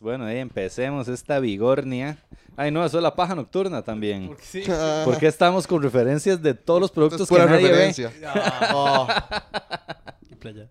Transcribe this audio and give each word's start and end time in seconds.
Bueno, 0.00 0.24
ahí 0.24 0.38
empecemos 0.38 1.08
esta 1.08 1.38
vigornia. 1.40 2.16
Ay, 2.56 2.70
no, 2.70 2.82
eso 2.82 2.96
es 2.96 3.02
la 3.02 3.14
paja 3.14 3.34
nocturna 3.34 3.82
también. 3.82 4.28
Porque 4.28 4.42
sí. 4.42 4.62
Porque 5.04 5.26
estamos 5.26 5.66
con 5.66 5.82
referencias 5.82 6.40
de 6.40 6.54
todos 6.54 6.80
los 6.80 6.90
productos 6.90 7.28
que 7.28 7.34
pura 7.34 7.44
nadie 7.44 7.64
ve. 7.64 7.70
referencia. 7.70 8.10
Oh, 8.72 9.06
Y 10.30 10.34
playa. 10.36 10.68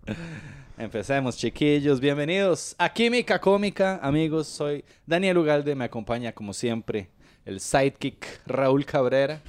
Empecemos, 0.80 1.38
chiquillos. 1.38 2.00
Bienvenidos 2.00 2.74
a 2.80 2.92
Química 2.92 3.40
Cómica. 3.40 4.00
Amigos, 4.02 4.48
soy 4.48 4.84
Daniel 5.06 5.38
Ugalde. 5.38 5.76
Me 5.76 5.86
acompaña, 5.86 6.32
como 6.32 6.52
siempre, 6.52 7.12
el 7.46 7.60
sidekick 7.60 8.42
Raúl 8.48 8.84
Cabrera. 8.84 9.42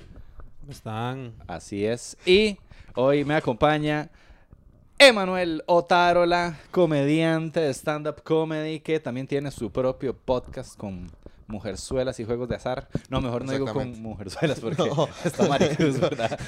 ¿Cómo 0.60 0.72
están? 0.72 1.32
Así 1.46 1.86
es. 1.86 2.18
Y 2.26 2.58
hoy 2.96 3.24
me 3.24 3.34
acompaña 3.34 4.10
Emanuel 5.02 5.64
Otárola, 5.66 6.58
comediante 6.70 7.58
de 7.60 7.70
stand-up 7.72 8.22
comedy, 8.22 8.80
que 8.80 9.00
también 9.00 9.26
tiene 9.26 9.50
su 9.50 9.72
propio 9.72 10.14
podcast 10.14 10.76
con 10.76 11.10
mujerzuelas 11.46 12.20
y 12.20 12.24
juegos 12.26 12.50
de 12.50 12.56
azar. 12.56 12.86
No, 13.08 13.22
mejor 13.22 13.46
no 13.46 13.52
digo 13.52 13.72
con 13.72 13.98
mujerzuelas 14.02 14.60
porque 14.60 14.82
No. 14.84 15.08
está 15.24 15.48
maricruz, 15.48 15.98
¿verdad? 15.98 16.38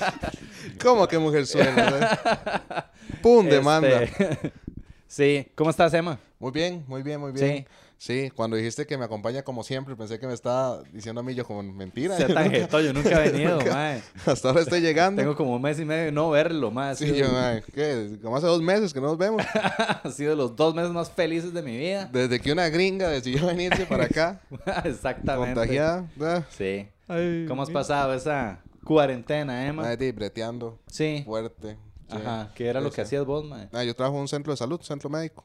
¿Cómo 0.80 1.08
que 1.08 1.18
mujer 1.18 1.44
suena? 1.44 1.88
eh? 1.88 2.82
¡Pum! 3.20 3.46
Demanda. 3.48 4.04
Este, 4.04 4.52
sí. 5.08 5.48
¿Cómo 5.56 5.70
estás, 5.70 5.92
Emma? 5.92 6.20
Muy 6.38 6.52
bien, 6.52 6.84
muy 6.86 7.02
bien, 7.02 7.18
muy 7.20 7.32
bien. 7.32 7.56
Sí. 7.58 7.66
Sí, 8.02 8.32
cuando 8.34 8.56
dijiste 8.56 8.84
que 8.84 8.98
me 8.98 9.04
acompaña 9.04 9.42
como 9.44 9.62
siempre, 9.62 9.94
pensé 9.94 10.18
que 10.18 10.26
me 10.26 10.34
estaba 10.34 10.82
diciendo 10.92 11.20
a 11.20 11.22
mí 11.22 11.36
yo 11.36 11.46
como 11.46 11.62
mentira. 11.62 12.16
Sea 12.16 12.26
tan 12.34 12.50
yo 12.50 12.92
nunca 12.92 13.24
he 13.24 13.30
venido, 13.30 13.60
mae. 13.60 14.02
Hasta 14.26 14.48
ahora 14.48 14.62
estoy 14.62 14.80
llegando. 14.80 15.22
Tengo 15.22 15.36
como 15.36 15.54
un 15.54 15.62
mes 15.62 15.78
y 15.78 15.84
medio 15.84 16.06
de 16.06 16.10
no 16.10 16.28
verlo, 16.30 16.72
mae. 16.72 16.96
Sí, 16.96 17.14
yo, 17.14 17.30
mae, 17.30 17.62
¿qué? 17.72 18.18
Como 18.20 18.36
hace 18.36 18.48
dos 18.48 18.60
meses 18.60 18.92
que 18.92 19.00
no 19.00 19.06
nos 19.06 19.18
vemos. 19.18 19.40
ha 20.02 20.10
sido 20.10 20.34
los 20.34 20.56
dos 20.56 20.74
meses 20.74 20.90
más 20.90 21.12
felices 21.12 21.54
de 21.54 21.62
mi 21.62 21.76
vida. 21.78 22.10
Desde 22.12 22.40
que 22.40 22.50
una 22.50 22.68
gringa 22.70 23.06
decidió 23.08 23.46
venirse 23.46 23.86
para 23.86 24.06
acá, 24.06 24.40
Exactamente. 24.84 25.54
contagiada. 25.54 26.08
Sí. 26.50 26.88
Ay, 27.06 27.44
¿Cómo 27.46 27.62
has 27.62 27.68
mira. 27.68 27.80
pasado 27.82 28.14
esa 28.14 28.58
cuarentena, 28.82 29.64
Emma? 29.64 29.82
mae, 29.84 30.10
breteando 30.10 30.76
Sí. 30.88 31.22
fuerte. 31.24 31.76
sí. 32.10 32.16
Ajá. 32.16 32.50
¿Qué 32.56 32.66
era 32.66 32.80
lo 32.80 32.90
que 32.90 32.96
sí. 32.96 33.00
hacías 33.02 33.24
vos, 33.24 33.44
mae? 33.44 33.68
Ah, 33.72 33.84
yo 33.84 33.94
trabajo 33.94 34.16
en 34.16 34.22
un 34.22 34.28
centro 34.28 34.52
de 34.52 34.56
salud, 34.56 34.80
centro 34.82 35.08
médico. 35.08 35.44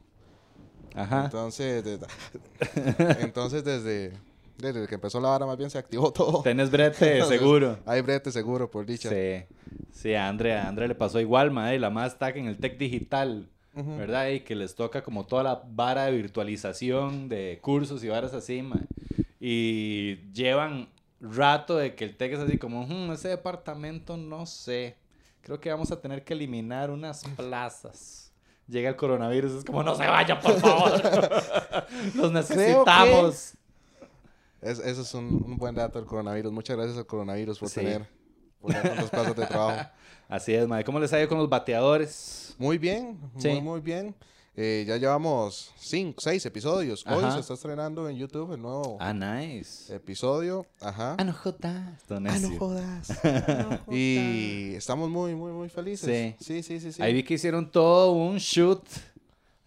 Ajá. 0.94 1.24
Entonces, 1.24 1.84
desde, 1.84 2.06
entonces 3.20 3.64
desde, 3.64 4.12
desde 4.56 4.86
que 4.86 4.94
empezó 4.94 5.20
la 5.20 5.28
vara 5.30 5.46
más 5.46 5.56
bien 5.56 5.70
se 5.70 5.78
activó 5.78 6.12
todo. 6.12 6.42
Tenés 6.42 6.70
brete, 6.70 7.12
Entonces, 7.14 7.38
seguro. 7.38 7.78
Hay 7.86 8.00
brete 8.00 8.30
seguro, 8.32 8.70
por 8.70 8.86
dicha. 8.86 9.10
Sí. 9.10 9.44
Sí, 9.92 10.14
a 10.14 10.28
André, 10.28 10.54
a 10.54 10.68
André 10.68 10.88
le 10.88 10.94
pasó 10.94 11.20
igual, 11.20 11.50
mae. 11.50 11.78
La 11.78 11.90
más 11.90 12.12
está 12.12 12.30
en 12.30 12.46
el 12.46 12.58
tech 12.58 12.78
digital. 12.78 13.48
¿verdad? 13.74 14.30
Y 14.30 14.40
que 14.40 14.56
les 14.56 14.74
toca 14.74 15.02
como 15.02 15.24
toda 15.24 15.44
la 15.44 15.62
vara 15.64 16.06
de 16.06 16.10
virtualización 16.12 17.28
de 17.28 17.60
cursos 17.62 18.02
y 18.02 18.08
varas 18.08 18.34
así, 18.34 18.60
mae. 18.60 18.80
Y 19.38 20.16
llevan 20.32 20.88
rato 21.20 21.76
de 21.76 21.94
que 21.94 22.04
el 22.06 22.16
tech 22.16 22.32
es 22.32 22.40
así 22.40 22.58
como, 22.58 22.84
"Hmm, 22.86 23.12
ese 23.12 23.28
departamento 23.28 24.16
no 24.16 24.46
sé. 24.46 24.96
Creo 25.42 25.60
que 25.60 25.70
vamos 25.70 25.92
a 25.92 26.00
tener 26.00 26.24
que 26.24 26.34
eliminar 26.34 26.90
unas 26.90 27.22
plazas. 27.36 28.27
Llega 28.68 28.90
el 28.90 28.96
coronavirus, 28.96 29.52
es 29.52 29.64
como, 29.64 29.82
no 29.82 29.94
se 29.94 30.06
vaya, 30.06 30.38
por 30.38 30.52
favor. 30.60 31.00
Los 32.14 32.30
necesitamos. 32.32 33.54
Es- 34.60 34.78
eso 34.80 35.02
es 35.02 35.14
un, 35.14 35.24
un 35.46 35.56
buen 35.56 35.74
dato 35.74 35.98
del 35.98 36.06
coronavirus. 36.06 36.52
Muchas 36.52 36.76
gracias 36.76 36.98
al 36.98 37.06
coronavirus 37.06 37.58
por 37.58 37.68
Sí. 37.68 37.76
tener 37.80 38.06
por 38.60 38.72
dar 38.72 38.82
tantas 38.82 39.10
plazas 39.10 39.36
de 39.36 39.46
trabajo. 39.46 39.90
Así 40.28 40.54
es, 40.54 40.66
mae. 40.68 40.84
¿Cómo 40.84 40.98
les 41.00 41.12
ha 41.12 41.18
ido 41.18 41.28
con 41.28 41.38
los 41.38 41.48
bateadores? 41.48 42.54
Muy 42.58 42.76
bien, 42.76 43.18
Sí. 43.38 43.48
muy, 43.48 43.60
muy 43.62 43.80
bien. 43.80 44.14
Eh, 44.60 44.84
ya 44.88 44.96
llevamos 44.96 45.70
cinco, 45.78 46.20
seis 46.20 46.44
episodios. 46.44 47.04
Hoy 47.06 47.22
Ajá. 47.22 47.34
se 47.34 47.38
está 47.40 47.54
estrenando 47.54 48.08
en 48.08 48.16
YouTube 48.16 48.54
el 48.54 48.60
nuevo 48.60 48.96
Ah, 48.98 49.12
nice. 49.14 49.94
episodio. 49.94 50.66
Ajá. 50.80 51.14
Ah, 51.16 51.22
no 51.22 51.32
jodas. 51.32 52.02
Ah, 52.10 52.18
no 52.18 52.58
jodas. 52.58 53.08
y 53.88 54.74
estamos 54.74 55.10
muy, 55.10 55.36
muy, 55.36 55.52
muy 55.52 55.68
felices. 55.68 56.34
Sí. 56.40 56.44
Sí, 56.44 56.62
sí, 56.64 56.80
sí, 56.80 56.92
sí. 56.92 57.00
Ahí 57.00 57.14
vi 57.14 57.22
que 57.22 57.34
hicieron 57.34 57.70
todo 57.70 58.10
un 58.10 58.38
shoot. 58.38 58.82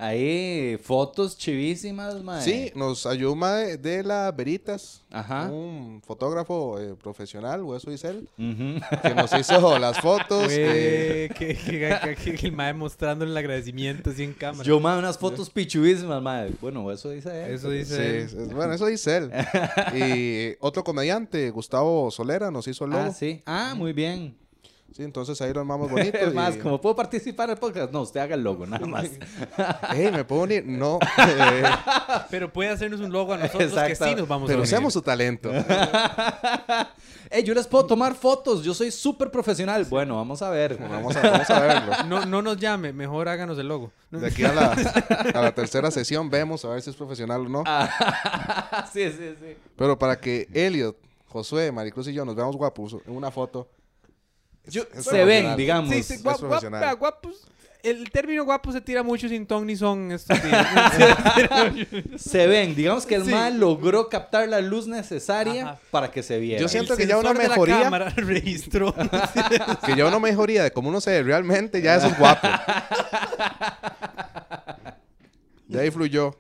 Ahí, 0.02 0.78
fotos 0.82 1.38
chivísimas, 1.38 2.24
mae. 2.24 2.42
Sí, 2.42 2.72
nos 2.76 3.06
ayudó 3.06 3.34
un 3.34 3.40
mae 3.40 3.78
de 3.78 4.02
la 4.04 4.32
Veritas, 4.32 5.04
Ajá. 5.12 5.46
un 5.52 6.02
fotógrafo 6.04 6.80
eh, 6.80 6.96
profesional, 6.96 7.62
Hueso 7.62 7.92
Isel, 7.92 8.28
Ujú. 8.38 8.82
que 9.04 9.14
nos 9.16 9.32
hizo 9.40 9.78
las 9.78 10.00
fotos. 10.02 10.48
eh, 10.50 11.30
Güey, 11.38 11.56
que, 11.56 11.56
que, 11.56 12.16
que- 12.24 12.36
que 12.36 12.48
el 12.48 12.54
mae 12.54 12.74
mostrándole 12.74 13.30
el 13.30 13.38
agradecimiento 13.38 14.10
así 14.10 14.24
en 14.24 14.34
cámara. 14.34 14.64
Yo, 14.64 14.80
mae, 14.80 14.98
unas 14.98 15.20
fotos 15.20 15.52
pichuísimas, 15.52 16.20
mae. 16.22 16.52
Bueno, 16.60 16.92
eso 16.92 17.12
dice 17.12 17.46
él. 17.46 17.52
Eso 17.54 17.70
Sí, 17.70 17.78
dice. 17.78 18.22
es- 18.22 18.54
bueno, 18.54 18.74
eso 18.74 18.88
dice 18.88 19.18
él. 19.18 19.32
y 19.94 20.58
otro 20.62 20.84
comediante, 20.84 21.52
Gustavo 21.52 22.10
Solera, 22.10 22.50
nos 22.50 22.68
hizo 22.68 22.86
el 22.86 22.92
logo. 22.92 23.04
Ah, 23.04 23.12
sí. 23.14 23.44
Ah, 23.46 23.76
muy 23.78 23.94
bien. 23.94 24.36
Sí, 24.96 25.04
entonces 25.04 25.40
ahí 25.42 25.54
lo 25.54 25.62
armamos 25.62 25.90
bonito. 25.92 26.18
Es 26.18 26.34
más, 26.34 26.56
y- 26.56 26.60
como 26.60 26.82
puedo 26.82 26.96
participar 26.96 27.50
en 27.50 27.54
el 27.54 27.60
podcast, 27.60 27.92
no, 27.94 28.02
usted 28.02 28.20
haga 28.20 28.36
el 28.36 28.44
logo, 28.44 28.66
nada 28.66 28.86
más. 28.86 29.06
Ey, 29.96 30.12
¿me 30.12 30.24
puedo 30.26 30.42
unir? 30.44 30.66
No. 30.66 31.00
eh, 31.18 31.64
Pero 32.30 32.52
puede 32.52 32.70
hacernos 32.70 33.00
un 33.00 33.12
logo 33.12 33.34
a 33.34 33.38
nosotros 33.38 33.72
que 33.74 33.80
Exacto. 33.80 34.06
sí 34.06 34.16
nos 34.16 34.28
vamos 34.28 34.48
a 34.48 34.52
pero 34.52 34.60
unir. 34.60 34.68
usemos 34.68 34.94
su 34.94 35.02
talento. 35.02 35.50
Ey, 37.30 37.44
yo 37.44 37.54
les 37.54 37.66
puedo 37.68 37.86
tomar 37.86 38.14
fotos, 38.16 38.64
yo 38.64 38.74
soy 38.74 38.92
súper 38.92 39.32
profesional. 39.32 39.86
Bueno, 39.86 40.18
vamos 40.18 40.42
a 40.42 40.50
ver. 40.50 40.78
Vamos 40.78 41.16
a, 41.16 41.22
vamos 41.30 41.50
a 41.50 41.60
verlo. 41.62 41.94
No, 42.08 42.26
no 42.26 42.42
nos 42.42 42.58
llame, 42.58 42.92
mejor 42.92 43.30
háganos 43.30 43.58
el 43.58 43.68
logo. 43.70 43.92
De 44.10 44.28
aquí 44.28 44.44
a 44.44 44.54
la, 44.54 44.72
a 45.34 45.42
la 45.42 45.56
tercera 45.56 45.90
sesión 45.92 46.30
vemos 46.30 46.66
a 46.66 46.70
ver 46.70 46.82
si 46.82 46.90
es 46.90 46.96
profesional 46.98 47.46
o 47.46 47.50
no. 47.50 47.64
Ah, 47.66 48.90
sí, 48.92 49.10
sí, 49.12 49.36
sí. 49.40 49.56
Pero 49.78 49.98
para 49.98 50.20
que 50.20 50.48
Elliot, 50.54 50.98
Josué, 51.28 51.72
Maricruz 51.72 52.08
y 52.10 52.14
yo 52.14 52.26
nos 52.26 52.36
veamos 52.36 52.58
guapos 52.58 52.98
en 53.06 53.16
una 53.16 53.32
foto. 53.32 53.70
Es- 54.66 54.74
Yo- 54.74 54.84
es 54.94 55.04
se 55.06 55.24
ven, 55.26 55.56
digamos. 55.56 55.90
Sí, 55.94 56.04
sí, 56.04 56.14
es 56.16 56.24
guap- 56.24 56.36
guap- 56.36 56.40
profesional. 56.40 56.82
vea, 56.82 56.94
guapos. 56.94 57.48
El 57.84 58.12
término 58.12 58.46
guapo 58.46 58.72
se 58.72 58.80
tira 58.80 59.02
mucho 59.02 59.28
sin 59.28 59.48
ton 59.48 59.66
ni 59.66 59.76
son 59.76 60.12
estos 60.12 60.38
días. 60.44 60.68
Se 62.16 62.46
ven, 62.46 62.76
digamos 62.76 63.08
que 63.08 63.16
el 63.16 63.26
Sí. 63.26 63.32
mal 63.32 63.60
logró 63.60 64.08
captar 64.08 64.48
la 64.48 64.62
luz 64.62 64.86
necesaria 64.86 65.64
Ajá. 65.64 65.80
para 65.90 66.12
que 66.12 66.22
se 66.22 66.38
viera. 66.38 66.62
Yo 66.62 66.68
siento 66.68 66.94
El 66.94 67.00
que 67.00 67.08
ya 67.08 67.18
una 67.18 67.30
sensor 67.30 67.42
de 67.42 67.48
la 67.50 67.56
mejoría- 67.56 67.82
cámara 67.82 68.10
registró. 68.16 68.94
Que 69.86 69.96
ya 69.96 70.06
una 70.06 70.20
mejoría 70.20 70.62
de 70.64 70.72
cómo 70.72 70.90
uno 70.90 71.02
se 71.02 71.10
ve 71.10 71.24
realmente, 71.24 71.82
ya 71.82 71.96
eso 71.96 72.06
es 72.08 72.20
guapo. 72.20 72.48
Ya 75.68 75.82
ahí 75.82 75.92
fluyó. 75.92 76.36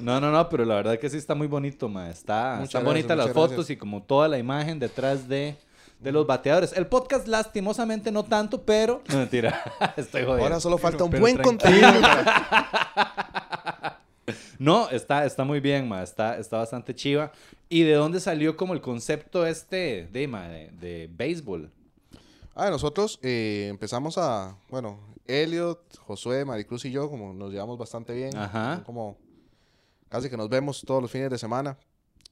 No, 0.00 0.20
no, 0.20 0.30
no, 0.30 0.48
pero 0.48 0.64
la 0.64 0.74
verdad 0.76 0.98
que 0.98 1.08
sí 1.08 1.16
está 1.16 1.34
muy 1.34 1.46
bonito, 1.46 1.88
ma. 1.88 2.10
Está, 2.10 2.62
están 2.62 2.84
bonitas 2.84 3.16
las 3.16 3.26
muchas 3.28 3.34
fotos 3.34 3.56
gracias. 3.56 3.70
y 3.70 3.76
como 3.76 4.02
toda 4.02 4.28
la 4.28 4.38
imagen 4.38 4.78
detrás 4.78 5.26
de, 5.28 5.56
de 6.00 6.12
los 6.12 6.26
bateadores. 6.26 6.72
El 6.72 6.86
podcast, 6.86 7.26
lastimosamente, 7.26 8.10
no 8.12 8.24
tanto, 8.24 8.62
pero. 8.62 9.02
No, 9.08 9.18
mentira. 9.18 9.62
Estoy 9.96 10.22
jodiendo. 10.22 10.44
Ahora 10.44 10.60
solo 10.60 10.78
falta 10.78 11.04
un 11.04 11.10
pero 11.10 11.22
buen 11.22 11.38
contenido. 11.38 11.88
No, 14.58 14.88
está, 14.88 15.26
está 15.26 15.44
muy 15.44 15.60
bien, 15.60 15.86
ma. 15.86 16.02
Está, 16.02 16.38
está 16.38 16.56
bastante 16.56 16.94
chiva. 16.94 17.30
¿Y 17.68 17.82
de 17.82 17.92
dónde 17.92 18.20
salió 18.20 18.56
como 18.56 18.72
el 18.72 18.80
concepto 18.80 19.46
este 19.46 20.08
de, 20.10 20.26
ma, 20.26 20.48
de, 20.48 20.70
de 20.70 21.10
béisbol? 21.12 21.70
Ah, 22.54 22.70
nosotros 22.70 23.18
eh, 23.22 23.66
empezamos 23.68 24.16
a, 24.16 24.56
bueno, 24.70 24.98
Elliot, 25.26 25.98
Josué, 25.98 26.44
Maricruz 26.46 26.86
y 26.86 26.90
yo, 26.90 27.10
como 27.10 27.34
nos 27.34 27.52
llevamos 27.52 27.76
bastante 27.76 28.14
bien, 28.14 28.34
Ajá. 28.34 28.82
como 28.86 29.18
casi 30.08 30.30
que 30.30 30.38
nos 30.38 30.48
vemos 30.48 30.82
todos 30.86 31.02
los 31.02 31.10
fines 31.10 31.28
de 31.28 31.36
semana, 31.36 31.76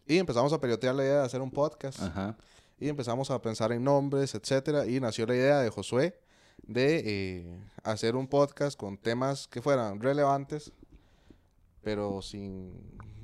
y 0.07 0.17
empezamos 0.17 0.53
a 0.55 0.61
pelotear 0.61 0.95
la 0.95 1.03
idea 1.03 1.19
de 1.21 1.25
hacer 1.27 1.43
un 1.43 1.51
podcast, 1.51 2.01
Ajá. 2.01 2.37
Y 2.79 2.89
empezamos 2.89 3.31
a 3.31 3.41
pensar 3.41 3.73
en 3.73 3.85
nombres, 3.85 4.35
etcétera, 4.35 4.87
y 4.87 5.01
nació 5.01 5.27
la 5.27 5.35
idea 5.35 5.61
de 5.61 5.71
Josué 5.71 6.19
de 6.67 7.03
eh, 7.05 7.61
hacer 7.83 8.17
un 8.17 8.27
podcast 8.27 8.79
con 8.79 8.97
temas 8.97 9.49
que 9.49 9.61
fueran 9.63 10.01
relevantes, 10.01 10.73
pero 11.85 12.21
sin 12.23 12.73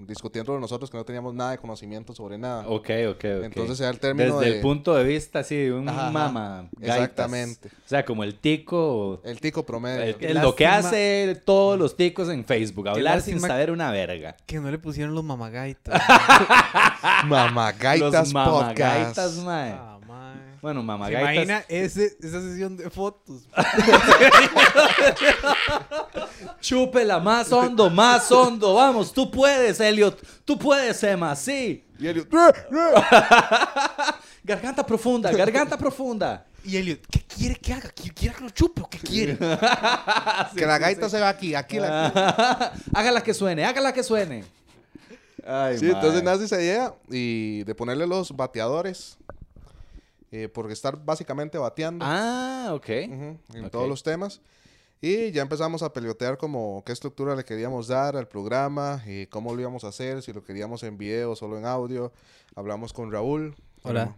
discutiendo 0.03 0.59
nosotros 0.59 0.89
que 0.91 0.97
no 0.97 1.05
teníamos 1.05 1.35
nada 1.35 1.51
de 1.51 1.59
conocimiento 1.59 2.15
sobre 2.15 2.39
nada. 2.39 2.67
Ok, 2.67 2.89
ok, 3.11 3.17
ok. 3.17 3.25
Entonces 3.45 3.77
se 3.77 3.85
da 3.85 3.91
el 3.91 4.01
término 4.01 4.39
Desde 4.39 4.51
de 4.53 4.57
el 4.57 4.63
punto 4.63 4.95
de 4.95 5.05
vista, 5.05 5.41
así, 5.41 5.57
de 5.57 5.73
un 5.75 5.87
Ajá, 5.87 6.11
mama. 6.11 6.69
gaitas. 6.79 6.97
Exactamente. 6.97 7.69
O 7.69 7.89
sea, 7.89 8.05
como 8.07 8.25
el 8.25 8.37
tico. 8.39 9.21
el 9.25 9.39
tico 9.41 9.67
promedio. 9.67 10.03
el- 10.03 10.17
el- 10.25 10.39
lo 10.39 10.55
que 10.55 10.67
hace 10.67 11.39
todos 11.45 11.79
los 11.79 11.97
ticos 11.99 12.31
en 12.31 12.47
Facebook. 12.47 12.89
Hablar 12.89 13.21
sin 13.21 13.41
saber 13.41 13.71
una 13.71 13.91
verga. 13.91 14.37
que 14.47 14.59
no 14.59 14.71
le 14.71 14.79
pusieron 14.79 15.15
los 15.15 15.23
mamagaitas. 15.25 16.01
Mamagaitas 17.27 18.11
los 18.13 18.33
mamagaitas, 18.33 19.15
Podcast. 19.15 19.45
mae. 19.45 19.71
Ah. 19.73 20.00
Bueno, 20.63 20.81
¿Se 20.81 20.87
mamagaitas. 20.87 21.23
imagina 21.35 21.65
ese, 21.69 22.17
esa 22.21 22.41
sesión 22.43 22.77
de 22.77 22.91
fotos? 22.91 23.43
Chúpela 26.61 27.19
más 27.19 27.51
hondo, 27.53 27.91
más 27.91 28.31
hondo. 28.31 28.75
Vamos, 28.75 29.13
tú 29.13 29.31
puedes, 29.31 29.81
Elliot. 29.81 30.21
Tú 30.45 30.59
puedes, 30.59 31.03
Emma. 31.03 31.35
Sí. 31.37 31.85
Y 31.99 32.07
Elliot, 32.07 32.29
Garganta 34.45 34.85
profunda, 34.85 35.31
garganta 35.33 35.77
profunda. 35.77 36.47
Y 36.65 36.77
Elliot, 36.77 37.01
¿qué 37.11 37.21
quiere 37.23 37.55
que 37.57 37.73
haga? 37.73 37.89
¿Qui- 37.95 38.13
¿Quiere 38.13 38.35
que 38.35 38.45
lo 38.45 38.51
chupe 38.51 38.83
o 38.83 38.89
qué 38.89 38.99
quiere? 38.99 39.39
que 40.57 40.67
la 40.67 40.79
gaita 40.79 41.09
se 41.09 41.21
va 41.21 41.29
aquí, 41.31 41.55
aquí 41.55 41.79
la... 41.79 42.73
hágala 42.95 43.23
que 43.23 43.33
suene, 43.33 43.65
hágala 43.65 43.93
que 43.93 44.03
suene. 44.03 44.45
Ay, 45.47 45.79
Sí, 45.79 45.87
entonces 45.91 46.23
nace 46.23 46.45
esa 46.45 46.61
idea 46.61 46.93
y 47.11 47.65
de 47.65 47.75
ponerle 47.75 48.07
los 48.07 48.35
bateadores. 48.37 49.17
Eh, 50.33 50.49
por 50.49 50.71
estar 50.71 51.05
básicamente 51.05 51.59
bateando 51.59 52.05
Ah, 52.09 52.71
ok. 52.75 52.89
ujú, 53.09 53.39
en 53.55 53.65
ok. 53.65 53.71
todos 53.71 53.89
los 53.89 54.03
temas. 54.03 54.41
Y 55.03 55.31
ya 55.31 55.41
empezamos 55.43 55.83
a 55.83 55.93
pelotear 55.95 56.37
como 56.37 56.83
qué 56.85 56.93
estructura 56.93 57.35
le 57.35 57.43
queríamos 57.45 57.89
dar 57.89 58.17
al 58.17 58.29
programa, 58.29 59.03
y 59.07 59.27
cómo 59.29 59.55
lo 59.55 59.61
íbamos 59.61 59.83
a 59.85 59.89
hacer, 59.89 60.21
si 60.23 60.33
lo 60.33 60.45
queríamos 60.45 60.83
en 60.83 60.99
video 60.99 61.31
o 61.31 61.37
solo 61.37 61.57
en 61.57 61.65
audio. 61.65 62.13
Hablamos 62.55 62.93
con 62.93 63.11
Raúl. 63.11 63.57
Hola. 63.83 64.15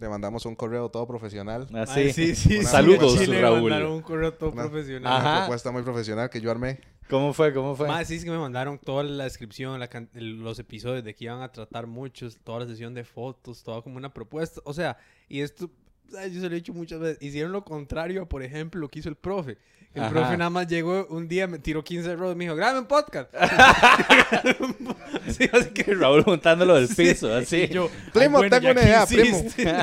Le 0.00 0.08
mandamos 0.08 0.44
un 0.46 0.56
correo 0.56 0.90
todo 0.90 1.06
profesional. 1.06 1.68
Ah, 1.74 1.84
Ay, 1.88 2.12
sí. 2.12 2.34
sí, 2.34 2.34
sí. 2.34 2.54
Una- 2.58 2.64
sí, 2.68 2.72
Saludos, 2.72 3.28
Raúl. 3.28 3.62
mandaron 3.70 3.92
un 3.92 4.02
correo 4.02 4.32
todo 4.34 4.50
Una- 4.50 4.62
profesional. 4.62 5.12
Ajá. 5.12 5.28
Una 5.30 5.38
propuesta 5.42 5.70
muy 5.70 5.82
profesional 5.82 6.30
que 6.30 6.40
yo 6.40 6.50
armé. 6.50 6.80
¿Cómo 7.08 7.32
fue? 7.34 7.52
¿Cómo 7.52 7.76
fue? 7.76 7.86
Más 7.86 8.08
sí, 8.08 8.16
es 8.16 8.24
que 8.24 8.30
me 8.30 8.38
mandaron 8.38 8.78
toda 8.78 9.04
la 9.04 9.24
descripción, 9.24 9.78
la 9.78 9.88
los 10.14 10.58
episodios 10.58 11.04
de 11.04 11.14
que 11.14 11.24
iban 11.24 11.42
a 11.42 11.52
tratar 11.52 11.86
muchos, 11.86 12.38
toda 12.42 12.60
la 12.60 12.66
sesión 12.66 12.94
de 12.94 13.04
fotos, 13.04 13.62
toda 13.62 13.82
como 13.82 13.96
una 13.96 14.12
propuesta. 14.12 14.60
O 14.64 14.72
sea, 14.72 14.96
y 15.28 15.40
esto, 15.40 15.70
yo 16.10 16.40
se 16.40 16.48
lo 16.48 16.52
he 16.52 16.54
dicho 16.54 16.72
muchas 16.72 17.00
veces, 17.00 17.22
hicieron 17.22 17.52
lo 17.52 17.64
contrario 17.64 18.22
a, 18.22 18.28
por 18.28 18.42
ejemplo, 18.42 18.80
lo 18.80 18.88
que 18.88 19.00
hizo 19.00 19.08
el 19.08 19.16
profe. 19.16 19.58
El 19.94 20.02
Ajá. 20.02 20.10
profe 20.10 20.36
nada 20.36 20.50
más 20.50 20.66
llegó 20.66 21.06
un 21.08 21.28
día, 21.28 21.46
me 21.46 21.58
tiró 21.60 21.84
15 21.84 22.16
rollos 22.16 22.34
y 22.34 22.36
me 22.38 22.44
dijo, 22.46 22.56
grabe 22.56 22.80
un 22.80 22.86
podcast. 22.86 23.32
sí, 25.30 25.48
así 25.52 25.70
que 25.70 25.94
Raúl 25.94 26.22
juntándolo 26.24 26.74
del 26.74 26.88
Sí, 26.88 26.94
piso, 27.10 27.32
así. 27.32 27.68
yo, 27.68 27.88
Primo, 28.12 28.38
"Ay, 28.38 28.48
bueno, 28.48 28.56
tengo 28.60 28.72
una 28.72 28.82
idea, 28.82 29.06
primo". 29.06 29.38
insiste". 29.38 29.76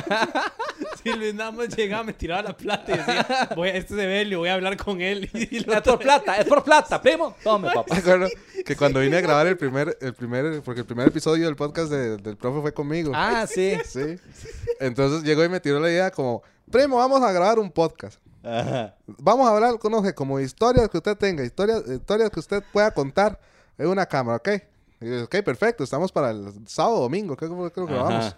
sí, 1.03 1.09
Luis 1.17 1.33
nada 1.33 1.51
más 1.51 1.69
llegaba, 1.75 2.03
me 2.03 2.13
tiraba 2.13 2.41
la 2.43 2.57
plata 2.57 2.91
y 2.93 2.97
decía, 2.97 3.49
voy 3.55 3.69
a, 3.69 3.75
este 3.75 3.93
es 3.93 3.99
Evelio, 4.01 4.39
voy 4.39 4.49
a 4.49 4.55
hablar 4.55 4.77
con 4.77 5.01
él. 5.01 5.29
Y 5.33 5.59
lo 5.61 5.73
Es 5.73 5.81
por 5.81 5.99
plata, 5.99 6.37
es 6.37 6.45
por 6.45 6.63
plata, 6.63 7.01
primo. 7.01 7.35
Tome, 7.43 7.69
papá. 7.73 7.95
Acuerdo 7.95 8.27
que 8.65 8.75
cuando 8.75 8.99
vine 8.99 9.17
a 9.17 9.21
grabar 9.21 9.47
el 9.47 9.57
primer, 9.57 9.97
el 10.01 10.13
primer, 10.13 10.61
porque 10.61 10.81
el 10.81 10.85
primer 10.85 11.07
episodio 11.07 11.45
del 11.45 11.55
podcast 11.55 11.89
de- 11.91 12.17
del 12.17 12.35
profe 12.37 12.61
fue 12.61 12.73
conmigo. 12.73 13.11
Ah, 13.15 13.45
sí. 13.47 13.77
Sí. 13.85 14.17
Entonces 14.79 15.23
llegó 15.23 15.43
y 15.43 15.49
me 15.49 15.59
tiró 15.59 15.79
la 15.79 15.89
idea 15.89 16.11
como, 16.11 16.43
primo, 16.69 16.97
vamos 16.97 17.21
a 17.23 17.31
grabar 17.31 17.59
un 17.59 17.71
podcast. 17.71 18.19
Ajá. 18.43 18.95
Vamos 19.05 19.47
a 19.47 19.55
hablar, 19.55 19.77
conoce, 19.79 20.13
como 20.13 20.39
historias 20.39 20.89
que 20.89 20.97
usted 20.97 21.15
tenga, 21.17 21.43
historias, 21.43 21.83
historias 21.87 22.29
que 22.29 22.39
usted 22.39 22.63
pueda 22.71 22.91
contar 22.91 23.39
en 23.77 23.87
una 23.87 24.05
cámara, 24.05 24.37
¿ok? 24.37 24.49
Ok, 25.23 25.35
perfecto, 25.43 25.83
estamos 25.83 26.11
para 26.11 26.31
el 26.31 26.51
sábado 26.67 27.01
domingo, 27.01 27.35
creo 27.35 27.49
que 27.49 27.71
creo 27.71 27.87
que 27.87 27.93
Ajá. 27.93 28.03
grabamos. 28.03 28.35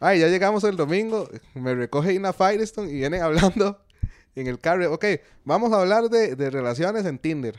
Ay, 0.00 0.20
ya 0.20 0.28
llegamos 0.28 0.64
el 0.64 0.76
domingo, 0.76 1.28
me 1.54 1.74
recoge 1.74 2.12
Ina 2.14 2.32
Firestone 2.32 2.90
y 2.90 2.94
viene 2.94 3.20
hablando 3.22 3.78
en 4.34 4.46
el 4.46 4.58
carro, 4.58 4.92
ok, 4.92 5.04
vamos 5.44 5.72
a 5.72 5.80
hablar 5.80 6.08
de, 6.08 6.36
de 6.36 6.50
relaciones 6.50 7.04
en 7.06 7.18
Tinder. 7.18 7.54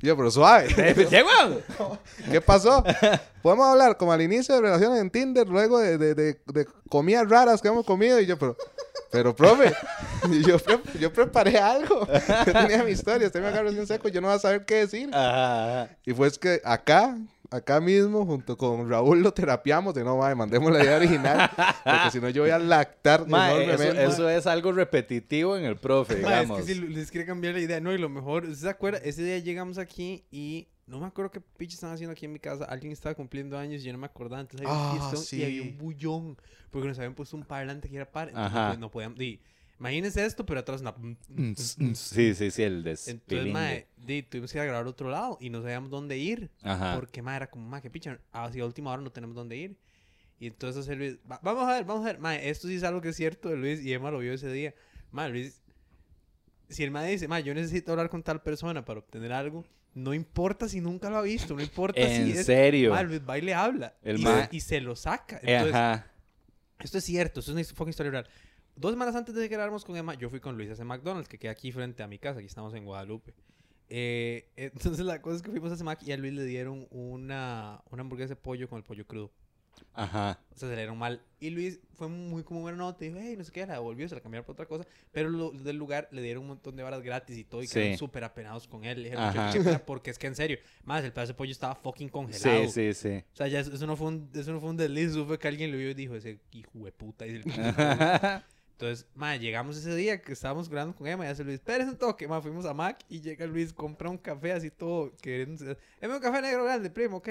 Yo, 0.00 0.16
pero 0.16 0.30
suave. 0.30 0.68
¿Qué 2.30 2.40
pasó? 2.40 2.84
Podemos 3.42 3.66
hablar 3.66 3.96
como 3.96 4.12
al 4.12 4.20
inicio 4.20 4.54
de 4.54 4.60
relaciones 4.60 5.00
en 5.00 5.10
Tinder, 5.10 5.48
luego 5.48 5.78
de, 5.78 5.96
de, 5.96 6.14
de, 6.14 6.40
de 6.46 6.68
comidas 6.90 7.28
raras 7.28 7.62
que 7.62 7.68
hemos 7.68 7.86
comido. 7.86 8.20
Y 8.20 8.26
yo, 8.26 8.38
pero, 8.38 8.56
pero, 9.10 9.34
profe, 9.34 9.72
yo, 10.46 10.58
pre- 10.58 10.80
yo 11.00 11.12
preparé 11.12 11.58
algo. 11.58 12.06
Yo 12.46 12.52
tenía 12.52 12.82
mi 12.84 12.90
historia, 12.92 13.26
usted 13.26 13.40
me 13.40 13.48
agarra 13.48 13.70
en 13.70 13.86
seco, 13.86 14.08
yo 14.08 14.20
no 14.20 14.28
voy 14.28 14.36
a 14.36 14.40
saber 14.40 14.64
qué 14.64 14.76
decir. 14.76 15.10
Ajá, 15.12 15.82
ajá. 15.82 15.96
Y 16.04 16.12
fue 16.12 16.28
es 16.28 16.38
que 16.38 16.60
acá, 16.64 17.16
acá 17.50 17.80
mismo, 17.80 18.26
junto 18.26 18.56
con 18.56 18.88
Raúl, 18.90 19.22
lo 19.22 19.32
terapiamos 19.32 19.94
de 19.94 20.04
no, 20.04 20.16
madre, 20.18 20.34
mandemos 20.34 20.72
la 20.72 20.82
idea 20.82 20.96
original, 20.96 21.50
porque 21.84 22.10
si 22.12 22.20
no 22.20 22.28
yo 22.30 22.42
voy 22.42 22.50
a 22.50 22.58
lactar 22.58 23.26
Ma, 23.28 23.52
eso, 23.54 24.28
es 24.28 24.46
algo 24.46 24.72
repetitivo 24.72 25.56
en 25.56 25.64
el 25.64 25.76
profe, 25.76 26.16
Ma, 26.16 26.40
es 26.40 26.40
digamos. 26.48 26.58
que 26.66 26.74
si 26.74 26.80
les 26.80 27.10
quiere 27.10 27.26
cambiar 27.26 27.54
la 27.54 27.60
idea, 27.60 27.80
no, 27.80 27.92
y 27.92 27.98
lo 27.98 28.08
mejor, 28.08 28.44
¿usted 28.44 28.56
se 28.66 28.68
acuerda? 28.68 28.98
Ese 28.98 29.22
día 29.22 29.38
llegamos 29.38 29.78
aquí 29.78 30.24
y 30.30 30.68
no 30.86 31.00
me 31.00 31.06
acuerdo 31.06 31.30
qué 31.30 31.40
pinche 31.40 31.74
estaban 31.74 31.94
haciendo 31.94 32.12
aquí 32.12 32.26
en 32.26 32.32
mi 32.32 32.38
casa. 32.38 32.64
Alguien 32.64 32.92
estaba 32.92 33.14
cumpliendo 33.14 33.58
años 33.58 33.82
y 33.82 33.86
yo 33.86 33.92
no 33.92 33.98
me 33.98 34.06
acordaba. 34.06 34.40
Entonces 34.40 34.66
había 34.68 35.02
un 35.02 35.14
Ah, 35.14 35.16
sí. 35.16 35.38
y 35.38 35.44
había 35.44 35.62
un 35.62 35.76
bullón. 35.78 36.36
Porque 36.70 36.88
nos 36.88 36.98
habían 36.98 37.14
puesto 37.14 37.36
un 37.36 37.44
parlante 37.44 37.88
que 37.88 37.96
era 37.96 38.10
par. 38.10 38.28
Entonces 38.28 38.52
Ajá. 38.52 38.68
no, 38.68 38.74
pod- 38.74 38.78
no 38.78 38.90
podíamos. 38.90 39.18
Di, 39.18 39.40
imagínense 39.80 40.24
esto, 40.24 40.46
pero 40.46 40.60
atrás 40.60 40.80
una. 40.82 40.94
Sí, 41.56 42.34
sí, 42.34 42.50
sí, 42.50 42.62
el 42.62 42.76
Entonces, 42.78 43.06
despilingue. 43.16 43.52
mae, 43.52 43.86
di, 43.96 44.22
tuvimos 44.22 44.52
que 44.52 44.58
ir 44.58 44.62
a 44.62 44.66
grabar 44.66 44.86
a 44.86 44.88
otro 44.90 45.10
lado 45.10 45.38
y 45.40 45.50
no 45.50 45.60
sabíamos 45.62 45.90
dónde 45.90 46.18
ir. 46.18 46.50
Ajá. 46.62 46.94
Porque, 46.94 47.20
mae, 47.22 47.36
era 47.36 47.50
como, 47.50 47.68
mae, 47.68 47.82
qué 47.82 47.90
picha. 47.90 48.18
Hacia 48.32 48.64
última 48.64 48.92
hora 48.92 49.02
no 49.02 49.10
tenemos 49.10 49.34
dónde 49.34 49.56
ir. 49.56 49.76
Y 50.38 50.46
entonces 50.48 50.82
hace 50.82 50.94
Luis, 50.96 51.18
"Va- 51.30 51.40
vamos 51.42 51.64
a 51.64 51.72
ver, 51.72 51.84
vamos 51.84 52.02
a 52.04 52.06
ver. 52.12 52.18
Mae, 52.18 52.48
esto 52.48 52.68
sí 52.68 52.74
es 52.76 52.82
algo 52.84 53.00
que 53.00 53.08
es 53.08 53.16
cierto 53.16 53.48
de 53.48 53.56
Luis 53.56 53.80
y 53.82 53.92
Emma 53.92 54.10
lo 54.10 54.18
vio 54.18 54.32
ese 54.34 54.52
día. 54.52 54.74
Mae, 55.10 55.30
Luis, 55.30 55.62
si 56.68 56.82
el 56.84 56.90
mae 56.90 57.10
dice, 57.10 57.26
mae, 57.26 57.42
yo 57.42 57.54
necesito 57.54 57.92
hablar 57.92 58.10
con 58.10 58.22
tal 58.22 58.42
persona 58.42 58.84
para 58.84 58.98
obtener 59.00 59.32
algo, 59.32 59.64
no 59.96 60.12
importa 60.12 60.68
si 60.68 60.80
nunca 60.82 61.08
lo 61.08 61.16
ha 61.16 61.22
visto, 61.22 61.54
no 61.54 61.62
importa 61.62 62.00
si 62.06 62.14
En 62.16 62.28
es. 62.32 62.44
serio. 62.44 62.90
Mae, 62.92 63.04
Luis 63.04 63.22
va 63.26 63.38
y 63.38 63.40
le 63.40 63.54
habla. 63.54 63.94
El 64.02 64.20
y, 64.20 64.26
y 64.50 64.60
se 64.60 64.80
lo 64.82 64.94
saca. 64.94 65.36
Eh, 65.38 65.54
Entonces, 65.54 65.74
Ajá. 65.74 66.06
esto 66.80 66.98
es 66.98 67.04
cierto, 67.04 67.40
esto 67.40 67.52
es 67.52 67.56
una 67.56 67.64
fucking 67.64 67.88
historia 67.90 68.12
real. 68.12 68.28
Dos 68.76 68.92
semanas 68.92 69.16
antes 69.16 69.34
de 69.34 69.40
que 69.48 69.48
grabáramos 69.48 69.86
con 69.86 69.96
Emma, 69.96 70.12
yo 70.12 70.28
fui 70.28 70.38
con 70.38 70.54
Luis 70.54 70.68
a 70.68 70.74
ese 70.74 70.84
McDonald's 70.84 71.30
que 71.30 71.38
queda 71.38 71.52
aquí 71.52 71.72
frente 71.72 72.02
a 72.02 72.06
mi 72.06 72.18
casa. 72.18 72.40
Aquí 72.40 72.46
estamos 72.46 72.74
en 72.74 72.84
Guadalupe. 72.84 73.32
Eh, 73.88 74.50
entonces 74.56 75.06
la 75.06 75.22
cosa 75.22 75.36
es 75.36 75.42
que 75.42 75.50
fuimos 75.50 75.70
a 75.70 75.74
ese 75.76 75.84
Mac 75.84 76.00
y 76.02 76.12
a 76.12 76.16
Luis 76.18 76.34
le 76.34 76.44
dieron 76.44 76.86
una, 76.90 77.80
una 77.90 78.02
hamburguesa 78.02 78.34
de 78.34 78.36
pollo 78.36 78.68
con 78.68 78.76
el 78.76 78.84
pollo 78.84 79.06
crudo. 79.06 79.32
Ajá. 79.94 80.38
O 80.54 80.58
sea, 80.58 80.68
se 80.68 80.74
le 80.74 80.80
dieron 80.82 80.98
mal. 80.98 81.22
Y 81.40 81.50
Luis 81.50 81.80
fue 81.94 82.08
muy 82.08 82.42
como 82.42 82.60
buena 82.60 82.78
nota. 82.78 83.04
Dijo, 83.04 83.16
hey, 83.20 83.34
no 83.36 83.44
sé 83.44 83.52
qué, 83.52 83.66
la 83.66 83.74
devolvió, 83.74 84.08
se 84.08 84.14
la 84.14 84.20
cambiaron 84.20 84.44
por 84.46 84.54
otra 84.54 84.66
cosa. 84.66 84.84
Pero 85.12 85.28
lo- 85.30 85.50
del 85.50 85.76
lugar 85.76 86.08
le 86.12 86.22
dieron 86.22 86.42
un 86.42 86.48
montón 86.48 86.76
de 86.76 86.82
varas 86.82 87.02
gratis 87.02 87.36
y 87.36 87.44
todo. 87.44 87.62
Y 87.62 87.66
Sí. 87.66 87.74
quedaron 87.74 87.98
súper 87.98 88.24
apenados 88.24 88.66
con 88.68 88.84
él. 88.84 89.02
Le 89.02 89.10
dijeron, 89.10 89.82
porque 89.86 90.10
es 90.10 90.18
que 90.18 90.26
en 90.26 90.34
serio, 90.34 90.58
más 90.84 91.04
el 91.04 91.12
pedazo 91.12 91.32
de 91.32 91.36
pollo 91.38 91.52
estaba 91.52 91.74
fucking 91.74 92.08
congelado. 92.08 92.64
Sí, 92.68 92.92
sí, 92.92 92.94
sí. 92.94 93.24
O 93.32 93.36
sea, 93.36 93.48
ya 93.48 93.60
eso, 93.60 93.72
eso 93.72 93.86
no 93.86 93.96
fue 93.96 94.08
un, 94.08 94.30
eso 94.34 94.52
no 94.52 94.60
fue 94.60 94.70
un 94.70 94.76
desliz, 94.76 95.10
eso 95.10 95.26
fue 95.26 95.38
que 95.38 95.48
alguien 95.48 95.70
lo 95.72 95.78
vio 95.78 95.90
y 95.90 95.94
dijo, 95.94 96.14
ese 96.14 96.38
hijo 96.52 96.70
de 96.84 96.92
puta. 96.92 97.26
Y 97.26 97.42
se. 97.42 97.48
Entonces, 98.78 99.06
ma, 99.14 99.36
llegamos 99.36 99.78
ese 99.78 99.94
día 99.96 100.20
que 100.20 100.32
estábamos 100.32 100.68
grabando 100.68 100.94
con 100.94 101.06
Emma 101.06 101.24
y 101.24 101.28
hace 101.28 101.42
Luis, 101.42 101.54
espérese 101.54 101.88
un 101.90 101.96
toque, 101.96 102.28
ma, 102.28 102.42
fuimos 102.42 102.66
a 102.66 102.74
Mac 102.74 103.04
y 103.08 103.22
llega 103.22 103.46
Luis, 103.46 103.72
compra 103.72 104.10
un 104.10 104.18
café 104.18 104.52
así 104.52 104.70
todo, 104.70 105.14
queriendo, 105.22 105.64
Deme 105.98 106.14
un 106.16 106.20
café 106.20 106.42
negro 106.42 106.64
grande, 106.64 106.90
primo, 106.90 107.16
ok. 107.16 107.28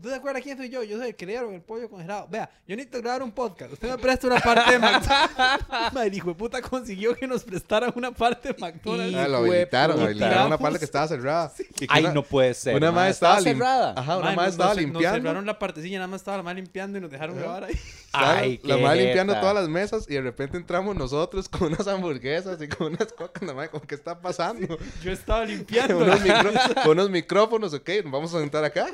¿Tú 0.00 0.08
te 0.08 0.14
acuerdas 0.14 0.42
quién 0.42 0.56
soy 0.56 0.68
yo? 0.70 0.82
Yo 0.82 0.96
soy 0.98 1.08
el 1.08 1.14
que 1.16 1.26
le 1.26 1.32
dieron 1.32 1.52
el 1.54 1.60
pollo 1.62 1.88
congelado. 1.90 2.26
Vea, 2.30 2.48
yo 2.66 2.74
necesito 2.76 3.00
grabar 3.02 3.22
un 3.22 3.32
podcast. 3.32 3.72
Usted 3.72 3.90
me 3.90 3.98
presta 3.98 4.26
una 4.28 4.40
parte 4.40 4.72
de 4.72 4.78
McDonald's. 4.78 5.66
Ma, 5.92 6.06
el 6.06 6.14
hijo 6.14 6.28
de 6.30 6.34
puta 6.34 6.62
consiguió 6.62 7.14
que 7.14 7.26
nos 7.26 7.44
prestaran 7.44 7.92
una 7.94 8.10
parte 8.12 8.52
de 8.52 8.58
McDonald's. 8.58 9.16
Ah, 9.16 9.28
lo 9.28 9.36
habilitaron, 9.38 10.00
habilitaron 10.00 10.46
una 10.46 10.58
parte 10.58 10.78
que 10.78 10.84
estaba 10.84 11.06
cerrada. 11.08 11.52
Y 11.58 11.64
que 11.74 11.86
Ay, 11.88 12.04
una- 12.04 12.14
no 12.14 12.22
puede 12.22 12.54
ser. 12.54 12.74
Una 12.76 12.90
ma, 12.90 12.96
madre 12.96 13.10
estaba, 13.10 13.40
lim- 13.40 13.44
cerrada. 13.44 13.94
Ajá, 13.96 14.16
una 14.16 14.30
Ma, 14.30 14.36
madre 14.36 14.46
nos- 14.46 14.52
estaba 14.54 14.68
nos- 14.70 14.76
Nos 14.76 14.84
limpiando. 14.84 15.18
cerraron 15.18 15.46
la 15.46 15.58
partecilla, 15.58 15.98
nada 15.98 16.08
más 16.08 16.20
estaba 16.22 16.36
la 16.38 16.42
madre 16.44 16.62
limpiando 16.62 16.98
y 16.98 17.00
nos 17.00 17.10
dejaron 17.10 17.36
grabar 17.36 17.64
ahí. 17.64 17.78
Ay, 18.12 18.60
la 18.64 18.76
madre 18.78 19.04
limpiando 19.04 19.34
todas 19.38 19.54
las 19.54 19.68
mesas 19.68 20.06
y 20.08 20.14
de 20.14 20.22
repente 20.22 20.56
entramos 20.56 20.96
nosotros 20.96 21.48
con 21.48 21.68
unas 21.68 21.86
hamburguesas 21.86 22.60
y 22.62 22.68
con 22.68 22.88
unas 22.94 23.12
cocas. 23.12 23.42
La 23.42 23.54
madre, 23.54 23.68
como, 23.70 23.86
¿qué 23.86 23.94
está 23.94 24.18
pasando? 24.20 24.78
Yo 25.02 25.12
estaba 25.12 25.44
limpiando. 25.44 25.98
unos, 26.04 26.20
micro- 26.22 26.52
con 26.82 26.90
unos 26.92 27.10
micrófonos, 27.10 27.74
ok, 27.74 27.88
nos 28.04 28.12
vamos 28.12 28.34
a 28.34 28.40
sentar 28.40 28.64
acá. 28.64 28.86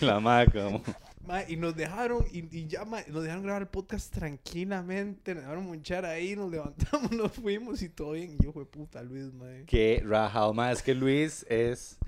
La 0.00 0.13
como... 0.22 0.82
Ma, 1.26 1.42
y 1.48 1.56
nos 1.56 1.74
dejaron, 1.74 2.22
y, 2.32 2.40
y 2.54 2.66
ya, 2.66 2.84
ma, 2.84 2.98
nos 3.08 3.22
dejaron 3.22 3.42
grabar 3.44 3.62
el 3.62 3.68
podcast 3.68 4.12
tranquilamente, 4.12 5.34
nos 5.34 5.42
dejaron 5.44 5.66
monchar 5.66 6.04
ahí, 6.04 6.36
nos 6.36 6.50
levantamos, 6.50 7.10
nos 7.12 7.32
fuimos 7.32 7.80
y 7.82 7.88
todo 7.88 8.12
bien. 8.12 8.36
Yo, 8.42 8.52
fue 8.52 8.66
puta, 8.66 9.02
Luis, 9.02 9.32
mae. 9.32 9.64
Qué 9.66 10.02
rajado, 10.04 10.52
ma. 10.52 10.70
Es 10.70 10.82
que 10.82 10.94
Luis 10.94 11.46
es... 11.48 11.98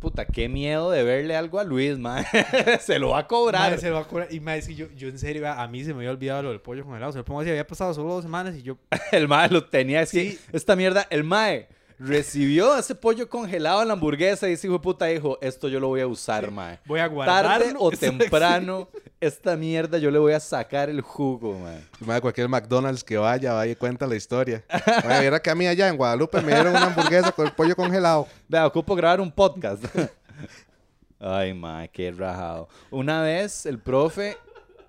Puta, 0.00 0.26
qué 0.26 0.48
miedo 0.48 0.90
de 0.90 1.02
verle 1.04 1.36
algo 1.36 1.60
a 1.60 1.64
Luis, 1.64 1.96
ma. 1.96 2.24
Se 2.80 2.98
lo 2.98 3.10
va 3.10 3.20
a 3.20 3.26
cobrar. 3.26 3.70
Mae, 3.70 3.78
se 3.78 3.88
lo 3.88 3.94
va 3.94 4.00
a 4.02 4.04
cobrar. 4.08 4.32
Y 4.32 4.40
mae, 4.40 4.58
es 4.58 4.66
que 4.66 4.74
yo, 4.74 4.90
yo 4.96 5.08
en 5.08 5.18
serio, 5.18 5.48
a 5.48 5.66
mí 5.68 5.84
se 5.84 5.92
me 5.94 5.98
había 6.00 6.10
olvidado 6.10 6.42
lo 6.42 6.48
del 6.50 6.60
pollo 6.60 6.82
congelado. 6.84 7.12
Se 7.12 7.18
lo 7.18 7.24
pongo 7.24 7.40
así, 7.40 7.50
había 7.50 7.66
pasado 7.66 7.94
solo 7.94 8.14
dos 8.14 8.24
semanas 8.24 8.56
y 8.56 8.62
yo, 8.62 8.78
El 9.12 9.28
mae 9.28 9.48
lo 9.48 9.64
tenía. 9.66 10.02
Es 10.02 10.10
que 10.10 10.32
Sí. 10.32 10.40
esta 10.52 10.74
mierda, 10.76 11.06
el 11.10 11.22
mae 11.24 11.68
recibió 12.02 12.76
ese 12.76 12.94
pollo 12.94 13.28
congelado 13.28 13.80
en 13.82 13.88
la 13.88 13.94
hamburguesa 13.94 14.48
y 14.48 14.52
ese 14.52 14.66
hijo 14.66 14.74
de 14.74 14.82
puta 14.82 15.06
dijo, 15.06 15.38
esto 15.40 15.68
yo 15.68 15.78
lo 15.78 15.88
voy 15.88 16.00
a 16.00 16.06
usar, 16.06 16.50
mae. 16.50 16.80
voy 16.84 17.00
a 17.00 17.06
guardarlo. 17.06 17.50
Tarde 17.50 17.74
o 17.78 17.90
temprano, 17.96 18.88
esta 19.20 19.56
mierda 19.56 19.98
yo 19.98 20.10
le 20.10 20.18
voy 20.18 20.32
a 20.32 20.40
sacar 20.40 20.90
el 20.90 21.00
jugo, 21.00 21.58
mae. 21.58 21.80
Madre, 22.00 22.20
cualquier 22.20 22.48
McDonald's 22.48 23.04
que 23.04 23.16
vaya, 23.16 23.52
vaya 23.52 23.72
y 23.72 23.76
cuenta 23.76 24.06
la 24.06 24.16
historia. 24.16 24.64
Era 25.04 25.40
que 25.40 25.50
a 25.50 25.54
mí 25.54 25.66
allá 25.66 25.88
en 25.88 25.96
Guadalupe 25.96 26.40
me 26.40 26.52
dieron 26.52 26.74
una 26.74 26.86
hamburguesa 26.86 27.30
con 27.30 27.46
el 27.46 27.52
pollo 27.52 27.76
congelado. 27.76 28.26
Vea, 28.48 28.66
ocupo 28.66 28.96
grabar 28.96 29.20
un 29.20 29.30
podcast. 29.30 29.84
Ay, 31.20 31.54
mae, 31.54 31.88
qué 31.88 32.10
rajado. 32.10 32.68
Una 32.90 33.22
vez 33.22 33.64
el 33.64 33.78
profe, 33.78 34.36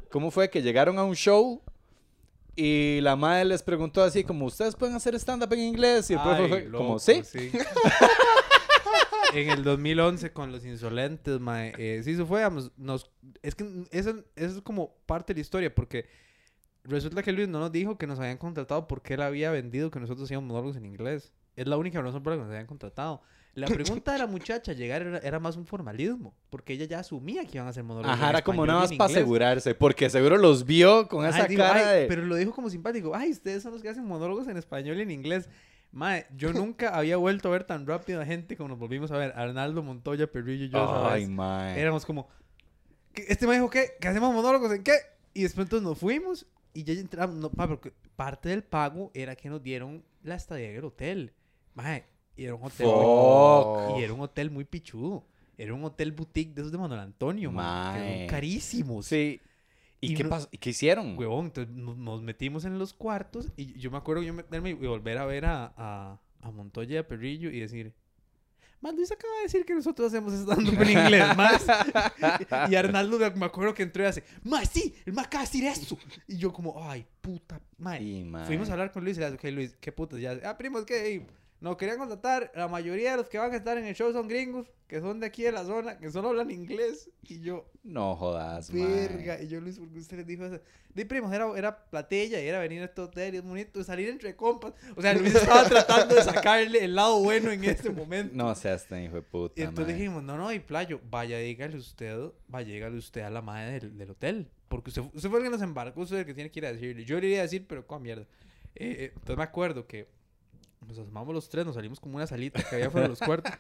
¿cómo 0.10 0.32
fue? 0.32 0.50
Que 0.50 0.64
llegaron 0.64 0.98
a 0.98 1.04
un 1.04 1.16
show 1.16 1.62
y 2.56 3.00
la 3.02 3.16
madre 3.16 3.46
les 3.46 3.64
preguntó 3.64 4.04
así 4.04 4.24
como, 4.24 4.46
¿ustedes 4.46 4.76
pueden 4.76 4.96
hacer 4.96 5.16
stand-up 5.16 5.52
en 5.54 5.60
inglés? 5.60 6.10
Y 6.10 6.14
el 6.14 6.22
profe 6.22 6.48
fue 6.48 6.66
loco, 6.66 6.86
como, 6.86 7.00
¿sí? 7.00 7.24
en 9.34 9.50
el 9.50 9.64
2011 9.64 10.34
con 10.34 10.52
los 10.52 10.66
insolentes, 10.66 11.40
mae. 11.40 11.74
Eh, 11.78 12.02
sí, 12.04 12.12
eso 12.12 12.28
fue, 12.28 12.42
vamos, 12.42 12.72
nos, 12.78 13.10
es 13.42 13.56
que 13.56 13.86
eso, 13.92 14.24
eso 14.36 14.58
es 14.58 14.62
como 14.62 14.96
parte 15.06 15.34
de 15.34 15.40
la 15.40 15.42
historia, 15.42 15.74
porque 15.74 16.08
resulta 16.84 17.24
que 17.24 17.32
Luis 17.32 17.48
no 17.48 17.60
nos 17.60 17.72
dijo 17.72 17.98
que 17.98 18.08
nos 18.08 18.20
habían 18.20 18.38
contratado 18.38 18.88
porque 18.88 19.16
él 19.16 19.22
había 19.22 19.52
vendido 19.52 19.90
que 19.90 20.00
nosotros 20.00 20.26
hacíamos 20.26 20.48
monólogos 20.48 20.76
en 20.76 20.86
inglés. 20.86 21.34
Es 21.56 21.68
la 21.68 21.78
única 21.78 22.02
razón 22.02 22.24
por 22.24 22.34
la 22.34 22.38
que 22.38 22.44
nos 22.44 22.52
habían 22.52 22.68
contratado. 22.68 23.22
La 23.56 23.68
pregunta 23.68 24.14
de 24.14 24.20
la 24.20 24.28
muchacha 24.28 24.74
llegar 24.74 25.02
era, 25.04 25.18
era 25.20 25.40
más 25.40 25.56
un 25.58 25.66
formalismo, 25.66 26.34
porque 26.50 26.74
ella 26.74 26.86
ya 26.86 27.00
asumía 27.00 27.46
que 27.46 27.58
iban 27.58 27.68
a 27.68 27.70
hacer 27.70 27.84
monólogos. 27.84 28.16
Ajá, 28.16 28.26
en 28.26 28.30
era 28.32 28.42
como 28.44 28.66
nada 28.66 28.80
más 28.82 28.94
para 28.94 29.12
asegurarse, 29.12 29.76
porque 29.76 30.10
seguro 30.10 30.38
los 30.38 30.66
vio 30.66 31.08
con 31.08 31.26
esa 31.26 31.46
digo, 31.46 31.62
cara 31.62 31.90
"Ay", 31.90 32.02
de... 32.02 32.08
Pero 32.08 32.26
lo 32.26 32.36
dijo 32.36 32.52
como 32.54 32.70
simpático. 32.70 33.16
Ay, 33.16 33.32
ustedes 33.32 33.62
son 33.62 33.74
los 33.74 33.82
que 33.82 33.90
hacen 33.90 34.06
monólogos 34.06 34.48
en 34.48 34.58
español 34.58 34.98
y 34.98 35.02
en 35.04 35.12
inglés. 35.12 35.50
Mae, 35.92 36.26
yo 36.36 36.52
nunca 36.54 36.90
había 36.98 37.18
vuelto 37.18 37.50
a 37.50 37.52
ver 37.52 37.64
tan 37.66 37.86
rápido 37.86 38.20
a 38.22 38.26
gente 38.26 38.58
como 38.58 38.70
nos 38.70 38.80
volvimos 38.80 39.12
a 39.12 39.18
ver. 39.18 39.34
Arnaldo, 39.36 39.84
Montoya, 39.84 40.26
Perrillo 40.32 40.66
y 40.66 40.70
yo 40.70 41.08
Ay, 41.08 41.28
mae. 41.28 41.80
Éramos 41.80 42.06
como, 42.06 42.28
¿qué? 43.14 43.26
¿este 43.28 43.46
me 43.46 43.54
dijo 43.54 43.70
qué? 43.70 43.92
¿Que 44.02 44.08
hacemos 44.08 44.34
monólogos 44.34 44.72
en 44.72 44.84
qué? 44.84 44.94
Y 45.36 45.44
después 45.44 45.66
entonces 45.66 45.88
nos 45.88 46.00
fuimos 46.00 46.48
y 46.74 46.84
ya 46.84 46.94
entramos. 46.94 47.36
No, 47.36 47.52
porque 47.52 47.94
parte 48.16 48.50
del 48.50 48.64
pago 48.64 49.12
era 49.14 49.36
que 49.36 49.50
nos 49.50 49.62
dieron 49.62 50.04
la 50.24 50.36
estadía 50.36 50.72
en 50.72 50.78
el 50.78 50.86
hotel. 50.86 51.34
Mae, 51.76 52.06
y 52.36 52.46
era 52.46 52.56
un 52.56 52.64
hotel. 52.64 52.88
Fuck. 52.88 54.00
Y 54.00 54.04
era 54.04 54.14
un 54.14 54.22
hotel 54.22 54.52
muy 54.52 54.66
pichudo. 54.66 55.26
Era 55.58 55.74
un 55.74 55.84
hotel 55.86 56.12
boutique 56.12 56.54
de 56.54 56.62
esos 56.62 56.72
de 56.72 56.78
Manuel 56.78 57.00
Antonio, 57.02 57.52
mae. 57.52 58.00
que 58.02 58.16
eran 58.16 58.28
carísimos. 58.30 59.06
Sí. 59.06 59.40
¿Y, 60.02 60.12
Y 60.14 60.16
qué 60.16 60.24
no- 60.24 60.30
pasó? 60.32 60.50
¿Y 60.52 60.58
qué 60.58 60.72
hicieron? 60.72 61.18
Huevón, 61.18 61.46
entonces 61.46 61.74
nos, 61.74 62.22
metimos 62.22 62.66
en 62.66 62.78
los 62.80 62.94
cuartos 62.94 63.48
y 63.56 63.80
yo 63.80 63.90
me 63.92 63.98
acuerdo 63.98 64.22
yo 64.24 64.34
meterme 64.34 64.72
y 64.72 64.74
volver 64.74 65.18
a 65.18 65.26
ver 65.26 65.46
a, 65.46 65.74
a, 65.78 66.20
a 66.42 66.52
Montoya 66.52 66.96
y 66.96 66.98
a 66.98 67.08
Perrillo 67.08 67.50
y 67.52 67.60
decir, 67.62 67.94
más 68.82 68.94
Luis 68.96 69.10
acaba 69.14 69.34
de 69.38 69.44
decir 69.44 69.64
que 69.66 69.74
nosotros 69.74 70.08
hacemos 70.12 70.34
stand-up 70.34 70.82
en 70.82 70.90
inglés, 70.90 71.38
más. 71.38 71.66
y 72.70 72.76
Arnaldo 72.76 73.18
me- 73.36 73.46
acuerdo 73.46 73.74
que 73.74 73.84
entró 73.84 74.04
y 74.04 74.08
hace, 74.08 74.24
más 74.44 74.68
sí, 74.70 74.94
el 75.06 75.14
más 75.14 75.28
acaba 75.28 75.44
de 75.46 75.48
decir 75.50 75.64
eso. 75.66 75.98
Y 76.28 76.36
yo 76.38 76.52
como, 76.52 76.84
ay, 76.90 77.06
puta, 77.22 77.62
mae. 77.78 78.00
Sí. 78.00 78.30
Fuimos 78.48 78.70
a 78.70 78.74
hablar 78.74 78.92
con 78.92 79.06
Luis 79.06 79.16
y 79.16 79.22
le 79.22 79.32
dije, 79.32 79.48
ok, 79.48 79.54
Luis, 79.54 79.78
qué 79.80 79.92
putas, 79.94 80.20
ya. 80.20 80.38
Ah, 80.44 80.58
primos, 80.58 80.84
que 80.84 81.26
nos 81.64 81.78
querían 81.78 81.98
contratar. 81.98 82.52
La 82.56 82.68
mayoría 82.68 83.12
de 83.12 83.18
los 83.18 83.30
que 83.30 83.38
van 83.38 83.54
a 83.54 83.56
estar 83.56 83.78
en 83.78 83.86
el 83.86 83.96
show 83.96 84.12
son 84.12 84.28
gringos, 84.28 84.68
que 84.86 85.00
son 85.00 85.22
de 85.22 85.28
aquí 85.28 85.44
de 85.44 85.54
la 85.54 85.64
zona, 85.64 85.98
que 85.98 86.12
solo 86.12 86.30
hablan 86.30 86.52
inglés. 86.52 87.10
Y 87.24 87.40
yo, 87.40 87.72
No 87.84 88.18
jodas, 88.18 88.70
verga. 88.70 89.42
Y 89.42 89.48
yo, 89.48 89.62
Luis, 89.62 89.80
¿por 89.80 89.90
qué 89.90 90.00
usted 90.00 90.18
les 90.18 90.28
dijo 90.28 90.44
eso? 90.44 90.60
Primos, 91.08 91.32
era, 91.32 91.48
era 91.58 91.86
platilla 91.86 92.42
y 92.42 92.48
era 92.48 92.60
venir 92.60 92.82
a 92.82 92.86
este 92.86 93.00
hotel 93.00 93.34
y 93.34 93.38
es 93.38 93.44
bonito, 93.44 93.82
salir 93.86 94.10
entre 94.10 94.36
compas. 94.36 94.74
O 94.98 95.02
sea, 95.02 95.14
Luis 95.14 95.34
estaba 95.34 95.64
tratando 95.70 96.16
de 96.16 96.22
sacarle 96.24 96.84
el 96.84 96.96
lado 96.96 97.20
bueno 97.24 97.50
en 97.50 97.64
este 97.64 97.90
momento. 97.90 98.36
No 98.36 98.54
seas 98.56 98.86
tan 98.86 99.02
hijo 99.02 99.16
de 99.16 99.22
puta, 99.22 99.54
Y 99.60 99.64
entonces 99.64 99.96
dijimos, 99.96 100.22
no, 100.22 100.38
no, 100.38 100.52
y 100.52 100.60
playo, 100.60 101.00
vaya, 101.10 101.38
dígale 101.38 101.78
usted, 101.78 102.18
vaya, 102.50 102.74
dígale 102.74 102.98
usted 102.98 103.22
a 103.22 103.30
la 103.30 103.42
madre 103.42 103.80
del, 103.80 103.98
del 103.98 104.10
hotel. 104.12 104.50
Porque 104.68 104.90
usted, 104.90 105.04
usted 105.14 105.30
fue 105.30 105.40
el 105.40 105.46
que 105.46 105.50
nos 105.50 105.62
embarcó, 105.62 106.02
usted 106.02 106.18
es 106.18 106.20
el 106.22 106.26
que 106.26 106.34
tiene 106.34 106.52
que 106.52 106.60
ir 106.60 106.66
a 106.66 106.74
decirle. 106.74 107.06
Yo 107.06 107.22
le 107.22 107.28
iría 107.28 107.40
a 107.40 107.44
decir, 107.44 107.66
pero 107.70 107.88
con 107.88 108.02
mierda. 108.02 108.28
Eh, 108.76 108.96
eh, 109.00 109.12
entonces 109.14 109.38
me 109.38 109.44
acuerdo 109.44 109.88
que 109.88 110.10
nos 110.88 110.98
asomamos 111.00 111.34
los 111.34 111.50
tres, 111.50 111.66
nos 111.66 111.76
salimos 111.76 112.00
como 112.00 112.16
una 112.18 112.28
salita 112.28 112.62
que 112.64 112.76
había 112.76 112.90
fuera 112.90 113.06
de 113.08 113.10
los 113.10 113.20
cuartos. 113.20 113.52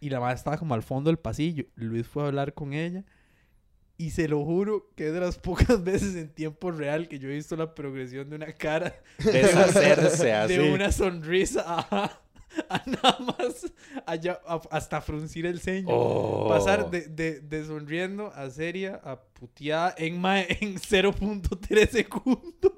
Y 0.00 0.10
la 0.10 0.20
madre 0.20 0.34
estaba 0.36 0.56
como 0.58 0.74
al 0.74 0.82
fondo 0.82 1.08
del 1.10 1.18
pasillo. 1.18 1.64
Luis 1.76 2.06
fue 2.06 2.22
a 2.24 2.26
hablar 2.26 2.54
con 2.54 2.72
ella. 2.72 3.04
Y 3.98 4.10
se 4.10 4.26
lo 4.26 4.44
juro 4.44 4.90
que 4.96 5.08
es 5.08 5.12
de 5.12 5.20
las 5.20 5.38
pocas 5.38 5.84
veces 5.84 6.16
en 6.16 6.28
tiempo 6.34 6.70
real 6.72 7.06
que 7.08 7.18
yo 7.18 7.28
he 7.28 7.34
visto 7.34 7.54
la 7.56 7.74
progresión 7.74 8.30
de 8.30 8.36
una 8.36 8.52
cara 8.52 8.94
Deshacerse 9.18 10.32
así. 10.34 10.56
de 10.56 10.72
una 10.72 10.90
sonrisa 10.90 11.62
a, 11.66 12.20
a 12.68 12.82
nada 12.86 13.18
más 13.20 13.72
allá, 14.06 14.40
a- 14.46 14.60
hasta 14.70 15.00
fruncir 15.00 15.46
el 15.46 15.60
ceño. 15.60 15.86
Oh. 15.90 16.48
Pasar 16.48 16.90
de, 16.90 17.02
de, 17.06 17.40
de 17.40 17.64
sonriendo 17.64 18.32
a 18.34 18.50
seria 18.50 18.96
a 19.04 19.20
puteada 19.20 19.94
en, 19.98 20.14
en 20.16 20.76
0.3 20.78 21.88
segundos. 21.88 22.72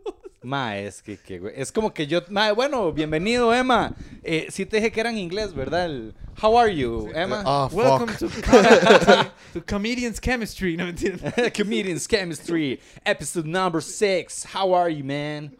Ma, 0.45 0.77
es 0.79 1.03
que, 1.03 1.17
que, 1.17 1.39
güey, 1.39 1.55
es 1.57 1.73
como 1.73 1.93
que 1.93 2.07
yo, 2.07 2.21
ma, 2.29 2.53
bueno, 2.53 2.93
bienvenido, 2.93 3.53
Emma. 3.55 3.95
Eh, 4.23 4.47
sí 4.51 4.67
te 4.67 4.77
dije 4.77 4.93
que 4.93 5.01
era 5.01 5.11
en 5.11 5.19
inglés, 5.19 5.55
¿verdad? 5.55 5.87
El, 5.87 6.15
How 6.43 6.57
are 6.59 6.69
you, 6.69 7.11
Emma? 7.15 7.43
Ah, 7.47 7.69
Welcome 7.73 8.13
fuck. 8.13 8.31
to, 8.31 9.31
to 9.55 9.61
Comedians 9.63 10.21
Chemistry. 10.21 10.77
No 10.77 10.85
mentira. 10.87 11.53
Comedians 11.55 12.07
Chemistry, 12.07 12.81
episode 13.07 13.47
number 13.47 13.81
six. 13.81 14.45
How 14.45 14.75
are 14.75 14.91
you, 14.91 15.05
man? 15.05 15.53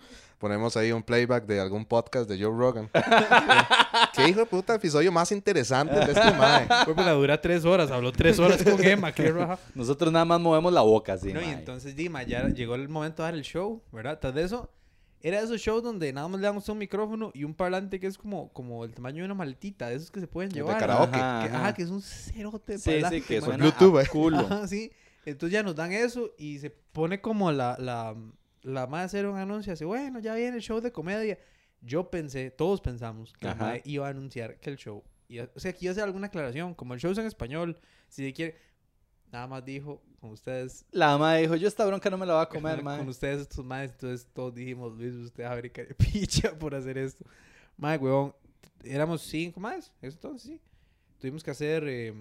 Ponemos 0.45 0.77
ahí 0.77 0.93
un 0.93 1.03
playback 1.03 1.47
de 1.47 1.59
algún 1.59 1.87
podcast 1.87 2.29
de 2.29 2.37
Joe 2.37 2.55
Rogan. 2.55 2.91
¿Qué 4.15 4.29
hijo 4.29 4.41
de 4.41 4.45
puta 4.45 4.75
episodio 4.75 5.11
más 5.11 5.33
interesante 5.33 5.95
de 5.95 6.13
este 6.13 6.33
mae? 6.33 6.67
Fue 6.85 6.95
para 6.95 7.13
dura 7.13 7.41
tres 7.41 7.65
horas. 7.65 7.91
Habló 7.91 8.13
tres 8.13 8.39
horas 8.39 8.63
con 8.63 8.85
Emma. 8.85 9.11
Qué 9.11 9.33
raja. 9.33 9.59
Nosotros 9.75 10.13
nada 10.13 10.27
más 10.27 10.39
movemos 10.39 10.71
la 10.71 10.83
boca, 10.83 11.15
así, 11.15 11.33
No, 11.33 11.41
y 11.41 11.47
entonces, 11.47 11.97
Dima, 11.97 12.25
ya 12.25 12.47
llegó 12.49 12.75
el 12.75 12.91
momento 12.91 13.23
de 13.23 13.29
dar 13.29 13.35
el 13.37 13.41
show, 13.41 13.83
¿verdad? 13.91 14.19
Tras 14.21 14.35
de 14.35 14.43
eso, 14.43 14.71
era 15.23 15.39
de 15.39 15.47
esos 15.47 15.63
shows 15.63 15.83
donde 15.83 16.13
nada 16.13 16.29
más 16.29 16.39
le 16.39 16.47
damos 16.47 16.69
un 16.69 16.77
micrófono 16.77 17.31
y 17.33 17.45
un 17.45 17.55
parlante 17.55 17.99
que 17.99 18.07
es 18.07 18.19
como, 18.19 18.53
como 18.53 18.85
el 18.85 18.93
tamaño 18.93 19.23
de 19.23 19.25
una 19.25 19.35
maletita, 19.35 19.89
de 19.89 19.95
esos 19.95 20.11
que 20.11 20.21
se 20.21 20.27
pueden 20.27 20.51
De 20.51 20.57
llevar. 20.57 20.79
karaoke. 20.79 21.17
Ajá, 21.17 21.49
que, 21.49 21.57
Ajá, 21.57 21.75
que 21.75 21.83
es 21.85 21.89
un 21.89 22.03
cerote 22.03 22.77
Sí, 22.77 23.01
sí, 23.09 23.23
que 23.23 23.41
suena 23.41 23.57
Bluetooth, 23.65 23.97
a 23.97 24.03
eh. 24.03 24.09
culo. 24.09 24.39
Ajá, 24.41 24.69
sí. 24.69 24.93
Entonces 25.25 25.55
ya 25.55 25.63
nos 25.63 25.75
dan 25.75 25.91
eso 25.93 26.35
y 26.37 26.59
se 26.59 26.69
pone 26.69 27.23
como 27.23 27.51
la, 27.51 27.79
la, 27.79 28.15
la 28.65 28.87
madre 28.89 29.05
hacer 29.07 29.27
un 29.27 29.37
anuncio, 29.39 29.73
así, 29.73 29.85
bueno, 29.85 30.19
ya 30.19 30.35
viene 30.35 30.57
el 30.57 30.63
show 30.63 30.81
de 30.81 30.91
comedia. 30.91 31.39
Yo 31.81 32.11
pensé, 32.11 32.51
todos 32.51 32.81
pensamos 32.81 33.33
que 33.35 33.47
la 33.47 33.55
madre 33.55 33.83
iba 33.85 34.07
a 34.07 34.11
anunciar 34.11 34.59
que 34.59 34.71
el 34.71 34.77
show, 34.77 35.05
iba- 35.29 35.49
o 35.55 35.61
sea, 35.61 35.73
que 35.73 35.85
iba 35.85 35.91
a 35.91 35.93
hacer 35.93 36.05
alguna 36.05 36.27
aclaración, 36.29 36.75
como 36.75 36.95
el 36.95 37.01
show 37.01 37.13
es 37.13 37.19
en 37.19 37.27
español, 37.27 37.79
si 38.09 38.33
quiere, 38.33 38.57
nada 39.31 39.47
más 39.47 39.65
dijo, 39.65 40.03
con 40.21 40.31
ustedes, 40.31 40.85
La 40.91 41.17
ma 41.19 41.37
dijo, 41.37 41.55
yo 41.57 41.69
esta 41.69 41.85
bronca 41.85 42.09
no 42.11 42.17
me 42.19 42.25
la 42.27 42.35
voy 42.35 42.43
a 42.43 42.49
comer, 42.49 42.77
con 42.83 42.85
ma. 42.85 43.01
ustedes 43.03 43.43
estos 43.43 43.65
madres, 43.65 43.91
entonces 43.93 44.27
todos 44.33 44.55
dijimos, 44.55 44.93
Luis, 44.97 45.15
usted 45.15 45.45
abre 45.45 45.71
picha 45.71 46.59
por 46.59 46.75
hacer 46.75 46.97
esto. 46.99 47.25
Madre, 47.77 47.99
huevón, 47.99 48.35
éramos 48.83 49.21
cinco 49.23 49.61
más, 49.61 49.93
eso 50.01 50.17
entonces 50.17 50.43
sí. 50.53 50.61
Tuvimos 51.19 51.43
que 51.45 51.51
hacer 51.51 51.85
eh, 51.87 52.15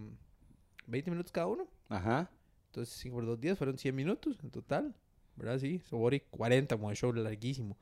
20 0.88 1.10
minutos 1.12 1.32
cada 1.32 1.48
uno. 1.48 1.68
Ajá. 1.90 2.30
Entonces, 2.68 2.96
5 2.96 3.16
por 3.16 3.26
2 3.26 3.40
días 3.40 3.58
fueron 3.58 3.78
100 3.78 3.94
minutos 3.96 4.38
en 4.42 4.50
total. 4.50 4.96
¿Verdad? 5.36 5.60
Sí, 5.60 5.80
so, 5.90 5.98
hora 5.98 6.16
y 6.16 6.20
40 6.20 6.76
como 6.76 6.90
el 6.92 6.96
show 6.98 7.12
larguísimo. 7.14 7.78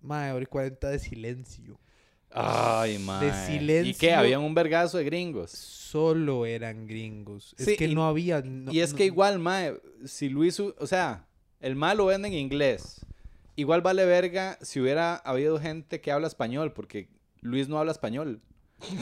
Mae, 0.00 0.32
hora 0.32 0.42
y 0.42 0.46
40 0.46 0.90
de 0.90 0.98
silencio. 0.98 1.78
Ay, 2.30 2.98
ma. 2.98 3.20
¿Y 3.24 3.52
silencio. 3.58 3.94
qué? 4.00 4.12
Habían 4.12 4.40
un 4.40 4.54
vergazo 4.54 4.98
de 4.98 5.04
gringos. 5.04 5.50
Solo 5.52 6.46
eran 6.46 6.86
gringos. 6.86 7.54
Es 7.58 7.66
Sí, 7.66 7.76
que 7.76 7.86
y- 7.86 7.94
no 7.94 8.06
había. 8.06 8.42
no- 8.42 8.72
y 8.72 8.80
es 8.80 8.92
no- 8.92 8.96
que 8.98 9.04
igual, 9.06 9.38
mae, 9.38 9.74
si 10.04 10.28
Luis, 10.28 10.58
o 10.58 10.86
sea, 10.86 11.26
el 11.60 11.76
mal 11.76 11.98
lo 11.98 12.06
vende 12.06 12.28
en 12.28 12.34
inglés. 12.34 13.00
Igual 13.56 13.82
vale 13.82 14.04
verga 14.04 14.58
si 14.62 14.80
hubiera 14.80 15.14
habido 15.16 15.60
gente 15.60 16.00
que 16.00 16.10
habla 16.10 16.26
español, 16.26 16.72
porque 16.72 17.08
Luis 17.40 17.68
no 17.68 17.78
habla 17.78 17.92
español. 17.92 18.40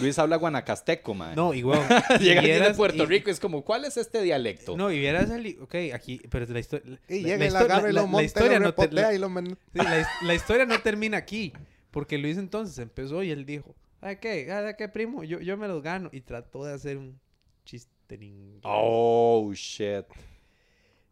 Luis 0.00 0.18
habla 0.18 0.36
guanacasteco, 0.36 1.12
mae. 1.14 1.34
No, 1.34 1.54
igual. 1.54 1.80
Llega 2.20 2.42
de 2.42 2.74
Puerto 2.74 3.04
Rico 3.06 3.30
es 3.30 3.40
como, 3.40 3.64
¿cuál 3.64 3.84
es 3.84 3.96
este 3.96 4.22
dialecto? 4.22 4.76
No, 4.76 4.92
y 4.92 4.98
hubiera 4.98 5.26
salido. 5.26 5.64
Ok, 5.64 5.74
aquí. 5.92 6.20
Pero 6.30 6.46
la, 6.46 6.60
histo- 6.60 6.80
Y 7.08 7.20
la- 7.22 7.34
y 7.34 7.38
lo 7.38 7.44
histo- 7.46 7.58
agarra 7.58 7.90
y 7.90 7.92
la- 7.92 8.00
lo 8.00 8.06
la 8.06 8.06
monta 8.06 8.22
y 8.22 8.26
historia 8.26 8.58
lo 8.58 8.64
no 8.66 8.74
te- 8.74 8.82
repotea 8.82 9.02
la- 9.08 9.14
y 9.14 9.18
lo 9.18 9.28
Sí, 9.28 9.56
la, 9.74 10.00
his- 10.00 10.06
la 10.22 10.34
historia 10.34 10.66
no 10.66 10.80
termina 10.80 11.16
aquí. 11.16 11.52
Porque 11.90 12.16
Luis 12.18 12.38
entonces 12.38 12.78
empezó 12.78 13.22
y 13.22 13.30
él 13.30 13.44
dijo, 13.44 13.74
¿sabes 14.00 14.18
qué? 14.18 14.46
¿Sabes 14.46 14.76
qué, 14.78 14.88
primo? 14.88 15.24
Yo, 15.24 15.40
yo 15.40 15.56
me 15.56 15.68
los 15.68 15.82
gano. 15.82 16.08
Y 16.12 16.20
trató 16.22 16.64
de 16.64 16.72
hacer 16.74 16.96
un 16.96 17.18
chiste 17.64 17.90
en 18.14 18.22
inglés. 18.22 18.60
Oh, 18.64 19.50
shit. 19.54 20.04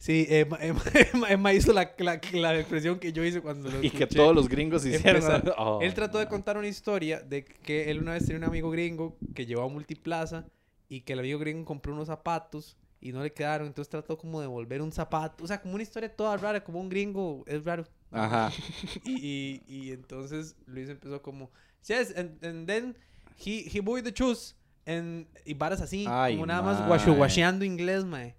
Sí, 0.02 0.26
Emma, 0.30 0.57
Emma- 0.62 0.83
Emma- 1.12 1.28
Emma 1.28 1.52
hizo 1.52 1.75
la, 1.75 1.92
la, 1.99 2.19
la 2.33 2.59
expresión 2.59 2.99
que 2.99 3.12
yo 3.12 3.23
hice 3.23 3.42
cuando 3.42 3.71
lo 3.71 3.78
Y 3.85 3.90
que 3.90 4.04
escuché. 4.04 4.16
todos 4.16 4.35
los 4.35 4.49
gringos 4.49 4.85
hicieron. 4.87 5.23
Oh, 5.59 5.78
Él 5.83 5.92
trató 5.92 6.19
de 6.19 6.26
contar 6.26 6.57
una 6.57 6.69
historia 6.69 7.21
de 7.21 7.45
que 7.45 7.90
él 7.90 7.99
una 8.00 8.12
vez 8.14 8.25
tenía 8.25 8.38
un 8.38 8.45
amigo 8.45 8.71
gringo 8.71 9.19
que 9.35 9.45
llevaba 9.45 9.66
a 9.69 9.71
Multiplaza 9.73 10.47
y 10.88 11.02
que 11.02 11.12
el 11.12 11.19
amigo 11.19 11.38
gringo 11.38 11.66
compró 11.66 11.92
unos 11.92 12.07
zapatos 12.07 12.78
y 12.99 13.12
no 13.12 13.23
le 13.23 13.30
quedaron. 13.35 13.66
Entonces 13.66 13.90
trató 13.90 14.16
como 14.16 14.40
de 14.40 14.47
devolver 14.47 14.80
un 14.80 14.90
zapato. 14.90 15.45
O 15.45 15.47
sea, 15.47 15.61
como 15.61 15.75
una 15.75 15.83
historia 15.83 16.09
toda 16.16 16.35
rara, 16.38 16.64
como 16.64 16.80
un 16.80 16.88
gringo 16.88 17.45
es 17.47 17.62
raro. 17.62 17.85
Ajá. 18.11 18.50
Y, 19.04 19.12
y, 19.12 19.62
y 19.69 19.92
entonces 19.92 20.57
Luis 20.66 20.88
empezó 20.88 21.21
como, 21.21 21.50
yes, 21.87 22.14
and, 22.16 22.42
and 22.42 22.66
then 22.66 22.97
he, 23.45 23.69
he 23.71 23.80
bought 23.80 24.02
the 24.02 24.12
shoes. 24.12 24.57
And, 24.87 25.26
y 25.45 25.52
varas 25.52 25.83
así, 25.83 26.07
Ay, 26.09 26.35
como 26.35 26.47
nada 26.47 26.62
más 26.62 26.78
mae. 26.80 26.88
guasho 26.88 27.14
guasheando 27.14 27.66
inglés, 27.66 28.04
mae. 28.07 28.35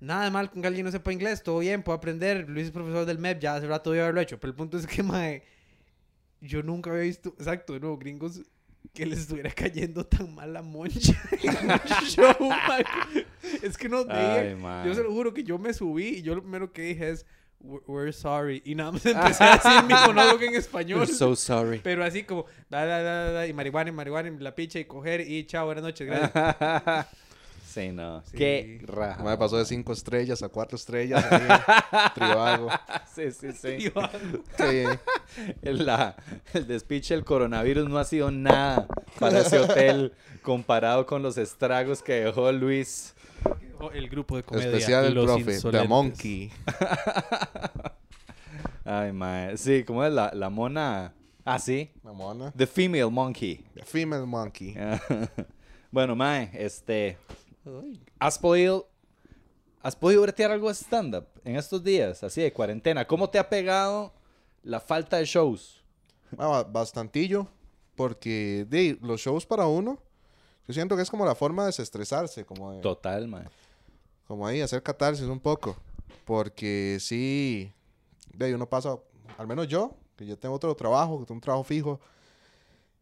Nada 0.00 0.24
de 0.24 0.30
mal 0.30 0.50
con 0.50 0.62
que 0.62 0.68
alguien 0.68 0.84
no 0.86 0.92
sepa 0.92 1.12
inglés, 1.12 1.42
todo 1.42 1.58
bien, 1.58 1.82
puede 1.82 1.96
aprender. 1.98 2.48
Luis 2.48 2.66
es 2.66 2.72
profesor 2.72 3.04
del 3.04 3.18
MEP, 3.18 3.40
ya 3.40 3.56
hace 3.56 3.66
rato 3.66 3.90
debe 3.90 4.02
haberlo 4.04 4.20
hecho. 4.20 4.38
Pero 4.38 4.50
el 4.52 4.56
punto 4.56 4.78
es 4.78 4.86
que, 4.86 5.02
mae, 5.02 5.42
yo 6.40 6.62
nunca 6.62 6.90
había 6.90 7.02
visto, 7.02 7.30
exacto, 7.38 7.78
no, 7.80 7.96
gringos 7.98 8.40
que 8.94 9.04
les 9.04 9.18
estuviera 9.20 9.50
cayendo 9.50 10.06
tan 10.06 10.34
mal 10.34 10.52
la 10.52 10.62
moncha 10.62 11.12
en 11.42 11.70
un 11.70 11.78
show, 12.08 12.32
mae. 12.48 12.84
Es 13.62 13.76
que 13.76 13.88
no 13.88 14.04
veía. 14.04 14.42
Yo 14.86 14.94
se 14.94 15.02
lo 15.02 15.10
juro 15.10 15.34
que 15.34 15.42
yo 15.42 15.58
me 15.58 15.72
subí 15.74 16.06
y 16.18 16.22
yo 16.22 16.34
lo 16.36 16.42
primero 16.42 16.72
que 16.72 16.82
dije 16.82 17.10
es, 17.10 17.26
"We- 17.60 17.80
we're 17.88 18.12
sorry. 18.12 18.62
Y 18.64 18.76
nada 18.76 18.92
más 18.92 19.04
empecé 19.04 19.42
a 19.44 19.54
decir 19.56 19.82
mi 19.82 19.94
monólogo 19.94 20.40
en 20.42 20.54
español. 20.54 21.00
We're 21.00 21.12
so 21.12 21.34
sorry. 21.34 21.80
Pero 21.82 22.04
así 22.04 22.22
como, 22.22 22.46
da, 22.70 22.86
da, 22.86 23.02
da, 23.02 23.30
da, 23.32 23.46
y 23.48 23.52
marihuana, 23.52 23.90
y 23.90 23.92
marihuana, 23.92 24.28
y 24.28 24.38
la 24.38 24.54
picha, 24.54 24.78
y 24.78 24.84
coger, 24.84 25.20
y 25.22 25.44
chao, 25.44 25.66
buenas 25.66 25.82
noches, 25.82 26.06
gracias. 26.06 27.06
Sí, 27.68 27.92
no. 27.92 28.22
Sí. 28.22 28.36
Qué 28.38 28.80
raja. 28.86 29.22
Me 29.22 29.36
pasó 29.36 29.58
de. 29.58 29.66
5 29.66 29.92
estrellas 29.92 30.42
a 30.42 30.48
4 30.48 30.76
estrellas. 30.76 31.22
ahí, 31.30 31.46
Trivago. 32.14 32.70
Sí, 33.14 33.30
sí, 33.30 33.52
sí. 33.52 33.92
Sí. 34.56 34.84
El, 35.60 35.78
la- 35.86 36.16
el 36.54 36.66
despiche 36.66 37.12
del 37.14 37.24
coronavirus 37.24 37.86
no 37.88 37.98
ha 37.98 38.04
sido 38.04 38.30
nada 38.30 38.86
para 39.20 39.40
ese 39.40 39.58
hotel 39.58 40.14
comparado 40.42 41.04
con 41.04 41.22
los 41.22 41.36
estragos 41.36 42.02
que 42.02 42.14
dejó 42.24 42.50
Luis. 42.52 43.14
El 43.92 44.08
grupo 44.08 44.36
de 44.36 44.44
comedia. 44.44 44.68
Especial 44.70 45.04
el 45.04 45.14
Los 45.14 45.26
profe. 45.26 45.44
The 45.44 45.52
Insolentes. 45.54 45.88
Monkey. 45.90 46.50
Ay, 48.84 49.12
mae. 49.12 49.56
Sí, 49.58 49.84
¿cómo 49.84 50.04
es 50.04 50.12
la, 50.12 50.30
la 50.34 50.48
mona? 50.48 51.12
Ah, 51.44 51.58
sí. 51.58 51.90
La 52.02 52.12
mona. 52.12 52.52
The 52.56 52.66
female 52.66 53.10
monkey. 53.10 53.64
The 53.74 53.84
Female 53.84 54.26
Monkey. 54.26 54.74
bueno, 55.90 56.16
mae, 56.16 56.50
este. 56.54 57.18
¿Has 58.18 58.38
podido. 58.38 58.88
¿Has 59.80 59.94
podido 59.94 60.22
bretear 60.22 60.50
algo 60.50 60.68
de 60.68 60.74
stand-up 60.74 61.26
en 61.44 61.56
estos 61.56 61.82
días, 61.84 62.22
así 62.24 62.40
de 62.42 62.52
cuarentena? 62.52 63.06
¿Cómo 63.06 63.30
te 63.30 63.38
ha 63.38 63.48
pegado 63.48 64.12
la 64.64 64.80
falta 64.80 65.18
de 65.18 65.24
shows? 65.24 65.82
Ah, 66.36 66.48
ba- 66.48 66.64
bastantillo. 66.64 67.46
Porque 67.94 68.66
de, 68.68 68.98
los 69.02 69.20
shows 69.20 69.44
para 69.46 69.66
uno, 69.66 69.98
yo 70.66 70.74
siento 70.74 70.94
que 70.96 71.02
es 71.02 71.10
como 71.10 71.24
la 71.24 71.34
forma 71.34 71.62
de 71.62 71.68
desestresarse. 71.68 72.44
Como 72.44 72.72
de, 72.72 72.80
Total, 72.80 73.26
mae. 73.28 73.44
como 74.26 74.46
ahí, 74.46 74.60
hacer 74.60 74.82
catarsis 74.82 75.26
un 75.26 75.40
poco. 75.40 75.76
Porque 76.24 76.98
sí, 77.00 77.72
de 78.34 78.46
ahí 78.46 78.52
uno 78.52 78.68
pasa, 78.68 78.98
al 79.36 79.46
menos 79.46 79.66
yo, 79.68 79.96
que 80.16 80.26
yo 80.26 80.36
tengo 80.38 80.54
otro 80.56 80.74
trabajo, 80.76 81.18
que 81.20 81.24
tengo 81.26 81.36
un 81.38 81.40
trabajo 81.40 81.64
fijo. 81.64 82.00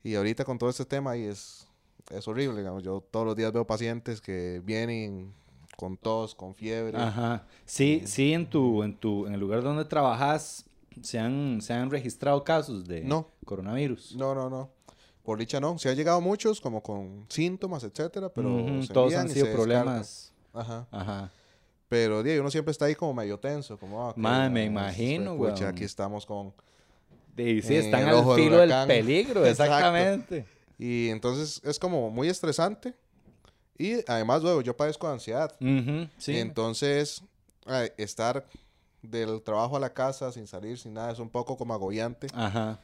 Y 0.05 0.15
ahorita 0.15 0.45
con 0.45 0.57
todo 0.59 0.71
este 0.71 0.85
tema 0.85 1.11
ahí 1.13 1.25
es, 1.25 1.67
es 2.11 2.27
horrible. 2.29 2.59
digamos. 2.59 2.83
Yo 2.83 3.01
todos 3.11 3.27
los 3.27 3.37
días 3.37 3.53
veo 3.53 3.67
pacientes 3.67 4.21
que 4.21 4.61
vienen 4.65 5.33
con 5.77 5.97
tos, 5.97 6.35
con 6.35 6.55
fiebre. 6.55 6.97
Ajá. 6.99 7.47
Sí, 7.65 8.03
sí, 8.07 8.33
en 8.33 8.49
tu, 8.49 8.83
en 8.83 8.97
tu, 8.97 9.27
en 9.27 9.35
el 9.35 9.41
lugar 9.41 9.63
donde 9.63 9.85
trabajas, 9.85 10.65
se 11.03 11.19
han, 11.19 11.61
se 11.61 11.73
han 11.75 11.91
registrado 11.91 12.43
casos 12.45 12.87
de 12.87 13.03
No. 13.03 13.29
coronavirus. 13.45 14.17
No, 14.17 14.35
no, 14.35 14.49
no. 14.49 14.71
Por 15.23 15.39
dicha 15.39 15.61
no. 15.61 15.77
Se 15.79 15.89
han 15.91 15.97
llegado 15.97 16.21
muchos 16.21 16.61
como 16.61 16.83
con 16.83 17.27
síntomas, 17.29 17.83
etcétera, 17.85 18.29
pero 18.31 18.83
se 18.83 18.93
Todos 18.93 19.15
han 19.15 19.29
sido 19.29 19.53
problemas. 19.53 20.33
Ajá. 20.55 20.87
Ajá. 20.91 21.31
Pero 21.89 22.21
ahí 22.21 22.39
uno 22.39 22.51
siempre 22.51 22.73
está 22.73 22.87
ahí 22.87 22.95
como 22.95 23.13
medio 23.15 23.39
tenso, 23.39 23.79
como 23.79 24.09
ah, 24.09 24.49
me 24.51 24.65
imagino, 24.65 25.35
weón. 25.35 25.63
aquí 25.65 25.85
estamos 25.85 26.27
con 26.27 26.53
Y 27.37 27.61
sí, 27.63 27.77
En 27.77 27.85
están 27.85 28.03
el 28.03 28.09
al 28.09 28.25
del 28.25 28.35
filo 28.37 28.57
del 28.59 28.69
huracán. 28.71 28.89
peligro, 28.89 29.47
exactamente. 29.47 30.47
Y 30.79 31.09
entonces 31.09 31.61
es 31.65 31.79
como 31.79 32.11
muy 32.11 32.29
estresante. 32.29 32.95
Y 33.79 33.97
además, 34.11 34.43
luego, 34.43 34.63
yo 34.63 34.77
padezco 34.77 35.07
de 35.07 35.13
ansiedad. 35.15 35.55
Ujú, 35.61 36.09
sí. 36.19 36.39
Entonces, 36.39 37.23
estar 37.97 38.47
del 39.03 39.43
trabajo 39.43 39.77
a 39.77 39.81
la 39.81 39.93
casa 39.93 40.33
sin 40.33 40.47
salir, 40.47 40.79
sin 40.79 40.95
nada, 40.95 41.13
es 41.13 41.19
un 41.19 41.29
poco 41.31 41.57
como 41.57 41.75
agobiante. 41.75 42.27
Ajá. 42.35 42.79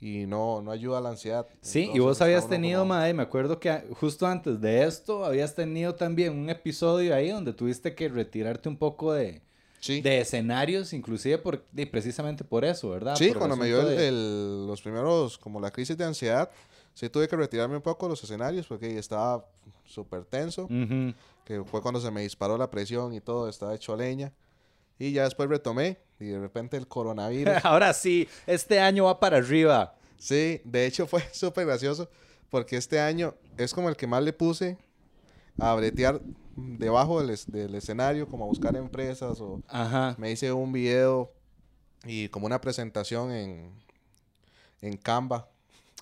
Y 0.00 0.26
no, 0.26 0.60
no 0.62 0.72
ayuda 0.72 0.98
a 0.98 1.00
la 1.00 1.10
ansiedad. 1.10 1.46
Sí, 1.60 1.88
y 1.94 1.98
vos 2.00 2.20
habías 2.20 2.48
tenido, 2.48 2.80
como- 2.80 2.94
mae, 2.94 3.14
me 3.14 3.22
acuerdo 3.22 3.60
que 3.60 3.84
justo 4.00 4.26
antes 4.26 4.60
de 4.60 4.82
esto 4.84 5.24
habías 5.24 5.54
tenido 5.54 5.94
también 5.94 6.36
un 6.36 6.50
episodio 6.50 7.14
ahí 7.14 7.30
donde 7.30 7.52
tuviste 7.52 7.94
que 7.94 8.08
retirarte 8.08 8.68
un 8.68 8.76
poco 8.76 9.12
de, 9.12 9.40
Sí, 9.78 10.00
de 10.00 10.20
escenarios, 10.20 10.92
inclusive 10.92 11.38
por, 11.38 11.64
y 11.76 11.86
precisamente 11.86 12.42
por 12.42 12.64
eso, 12.64 12.90
¿verdad? 12.90 13.14
sí 13.16 13.28
Por 13.28 13.38
cuando 13.38 13.56
me 13.56 13.66
dio 13.66 13.76
asunto 13.78 13.92
el- 13.92 13.98
de- 13.98 14.08
el- 14.08 14.66
los 14.66 14.82
primeros, 14.82 15.38
como 15.38 15.60
la 15.60 15.70
crisis 15.70 15.96
de 15.96 16.04
ansiedad, 16.04 16.50
sí 16.94 17.08
tuve 17.08 17.28
que 17.28 17.36
retirarme 17.36 17.76
un 17.76 17.82
poco 17.82 18.06
de 18.06 18.10
los 18.10 18.22
escenarios 18.24 18.66
porque 18.66 18.98
estaba 18.98 19.46
súper 19.84 20.24
tenso. 20.24 20.68
Que 21.44 21.62
fue 21.64 21.82
cuando 21.82 22.00
se 22.00 22.10
me 22.10 22.20
disparó 22.22 22.56
la 22.56 22.70
presión 22.70 23.12
y 23.14 23.20
todo, 23.20 23.48
estaba 23.48 23.74
hecho 23.74 23.96
leña. 23.96 24.32
Y 24.98 25.12
ya 25.12 25.24
después 25.24 25.48
retomé 25.48 25.98
y 26.20 26.26
de 26.26 26.38
repente 26.38 26.76
el 26.76 26.86
coronavirus. 26.86 27.54
Ahora 27.64 27.92
sí, 27.92 28.28
este 28.46 28.78
año 28.80 29.04
va 29.04 29.18
para 29.18 29.38
arriba. 29.38 29.94
sí, 30.18 30.60
de 30.64 30.86
hecho 30.86 31.06
fue 31.06 31.22
súper 31.32 31.66
gracioso 31.66 32.08
porque 32.50 32.76
este 32.76 33.00
año 33.00 33.34
es 33.56 33.72
como 33.74 33.88
el 33.88 33.96
que 33.96 34.06
más 34.06 34.22
le 34.22 34.32
puse 34.32 34.76
a 35.58 35.74
bretear 35.74 36.20
debajo 36.54 37.20
del, 37.20 37.30
es- 37.30 37.50
del 37.50 37.74
escenario, 37.74 38.28
como 38.28 38.44
a 38.44 38.46
buscar 38.46 38.76
empresas 38.76 39.40
o 39.40 39.60
Ajá. 39.68 40.14
me 40.18 40.30
hice 40.30 40.52
un 40.52 40.70
video 40.72 41.32
y 42.04 42.28
como 42.28 42.46
una 42.46 42.60
presentación 42.60 43.32
en, 43.32 43.72
en 44.82 44.96
Canva, 44.96 45.48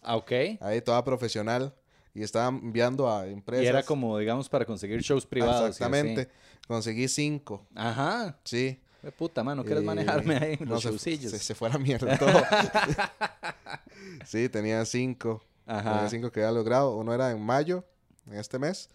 Ah, 0.03 0.17
ok. 0.17 0.33
ahí 0.61 0.81
toda 0.83 1.05
profesional 1.05 1.75
y 2.15 2.23
estaba 2.23 2.49
enviando 2.49 3.09
a 3.11 3.27
empresas. 3.27 3.65
Y 3.65 3.69
era 3.69 3.83
como, 3.83 4.17
digamos, 4.19 4.49
para 4.49 4.65
conseguir 4.65 5.01
shows 5.01 5.27
privados. 5.27 5.61
y 5.61 5.65
así. 5.65 5.69
Exactamente. 5.71 6.29
Conseguí 6.67 7.09
cinco, 7.09 7.67
Ajá. 7.75 8.39
sí. 8.45 8.81
Qué 9.03 9.11
puta, 9.11 9.43
mano, 9.43 9.65
¿quieres 9.65 9.83
Eh, 9.83 9.87
manejarme 9.87 10.37
ahí 10.37 10.57
en 10.61 10.69
no, 10.69 10.75
los 10.75 10.83
se, 10.83 10.91
showcillos? 10.91 11.31
se, 11.33 11.39
se 11.39 11.55
fue 11.55 11.69
a 11.69 11.73
la 11.73 11.79
mierda 11.79 12.19
todo. 12.19 12.31
sí, 14.27 14.49
tenía 14.49 14.85
cinco. 14.85 15.43
Ajá. 15.67 15.95
Tenía 15.95 16.11
cinco 16.11 16.31
que 16.31 16.41
había 16.43 16.53
logrado. 16.53 16.97
Uno 16.97 17.15
era 17.15 17.31
en 17.31 17.41
mayo, 17.41 17.85
en 18.27 18.35
este 18.39 18.59
mes. 18.59 18.89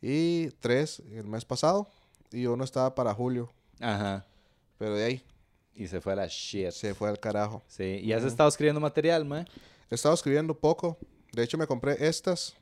Y 0.00 0.48
tres 0.60 1.00
el 1.12 1.24
mes 1.24 1.44
pasado. 1.44 1.88
Y 2.30 2.46
uno 2.46 2.64
estaba 2.64 2.94
para 2.94 3.12
julio. 3.14 3.50
Ajá. 3.80 4.24
Pero 4.78 4.94
de 4.96 5.04
ahí 5.04 5.24
Y 5.74 5.86
se 5.86 6.00
fue 6.00 6.14
a 6.14 6.16
la 6.16 6.26
shit. 6.28 6.70
se 6.70 6.94
fue 6.94 7.08
al 7.08 7.20
carajo. 7.20 7.62
Sí. 7.68 8.00
¿Y 8.02 8.12
has 8.14 8.24
estado 8.24 8.48
escribiendo 8.48 8.80
material, 8.80 9.24
mae? 9.24 9.44
He 9.92 9.94
estado 9.94 10.14
escribiendo 10.14 10.54
poco. 10.58 10.96
De 11.32 11.42
hecho, 11.42 11.58
me 11.58 11.66
compré 11.66 11.94
estas. 12.08 12.56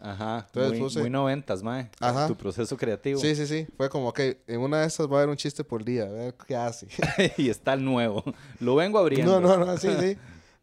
Ajá. 0.00 0.46
Entonces 0.48 0.72
muy, 0.72 0.80
puse- 0.80 0.98
muy 1.00 1.10
noventas, 1.10 1.62
mae. 1.62 1.88
Ajá. 2.00 2.26
Tu 2.26 2.34
proceso 2.36 2.76
creativo. 2.76 3.20
Sí, 3.20 3.36
sí, 3.36 3.46
sí. 3.46 3.68
Fue 3.76 3.88
como 3.88 4.12
que 4.12 4.42
en 4.48 4.58
una 4.60 4.80
de 4.80 4.88
estas 4.88 5.06
va 5.06 5.12
a 5.14 5.18
haber 5.18 5.28
un 5.28 5.36
chiste 5.36 5.62
por 5.62 5.84
día. 5.84 6.02
A 6.02 6.08
ver 6.08 6.34
qué 6.44 6.56
hace. 6.56 6.88
y 7.36 7.48
está 7.48 7.74
el 7.74 7.84
nuevo. 7.84 8.24
Lo 8.58 8.74
vengo 8.74 8.98
abriendo. 8.98 9.40
no, 9.40 9.56
no, 9.58 9.64
no, 9.64 9.76
sí, 9.76 9.90
sí. 10.00 10.16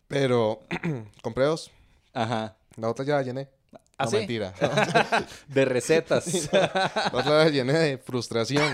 Pero 0.10 0.60
compré 1.22 1.46
dos. 1.46 1.72
Ajá. 2.14 2.58
La 2.76 2.90
otra 2.90 3.06
ya 3.06 3.16
la 3.16 3.24
llené. 3.24 3.48
¿Ah, 3.98 4.04
no, 4.04 4.10
sí? 4.10 4.18
mentira. 4.18 4.54
De 5.48 5.64
recetas. 5.64 6.52
La 6.52 7.10
otra 7.14 7.46
la 7.46 7.50
llené 7.50 7.72
de 7.72 7.98
frustración. 7.98 8.70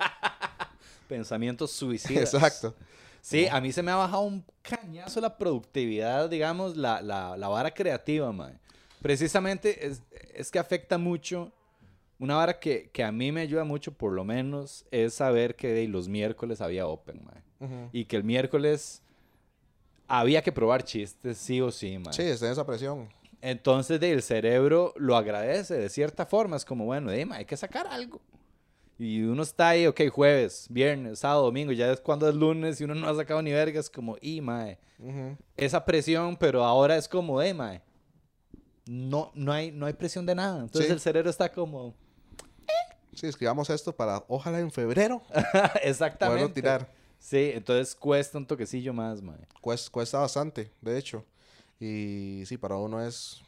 Pensamientos 1.08 1.72
suicidas. 1.72 2.32
Exacto. 2.32 2.76
Sí, 3.20 3.46
a 3.46 3.60
mí 3.60 3.72
se 3.72 3.82
me 3.82 3.90
ha 3.90 3.96
bajado 3.96 4.22
un 4.22 4.44
cañazo 4.62 5.20
la 5.20 5.36
productividad, 5.36 6.28
digamos, 6.28 6.76
la, 6.76 7.02
la, 7.02 7.36
la 7.36 7.48
vara 7.48 7.72
creativa, 7.72 8.32
mae. 8.32 8.54
Precisamente 9.02 9.86
es, 9.86 10.02
es 10.34 10.50
que 10.50 10.58
afecta 10.58 10.98
mucho. 10.98 11.52
Una 12.18 12.36
vara 12.36 12.58
que, 12.58 12.90
que 12.92 13.02
a 13.02 13.10
mí 13.10 13.32
me 13.32 13.40
ayuda 13.40 13.64
mucho, 13.64 13.92
por 13.92 14.12
lo 14.12 14.24
menos, 14.24 14.84
es 14.90 15.14
saber 15.14 15.56
que 15.56 15.68
de, 15.68 15.88
los 15.88 16.08
miércoles 16.08 16.60
había 16.60 16.86
Open, 16.86 17.24
mae. 17.24 17.42
Ujú. 17.60 17.88
Y 17.92 18.04
que 18.04 18.16
el 18.16 18.24
miércoles 18.24 19.02
había 20.06 20.42
que 20.42 20.52
probar 20.52 20.84
chistes, 20.84 21.38
sí 21.38 21.60
o 21.60 21.70
sí, 21.70 21.98
mae. 21.98 22.12
Sí, 22.12 22.22
está 22.22 22.46
en 22.46 22.52
esa 22.52 22.66
presión. 22.66 23.08
Entonces, 23.40 24.00
de, 24.00 24.12
el 24.12 24.22
cerebro 24.22 24.92
lo 24.96 25.16
agradece 25.16 25.74
de 25.74 25.88
cierta 25.88 26.26
forma. 26.26 26.56
Es 26.56 26.66
como, 26.66 26.84
bueno, 26.84 27.10
de, 27.10 27.24
mae, 27.24 27.38
hay 27.38 27.44
que 27.46 27.56
sacar 27.56 27.86
algo. 27.86 28.20
Y 29.02 29.22
uno 29.22 29.42
está 29.42 29.70
ahí, 29.70 29.86
ok, 29.86 29.98
jueves, 30.12 30.66
viernes, 30.68 31.20
sábado, 31.20 31.44
domingo, 31.44 31.72
ya 31.72 31.90
es 31.90 32.00
cuando 32.02 32.28
es 32.28 32.34
lunes 32.34 32.78
y 32.80 32.84
uno 32.84 32.94
no 32.94 33.08
ha 33.08 33.14
sacado 33.14 33.40
ni 33.40 33.50
verga, 33.50 33.80
es 33.80 33.88
como, 33.88 34.18
y 34.20 34.42
mae, 34.42 34.78
esa 35.56 35.82
presión, 35.86 36.36
pero 36.36 36.62
ahora 36.62 36.98
es 36.98 37.08
como, 37.08 37.40
de, 37.40 37.54
mae, 37.54 37.80
no, 38.84 39.30
no, 39.34 39.52
hay, 39.52 39.70
no 39.72 39.86
hay 39.86 39.94
presión 39.94 40.26
de 40.26 40.34
nada. 40.34 40.60
Entonces 40.60 40.88
Sí. 40.88 40.92
el 40.92 41.00
cerebro 41.00 41.30
está 41.30 41.50
como, 41.50 41.94
Sí, 43.14 43.26
escribamos 43.26 43.68
esto 43.70 43.94
para 43.96 44.22
ojalá 44.28 44.60
en 44.60 44.70
febrero 44.70 45.22
exactamente. 45.82 46.36
poderlo 46.38 46.52
tirar. 46.54 46.92
Sí, 47.18 47.52
entonces 47.54 47.94
cuesta 47.94 48.36
un 48.38 48.46
toquecillo 48.46 48.92
más, 48.92 49.20
mae. 49.22 49.36
Cuesta, 49.62 49.90
cuesta 49.90 50.18
bastante, 50.18 50.70
de 50.82 50.98
hecho. 50.98 51.24
Y 51.80 52.42
sí, 52.46 52.56
para 52.58 52.76
uno 52.76 53.02
es 53.02 53.40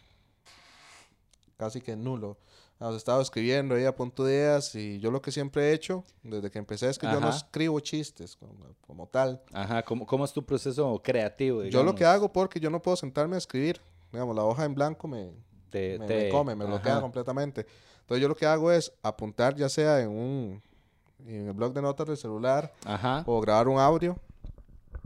casi 1.59 1.81
que 1.81 1.95
nulo. 1.95 2.37
Hemos 2.83 2.97
estado 2.97 3.21
escribiendo 3.23 3.77
ahí 3.77 3.85
a 3.85 3.95
punto 3.95 4.25
de 4.25 4.35
ideas 4.35 4.75
y 4.75 4.99
yo 4.99 5.13
lo 5.13 5.23
que 5.23 5.31
siempre 5.31 5.71
he 5.71 5.73
hecho 5.73 6.03
desde 6.25 6.51
que 6.51 6.59
empecé 6.59 6.89
es 6.89 6.99
que 6.99 7.07
yo 7.07 7.21
no 7.21 7.29
Ajá. 7.29 7.37
escribo 7.39 7.79
chistes 7.79 8.35
como, 8.35 8.55
como 8.85 9.07
tal. 9.07 9.41
Ajá, 9.53 9.85
¿cómo, 9.85 10.05
¿cómo 10.05 10.25
es 10.25 10.33
tu 10.33 10.45
proceso 10.45 11.01
creativo? 11.01 11.63
Yo 11.63 11.85
lo 11.85 11.93
que 11.95 11.99
digamos? 12.01 12.15
hago 12.17 12.33
porque 12.33 12.59
yo 12.59 12.71
no 12.71 12.83
puedo 12.83 12.97
sentarme 12.97 13.37
a 13.37 13.39
escribir. 13.39 13.81
Digamos, 14.11 14.35
la 14.35 14.43
hoja 14.43 14.65
en 14.65 14.75
blanco 14.75 15.07
me, 15.07 15.31
Te, 15.71 15.97
me, 15.97 16.07
te- 16.09 16.25
me 16.25 16.29
come, 16.29 16.57
me 16.57 16.65
bloquea 16.65 16.95
ajá. 16.95 17.01
completamente. 17.03 17.67
Entonces 18.01 18.21
yo 18.21 18.27
lo 18.29 18.35
que 18.35 18.47
hago 18.47 18.73
es 18.73 18.93
apuntar 19.01 19.55
ya 19.55 19.69
sea 19.69 20.01
en 20.01 20.09
un 20.09 20.63
en 21.25 21.47
el 21.47 21.53
blog 21.53 21.73
de 21.75 21.83
notas 21.83 22.05
del 22.09 22.17
celular 22.17 22.73
Ajá, 22.85 23.23
o 23.27 23.41
grabar 23.41 23.69
un 23.69 23.79
audio 23.79 24.19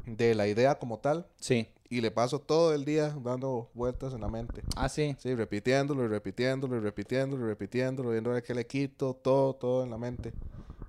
de 0.07 0.35
la 0.35 0.49
idea 0.49 0.77
como 0.79 0.99
tal 0.99 1.27
sí. 1.39 1.69
Y 1.88 2.01
le 2.01 2.11
paso 2.11 2.40
todo 2.40 2.75
el 2.75 2.85
día 2.85 3.14
dando 3.22 3.70
vueltas 3.75 4.12
en 4.14 4.20
la 4.20 4.29
mente. 4.29 4.62
Ah, 4.77 4.88
sí. 4.88 5.16
Sí, 5.18 5.35
repitiéndolo 5.35 6.05
y 6.05 6.09
repitiéndolo 6.09 6.77
y 6.77 6.81
repitiéndolo 6.81 7.44
y 7.44 7.49
repitiéndolo, 7.49 8.11
viendo 8.11 8.33
a 8.33 8.40
qué 8.42 8.55
le 8.55 8.66
quito, 8.66 9.14
todo, 9.14 9.55
todo 9.55 9.85
en 9.85 9.90
la 9.90 9.99
mente. 9.99 10.33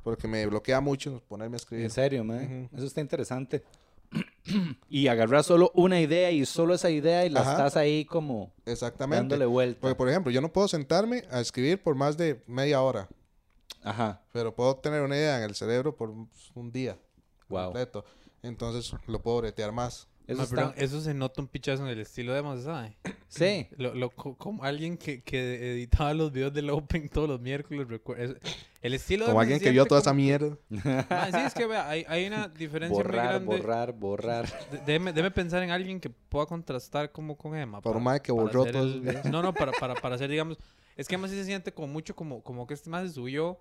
Porque 0.04 0.28
me 0.28 0.46
bloquea 0.46 0.80
mucho 0.82 1.22
ponerme 1.28 1.56
a 1.56 1.58
escribir. 1.58 1.86
En 1.86 1.92
serio. 1.92 2.24
Ujú. 2.24 2.70
Eso 2.76 2.86
está 2.86 3.02
interesante. 3.02 3.64
y 4.90 5.08
agarras 5.08 5.46
solo 5.46 5.72
una 5.76 6.00
idea 6.00 6.32
y 6.32 6.46
solo 6.46 6.74
esa 6.74 6.90
idea 6.90 7.26
y 7.26 7.30
la 7.30 7.42
Ajá. 7.42 7.52
estás 7.52 7.76
ahí 7.76 8.06
como 8.06 8.54
Exactamente. 8.66 9.18
dándole 9.22 9.46
vuelta. 9.46 9.82
Porque, 9.82 9.96
por 9.96 10.10
ejemplo, 10.10 10.32
yo 10.32 10.40
no 10.42 10.52
puedo 10.52 10.68
sentarme 10.68 11.24
a 11.30 11.42
escribir 11.42 11.82
por 11.84 11.96
más 11.96 12.16
de 12.18 12.42
media 12.48 12.82
hora, 12.82 13.10
Ajá. 13.84 14.24
pero 14.32 14.56
puedo 14.56 14.78
tener 14.78 15.02
una 15.02 15.16
idea 15.18 15.38
en 15.38 15.44
el 15.44 15.56
cerebro 15.56 15.96
por 15.96 16.10
un 16.10 16.30
un 16.56 16.72
día 16.72 16.98
Wow. 17.50 17.66
completo. 17.66 18.06
Entonces 18.44 18.94
lo 19.08 19.22
puedo 19.22 19.38
bretear 19.40 19.72
más. 19.72 20.08
Eso 20.28 20.44
está... 20.44 20.74
eso 20.78 21.00
se 21.02 21.14
nota 21.14 21.42
un 21.42 21.48
pichazo 21.48 21.84
en 21.84 21.90
el 21.90 22.00
estilo 22.00 22.34
de 22.34 22.40
Emma, 22.40 22.58
¿sabe? 22.58 22.98
Sí. 23.30 23.68
Lo, 23.78 23.96
lo, 23.96 24.10
co- 24.10 24.36
como 24.36 24.64
alguien 24.64 24.98
que, 24.98 25.22
que 25.24 25.72
editaba 25.74 26.14
los 26.14 26.32
videos 26.32 26.54
del 26.54 26.70
Open 26.70 27.08
todos 27.10 27.30
los 27.30 27.40
miércoles. 27.40 27.88
el 28.82 28.94
estilo 28.94 29.26
de 29.26 29.30
Como 29.32 29.40
alguien 29.42 29.60
que 29.60 29.72
vio 29.72 29.86
toda 29.86 30.02
esa 30.02 30.14
mierda. 30.14 30.58
Sí, 30.70 31.40
es 31.46 31.54
que 31.54 31.66
vea, 31.66 31.90
hay, 31.90 32.06
hay 32.10 32.28
una 32.28 32.48
diferencia 32.50 32.96
muy 32.96 33.04
Borrar, 33.04 33.26
grande. 33.28 33.46
borrar, 33.58 33.94
borrar. 33.94 34.70
De- 34.70 34.78
Déjeme, 34.80 35.12
déjeme 35.14 35.32
pensar 35.32 35.64
en 35.64 35.72
alguien 35.72 36.00
que 36.00 36.10
pueda 36.10 36.46
contrastar 36.46 37.12
como 37.12 37.38
con 37.38 37.56
Emma. 37.56 37.80
Un 37.84 38.04
mae 38.04 38.22
que 38.22 38.32
borró 38.32 38.66
todos 38.66 38.96
el-. 38.96 39.32
No, 39.32 39.42
no, 39.42 39.54
para, 39.54 39.72
para, 39.72 39.96
para 39.96 40.16
hacer, 40.16 40.30
digamos... 40.30 40.58
Es 40.98 41.08
que 41.08 41.16
Emma 41.16 41.28
sí 41.28 41.36
se 41.36 41.46
siente 41.46 41.72
como 41.72 41.88
mucho 41.88 42.16
como, 42.16 42.42
como 42.42 42.66
que 42.68 42.74
este 42.74 42.90
más 42.90 43.08
se 43.08 43.14
subió 43.14 43.60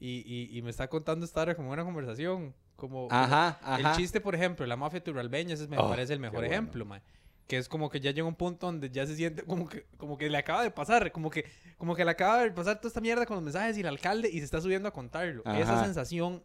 y, 0.00 0.22
y, 0.26 0.56
y 0.58 0.62
me 0.62 0.70
está 0.70 0.88
contando 0.88 1.24
esta 1.24 1.42
hora 1.42 1.54
como 1.54 1.70
una 1.70 1.84
conversación. 1.84 2.54
Como, 2.76 3.06
Ajá, 3.10 3.58
El 3.78 3.86
ajá. 3.86 3.96
chiste, 3.96 4.20
por 4.20 4.34
ejemplo, 4.34 4.66
la 4.66 4.76
mafia 4.76 5.02
turralbeña, 5.02 5.54
ese 5.54 5.68
me 5.68 5.78
Oh, 5.78 5.88
parece 5.88 6.12
el 6.12 6.18
mejor 6.20 6.40
bueno. 6.40 6.52
ejemplo, 6.52 6.84
mae. 6.84 7.00
Que 7.46 7.56
es 7.58 7.68
como 7.68 7.88
que 7.90 8.00
ya 8.00 8.10
llega 8.10 8.26
un 8.26 8.34
punto 8.34 8.66
donde 8.66 8.90
ya 8.90 9.06
se 9.06 9.14
siente 9.14 9.42
como 9.44 9.68
que, 9.68 9.84
como 9.96 10.18
que 10.18 10.28
le 10.28 10.38
acaba 10.38 10.62
de 10.62 10.70
pasar, 10.70 11.12
como 11.12 11.30
que, 11.30 11.44
como 11.78 11.94
que 11.94 12.04
le 12.04 12.10
acaba 12.10 12.42
de 12.42 12.50
pasar 12.50 12.78
toda 12.78 12.88
esta 12.88 13.00
mierda 13.00 13.26
con 13.26 13.36
los 13.36 13.44
mensajes 13.44 13.76
y 13.76 13.80
el 13.80 13.86
alcalde 13.86 14.28
y 14.28 14.38
se 14.38 14.44
está 14.44 14.60
subiendo 14.60 14.88
a 14.88 14.92
contarlo. 14.92 15.42
Esa 15.44 15.74
Ajá. 15.74 15.84
sensación, 15.84 16.42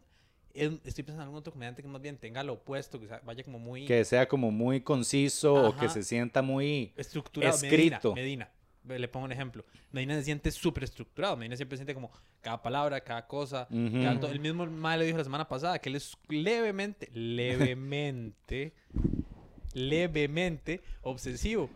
es- 0.54 0.72
estoy 0.84 1.02
pensando 1.02 1.22
en 1.22 1.26
algún 1.28 1.38
otro 1.38 1.52
comediante 1.52 1.82
que 1.82 1.88
más 1.88 2.00
bien 2.02 2.16
tenga 2.18 2.44
lo 2.44 2.52
opuesto, 2.54 3.00
que 3.00 3.08
sea- 3.08 3.20
vaya 3.24 3.42
como 3.42 3.58
muy 3.58 3.86
Que 3.86 4.04
sea 4.04 4.28
como 4.28 4.50
muy 4.52 4.82
conciso 4.82 5.54
o 5.54 5.72
que 5.76 5.86
Ajá. 5.86 5.94
se 5.94 6.02
sienta 6.04 6.42
muy... 6.42 6.92
estructurado. 6.96 7.54
escrito. 7.56 8.14
Medina, 8.14 8.44
Medina. 8.46 8.50
Le 8.88 9.08
pongo 9.08 9.26
un 9.26 9.32
ejemplo. 9.32 9.64
Medina 9.92 10.14
se 10.14 10.24
siente 10.24 10.50
súper 10.50 10.84
estructurado. 10.84 11.36
Medina 11.36 11.54
siempre 11.56 11.76
siente 11.76 11.94
como 11.94 12.10
cada 12.40 12.62
palabra, 12.62 13.00
cada 13.00 13.26
cosa. 13.26 13.68
Ujú. 13.70 14.02
cada 14.02 14.20
to- 14.20 14.28
el 14.30 14.40
mismo 14.40 14.66
mal 14.66 14.98
le 14.98 15.04
dijo 15.06 15.18
la 15.18 15.24
semana 15.24 15.46
pasada 15.48 15.78
que 15.78 15.88
él 15.90 15.96
es 15.96 16.16
levemente, 16.28 17.08
levemente, 17.12 18.72
levemente 19.74 20.82
obsesivo. 21.02 21.70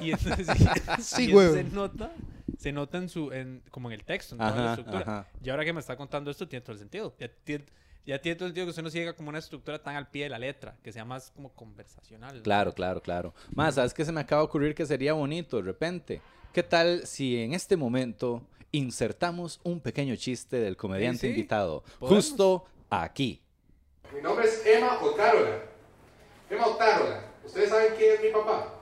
Y 0.00 0.10
entonces, 0.12 0.48
Sí, 1.00 1.26
y 1.28 1.30
eso 1.30 1.52
se 1.54 1.64
nota, 1.64 2.12
se 2.58 2.72
nota 2.72 2.98
en 2.98 3.08
su, 3.08 3.32
en, 3.32 3.62
como 3.70 3.88
en 3.90 3.94
el 3.94 4.04
texto, 4.04 4.34
en 4.34 4.38
toda 4.40 4.50
la 4.50 4.62
Ajá, 4.62 4.70
estructura. 4.74 5.00
ajá. 5.02 5.26
Y 5.42 5.48
ahora 5.50 5.64
que 5.64 5.72
me 5.72 5.80
está 5.80 5.96
contando 5.96 6.30
esto, 6.30 6.46
tiene 6.46 6.60
todo 6.62 6.72
el 6.72 6.78
sentido. 6.78 7.14
Tiene, 7.44 7.64
ya 8.04 8.20
tiene 8.20 8.36
todo 8.36 8.46
el 8.46 8.50
sentido 8.50 8.66
que 8.66 8.70
usted 8.70 8.82
no 8.82 8.90
siga 8.90 9.12
como 9.12 9.28
una 9.28 9.38
estructura 9.38 9.80
tan 9.80 9.96
al 9.96 10.08
pie 10.08 10.24
de 10.24 10.30
la 10.30 10.38
letra, 10.38 10.76
que 10.82 10.92
sea 10.92 11.04
más 11.04 11.30
como 11.30 11.50
conversacional. 11.50 12.42
Claro, 12.42 12.72
claro, 12.72 13.00
claro. 13.00 13.34
Más, 13.54 13.76
¿sabes 13.76 13.94
qué 13.94 14.04
se 14.04 14.12
me 14.12 14.20
acaba 14.20 14.42
de 14.42 14.46
ocurrir 14.46 14.74
que 14.74 14.84
sería 14.86 15.12
bonito 15.12 15.56
de 15.56 15.62
repente? 15.62 16.20
¿Qué 16.52 16.62
tal 16.62 17.06
si 17.06 17.40
en 17.40 17.54
este 17.54 17.76
momento 17.76 18.42
insertamos 18.72 19.60
un 19.62 19.80
pequeño 19.80 20.16
chiste 20.16 20.56
del 20.58 20.76
comediante 20.76 21.20
sí. 21.20 21.28
invitado? 21.28 21.82
Podemos. 21.98 22.24
Justo 22.24 22.66
aquí. 22.90 23.40
Mi 24.14 24.20
nombre 24.20 24.46
es 24.46 24.66
Emma 24.66 25.00
Otárola. 25.00 25.62
Emma 26.50 26.66
Otárola. 26.66 27.24
¿Ustedes 27.44 27.70
saben 27.70 27.94
quién 27.96 28.14
es 28.14 28.22
mi 28.22 28.30
papá? 28.30 28.74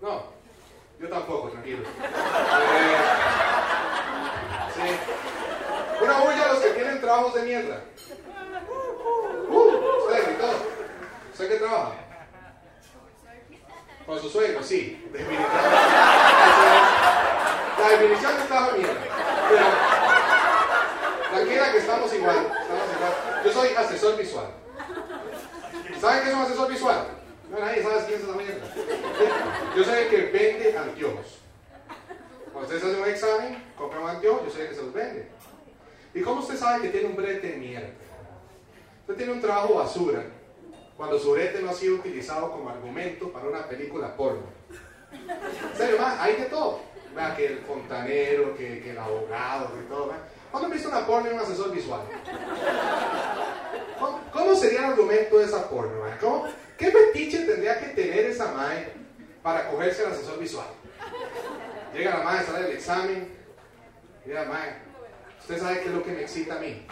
No. 0.00 0.36
Yo 1.00 1.08
tampoco, 1.08 1.50
tranquilo. 1.50 1.82
Eh, 1.82 2.96
sí. 4.74 6.04
Una 6.04 6.20
bulla 6.20 6.44
a 6.44 6.52
los 6.54 6.62
que 6.62 6.70
tienen 6.70 7.00
trabajos 7.00 7.34
de 7.34 7.42
mierda. 7.42 7.82
Uh, 9.48 10.08
usted 10.08 10.24
gritó. 10.26 10.50
¿Usted 11.36 11.50
qué 11.50 11.56
trabaja? 11.56 11.92
Con 14.06 14.18
su 14.18 14.30
suegro, 14.30 14.62
sí. 14.62 15.06
La 17.78 17.88
definición 17.90 18.36
de 18.38 18.42
trabajo 18.44 18.72
de 18.72 18.78
mierda. 18.78 19.00
Tranquila 21.30 21.72
que 21.72 21.78
estamos 21.78 22.14
igual, 22.14 22.36
estamos 22.38 22.88
igual. 22.96 23.42
Yo 23.44 23.52
soy 23.52 23.68
asesor 23.68 24.16
visual. 24.16 24.46
¿Saben 26.00 26.22
qué 26.22 26.28
es 26.30 26.34
un 26.34 26.40
asesor 26.40 26.70
visual? 26.70 27.06
No, 27.50 27.58
nadie 27.60 27.82
sabe 27.82 28.04
quién 28.06 28.18
es 28.18 28.24
esa 28.24 28.32
mierda. 28.32 28.66
Yo 29.76 29.84
soy 29.84 29.94
el 29.94 30.08
que 30.08 30.16
vende 30.32 30.78
anteojos. 30.78 31.40
Cuando 32.50 32.62
ustedes 32.62 32.82
hacen 32.82 33.02
un 33.02 33.08
examen, 33.10 33.62
compran 33.76 34.04
un 34.04 34.08
anteojo, 34.08 34.42
yo 34.46 34.50
soy 34.50 34.62
el 34.62 34.68
que 34.70 34.74
se 34.74 34.82
los 34.82 34.94
vende. 34.94 35.28
¿Y 36.14 36.22
cómo 36.22 36.40
usted 36.40 36.56
sabe 36.56 36.80
que 36.80 36.88
tiene 36.88 37.08
un 37.08 37.16
brete 37.16 37.46
de 37.46 37.56
mierda? 37.58 37.90
Usted 39.02 39.16
tiene 39.16 39.32
un 39.32 39.42
trabajo 39.42 39.74
basura 39.74 40.24
cuando 40.96 41.18
su 41.18 41.36
no 41.62 41.70
ha 41.70 41.74
sido 41.74 41.96
utilizado 41.96 42.50
como 42.50 42.70
argumento 42.70 43.30
para 43.30 43.46
una 43.48 43.66
película 43.68 44.16
porno. 44.16 44.42
En 45.12 45.76
serio, 45.76 45.98
man, 46.00 46.16
hay 46.20 46.36
de 46.36 46.46
todo. 46.46 46.80
Que 47.36 47.46
el 47.46 47.58
fontanero, 47.60 48.54
que, 48.56 48.80
que 48.82 48.90
el 48.90 48.98
abogado, 48.98 49.74
que 49.74 49.82
todo. 49.82 50.06
man. 50.08 50.18
¿Cuándo 50.50 50.66
han 50.66 50.72
visto 50.72 50.88
una 50.88 51.06
porno 51.06 51.30
y 51.30 51.34
un 51.34 51.40
asesor 51.40 51.70
visual? 51.70 52.00
¿Cómo, 54.32 54.54
sería 54.54 54.80
el 54.80 54.84
argumento 54.86 55.38
de 55.38 55.44
esa 55.44 55.68
porno? 55.68 56.04
¿Cómo- 56.20 56.46
¿Qué 56.76 56.90
fetiche 56.90 57.44
tendría 57.46 57.78
que 57.80 57.86
tener 57.88 58.26
esa 58.26 58.52
mae 58.52 58.92
para 59.42 59.70
cogerse 59.70 60.04
al 60.04 60.12
asesor 60.12 60.38
visual? 60.38 60.66
Llega 61.94 62.18
la 62.18 62.24
mae, 62.24 62.44
sale 62.44 62.62
del 62.66 62.72
examen. 62.76 63.34
La 64.26 64.44
mae, 64.44 64.76
¿usted 65.40 65.58
sabe 65.58 65.80
qué 65.80 65.86
es 65.88 65.94
lo 65.94 66.02
que 66.02 66.12
me 66.12 66.20
excita 66.22 66.56
a 66.56 66.58
mí? 66.58 66.86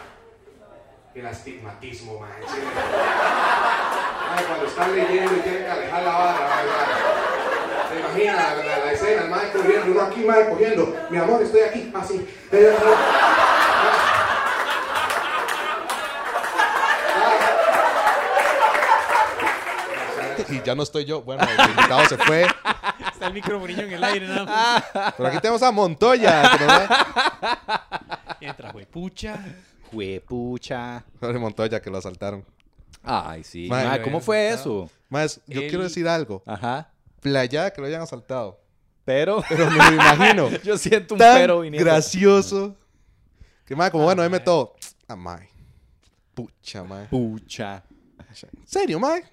El 1.15 1.25
astigmatismo. 1.25 2.19
Mae, 2.19 2.29
cuando 4.45 4.65
están 4.67 4.93
leyendo 4.95 5.33
y 5.33 5.39
tienen 5.39 5.63
que 5.63 5.69
alejar 5.71 6.03
la 6.03 6.11
vara. 6.11 6.37
¿Se 7.89 7.99
imagina 7.99 8.35
la, 8.35 8.55
la- 8.55 8.77
la 8.85 8.91
escena? 8.91 9.21
El 9.23 9.29
mae 9.29 9.51
corriendo, 9.51 9.91
uno 9.91 10.01
aquí, 10.01 10.19
mae, 10.25 10.49
cogiendo. 10.49 11.07
Mi 11.09 11.17
amor, 11.17 11.41
estoy 11.41 11.61
aquí, 11.61 11.91
así. 11.95 12.27
Y 20.49 20.61
ya 20.61 20.75
no 20.75 20.83
estoy 20.83 21.05
yo. 21.05 21.21
Bueno, 21.21 21.43
el 21.43 21.69
invitado 21.69 22.05
se 22.05 22.17
fue. 22.17 22.43
Está 23.11 23.27
el 23.27 23.33
microfonillo 23.33 23.83
en 23.83 23.93
el 23.93 24.03
aire, 24.03 24.27
nada 24.27 24.45
más. 24.45 25.13
Pero 25.17 25.29
aquí 25.29 25.39
tenemos 25.39 25.63
a 25.63 25.71
Montoya. 25.71 26.51
que 26.57 26.65
nos 26.65 26.73
va- 26.73 28.37
Y 28.39 28.45
entra, 28.45 28.71
pucha. 28.91 29.37
Juepucha. 29.95 31.03
Pobre 31.19 31.39
Montoya 31.39 31.81
que 31.81 31.89
lo 31.89 31.97
asaltaron. 31.97 32.45
Ay, 33.03 33.43
sí. 33.43 33.69
¿Cómo 34.03 34.19
fue 34.19 34.49
eso? 34.49 34.89
Más, 35.09 35.39
yo 35.47 35.61
quiero 35.61 35.83
decir 35.83 36.07
algo. 36.07 36.43
Ajá. 36.45 36.91
Playa 37.21 37.71
que 37.71 37.81
lo 37.81 37.87
hayan 37.87 38.01
asaltado. 38.01 38.59
Pero 39.03 39.43
Pero 39.47 39.69
me 39.69 39.77
lo 39.77 39.93
imagino. 39.93 40.49
yo 40.63 40.77
siento 40.77 41.13
un 41.13 41.19
tan 41.19 41.37
pero 41.37 41.59
viniendo. 41.61 41.85
gracioso. 41.89 42.75
Que 43.65 43.75
mae, 43.75 43.91
como 43.91 44.03
Ah, 44.03 44.07
bueno, 44.07 44.23
deme 44.23 44.39
todo. 44.39 44.75
Ah, 45.07 45.15
mae. 45.15 45.49
Pucha, 46.33 46.83
mae. 46.83 47.05
Pucha. 47.05 47.83
¿En 48.29 48.67
serio, 48.67 48.99
mae? 48.99 49.23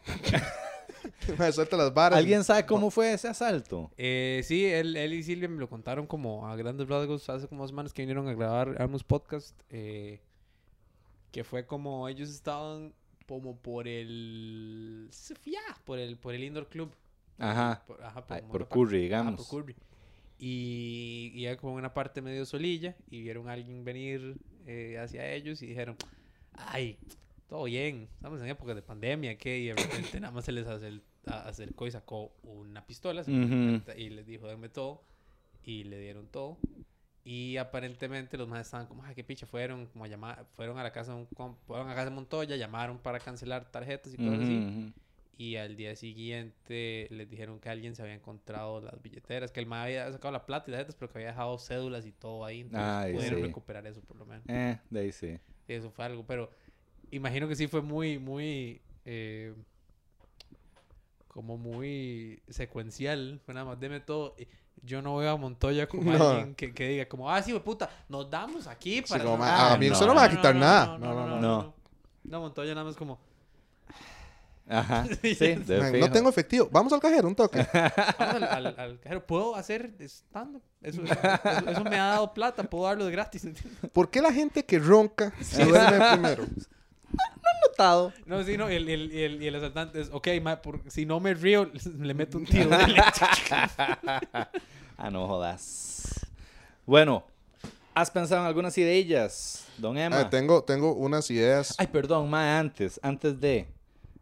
mae, 1.39 1.53
suelta 1.53 1.77
las 1.77 1.93
varas. 1.93 2.19
¿Alguien 2.19 2.45
sabe 2.45 2.65
cómo 2.67 2.91
fue 2.91 3.13
ese 3.15 3.29
asalto? 3.29 3.91
Eh, 3.97 4.43
sí, 4.45 4.67
él, 4.67 4.97
él 4.97 5.15
y 5.15 5.23
Silvia 5.23 5.49
me 5.49 5.59
lo 5.59 5.69
contaron 5.69 6.07
como 6.07 6.47
a 6.47 6.55
grandes 6.57 6.89
rasgos 6.89 7.29
hace 7.31 7.49
como 7.49 7.63
dos 7.63 7.71
semanas 7.71 7.93
que 7.93 8.03
vinieron 8.03 8.29
a 8.29 8.35
grabar 8.35 8.77
Armus 8.81 9.05
Podcast. 9.05 9.59
eh, 9.71 10.21
que 11.33 11.43
fue 11.45 11.67
como 11.67 12.09
ellos 12.09 12.29
estaban 12.31 12.95
como 13.27 13.57
por 13.59 13.89
el. 13.89 15.09
Por 15.85 15.99
el, 15.99 16.17
por 16.19 16.35
el 16.35 16.45
Indoor 16.45 16.69
Club. 16.69 16.93
Ajá. 17.39 17.83
Por, 17.87 18.03
ajá, 18.03 18.25
Ay, 18.29 18.43
por 18.43 18.51
una 18.63 18.69
parte- 18.69 18.75
Curry, 18.75 18.97
ajá, 18.99 19.03
digamos. 19.03 19.49
por 19.49 19.63
Curry. 19.65 19.77
Y, 20.39 21.31
y 21.35 21.47
era 21.47 21.57
como 21.57 21.75
una 21.75 21.95
parte 21.95 22.21
medio 22.21 22.45
solilla 22.45 22.97
y 23.09 23.23
vieron 23.23 23.49
a 23.49 23.53
alguien 23.53 23.85
venir 23.85 24.37
eh, 24.67 24.99
hacia 24.99 25.33
ellos 25.33 25.63
y 25.63 25.67
dijeron, 25.67 25.97
ay, 26.53 26.99
todo 27.49 27.65
bien, 27.65 28.09
estamos 28.15 28.41
en 28.43 28.49
época 28.49 28.75
de 28.75 28.83
pandemia, 28.83 29.39
¿qué? 29.39 29.59
Y 29.59 29.67
de 29.69 29.75
repente 29.75 30.19
nada 30.21 30.33
más 30.33 30.45
se 30.45 30.53
les 30.53 30.67
acercó 31.27 31.87
y 31.87 31.91
sacó 31.93 32.33
una 32.43 32.85
pistola 32.85 33.21
Ujú. 33.23 33.29
frente 33.31 34.01
y 34.01 34.11
les 34.11 34.27
dijo, 34.27 34.47
denme 34.49 34.69
todo. 34.69 35.05
Y 35.65 35.85
le 35.85 36.01
dieron 36.01 36.27
todo. 36.27 36.59
Y 37.25 37.57
aparentemente 37.57 38.37
los 38.37 38.49
más 38.49 38.63
estaban 38.67 38.87
como, 38.87 39.05
ay, 39.05 39.15
qué 39.15 39.23
picha, 39.23 39.47
fueron 39.47 39.87
como 39.87 40.05
a 40.05 40.09
llamar, 40.09 40.45
fueron 40.55 40.79
a 40.79 40.83
la 40.83 40.93
casa 40.93 41.15
de 41.15 41.19
un 41.21 41.57
fueron 41.67 41.89
a 41.89 41.95
casa 41.95 42.07
de 42.07 42.11
Montoya, 42.17 42.57
llamaron 42.57 42.99
para 42.99 43.21
cancelar 43.21 43.71
tarjetas 43.71 44.13
y 44.13 44.19
cosas 44.19 44.41
así. 44.41 44.67
Ujú, 44.67 44.69
ujú. 44.69 44.93
Y 45.37 45.57
al 45.57 45.77
día 45.77 45.97
siguiente 45.97 47.09
les 47.11 47.29
dijeron 47.31 47.61
que 47.61 47.69
alguien 47.69 47.95
se 47.97 48.03
había 48.03 48.15
encontrado 48.15 48.81
las 48.81 49.01
billeteras, 49.03 49.51
que 49.53 49.61
el 49.61 49.67
MAE 49.67 50.01
había 50.01 50.13
sacado 50.13 50.33
la 50.33 50.47
plata 50.47 50.67
y 50.69 50.73
las 50.73 50.79
tarjetas, 50.81 50.97
pero 50.97 51.13
que 51.13 51.19
había 51.19 51.29
dejado 51.29 51.59
cédulas 51.59 52.07
y 52.07 52.13
todo 52.13 52.45
ahí. 52.45 52.61
Entonces 52.61 52.99
Ay, 52.99 53.13
pudieron 53.13 53.39
sí. 53.39 53.47
recuperar 53.47 53.87
eso 53.87 54.03
por 54.03 54.17
lo 54.19 54.27
menos. 54.27 54.45
Eh, 54.49 54.79
de 54.91 55.01
ahí 55.01 55.13
sí. 55.13 55.39
Eso 55.69 55.91
fue 55.91 56.05
algo, 56.05 56.27
pero 56.27 56.51
imagino 57.11 57.49
que 57.49 57.57
sí 57.57 57.67
fue 57.69 57.83
muy, 57.83 58.19
muy, 58.19 58.83
eh, 59.05 59.55
como 61.29 61.57
muy 61.57 62.43
secuencial. 62.49 63.41
Fue 63.45 63.55
nada 63.55 63.67
más, 63.67 63.81
deme 63.81 64.01
todo. 64.01 64.37
Yo 64.83 65.01
no 65.01 65.17
veo 65.17 65.31
a 65.31 65.37
Montoya 65.37 65.87
como 65.89 66.13
No. 66.19 66.31
alguien 66.31 66.55
que, 66.55 66.73
que 66.75 66.89
diga 66.89 67.09
como, 67.09 67.31
ah, 67.31 67.41
sí, 67.43 67.53
puta, 67.61 67.89
nos 68.09 68.29
damos 68.29 68.67
aquí 68.67 69.03
para... 69.03 69.23
como, 69.25 69.43
"Ah, 69.45 69.75
a 69.75 69.77
mí 69.79 69.89
no, 69.89 69.95
eso 69.95 70.07
no 70.07 70.13
me 70.15 70.21
va 70.21 70.25
a 70.27 70.29
no, 70.29 70.37
quitar 70.37 70.55
no, 70.55 70.61
nada. 70.61 70.87
No, 70.87 70.99
no, 70.99 71.07
No, 71.07 71.15
no, 71.15 71.21
no, 71.21 71.27
no, 71.27 71.35
no. 71.37 71.41
no. 71.41 71.63
no. 71.63 71.75
No, 72.25 72.41
Montoya 72.41 72.75
nada 72.75 72.85
más 72.87 72.97
como... 72.97 73.19
Ajá. 74.69 75.05
Sí, 75.23 75.35
Sí. 75.35 75.57
Man, 75.69 75.99
no 76.01 76.11
tengo 76.11 76.29
efectivo. 76.31 76.69
Vamos 76.71 76.93
al 76.93 77.01
cajero, 77.01 77.27
un 77.29 77.35
toque. 77.35 77.67
Vamos 78.19 78.35
al, 78.37 78.45
al- 78.67 78.75
al 78.79 79.01
cajero. 79.01 79.27
¿Puedo 79.27 79.57
hacer 79.57 79.93
stand-up? 80.01 80.63
Eso, 80.81 81.03
eso, 81.03 81.15
eso 81.69 81.85
me 81.85 81.99
ha 81.99 82.07
dado 82.07 82.33
plata. 82.33 82.63
Puedo 82.63 82.85
darlo 82.85 83.05
de 83.05 83.13
gratis. 83.13 83.47
¿Por 83.93 84.09
qué 84.11 84.23
la 84.23 84.33
gente 84.33 84.65
que 84.65 84.79
ronca 84.79 85.33
se 85.41 85.65
duerme 85.65 86.13
primero? 86.13 86.45
No, 88.27 88.43
sí, 88.45 88.57
no. 88.57 88.69
El, 88.69 88.89
el, 88.89 89.13
el, 89.13 89.43
el 89.43 89.55
asaltante 89.55 90.01
es, 90.01 90.09
ok, 90.13 90.29
ma, 90.43 90.61
por- 90.63 90.81
si 90.91 91.05
no 91.07 91.21
me 91.21 91.35
río, 91.35 91.71
le 92.01 92.15
meto 92.15 92.39
un 92.39 92.47
tiro 92.47 92.71
ah, 94.99 95.11
no 95.11 95.27
jodas. 95.27 96.27
Bueno, 96.87 97.25
¿has 97.95 98.11
pensado 98.11 98.41
en 98.43 98.47
algunas 98.47 98.77
ideillas, 98.79 99.67
don 99.79 99.97
Emma? 99.99 100.21
Ah, 100.21 100.31
tengo, 100.31 100.63
tengo 100.65 100.95
unas 100.95 101.31
ideas. 101.31 101.75
Ay, 101.79 101.87
perdón, 101.89 102.29
ma, 102.31 102.59
antes, 102.59 102.99
antes 103.03 103.41
de... 103.41 103.67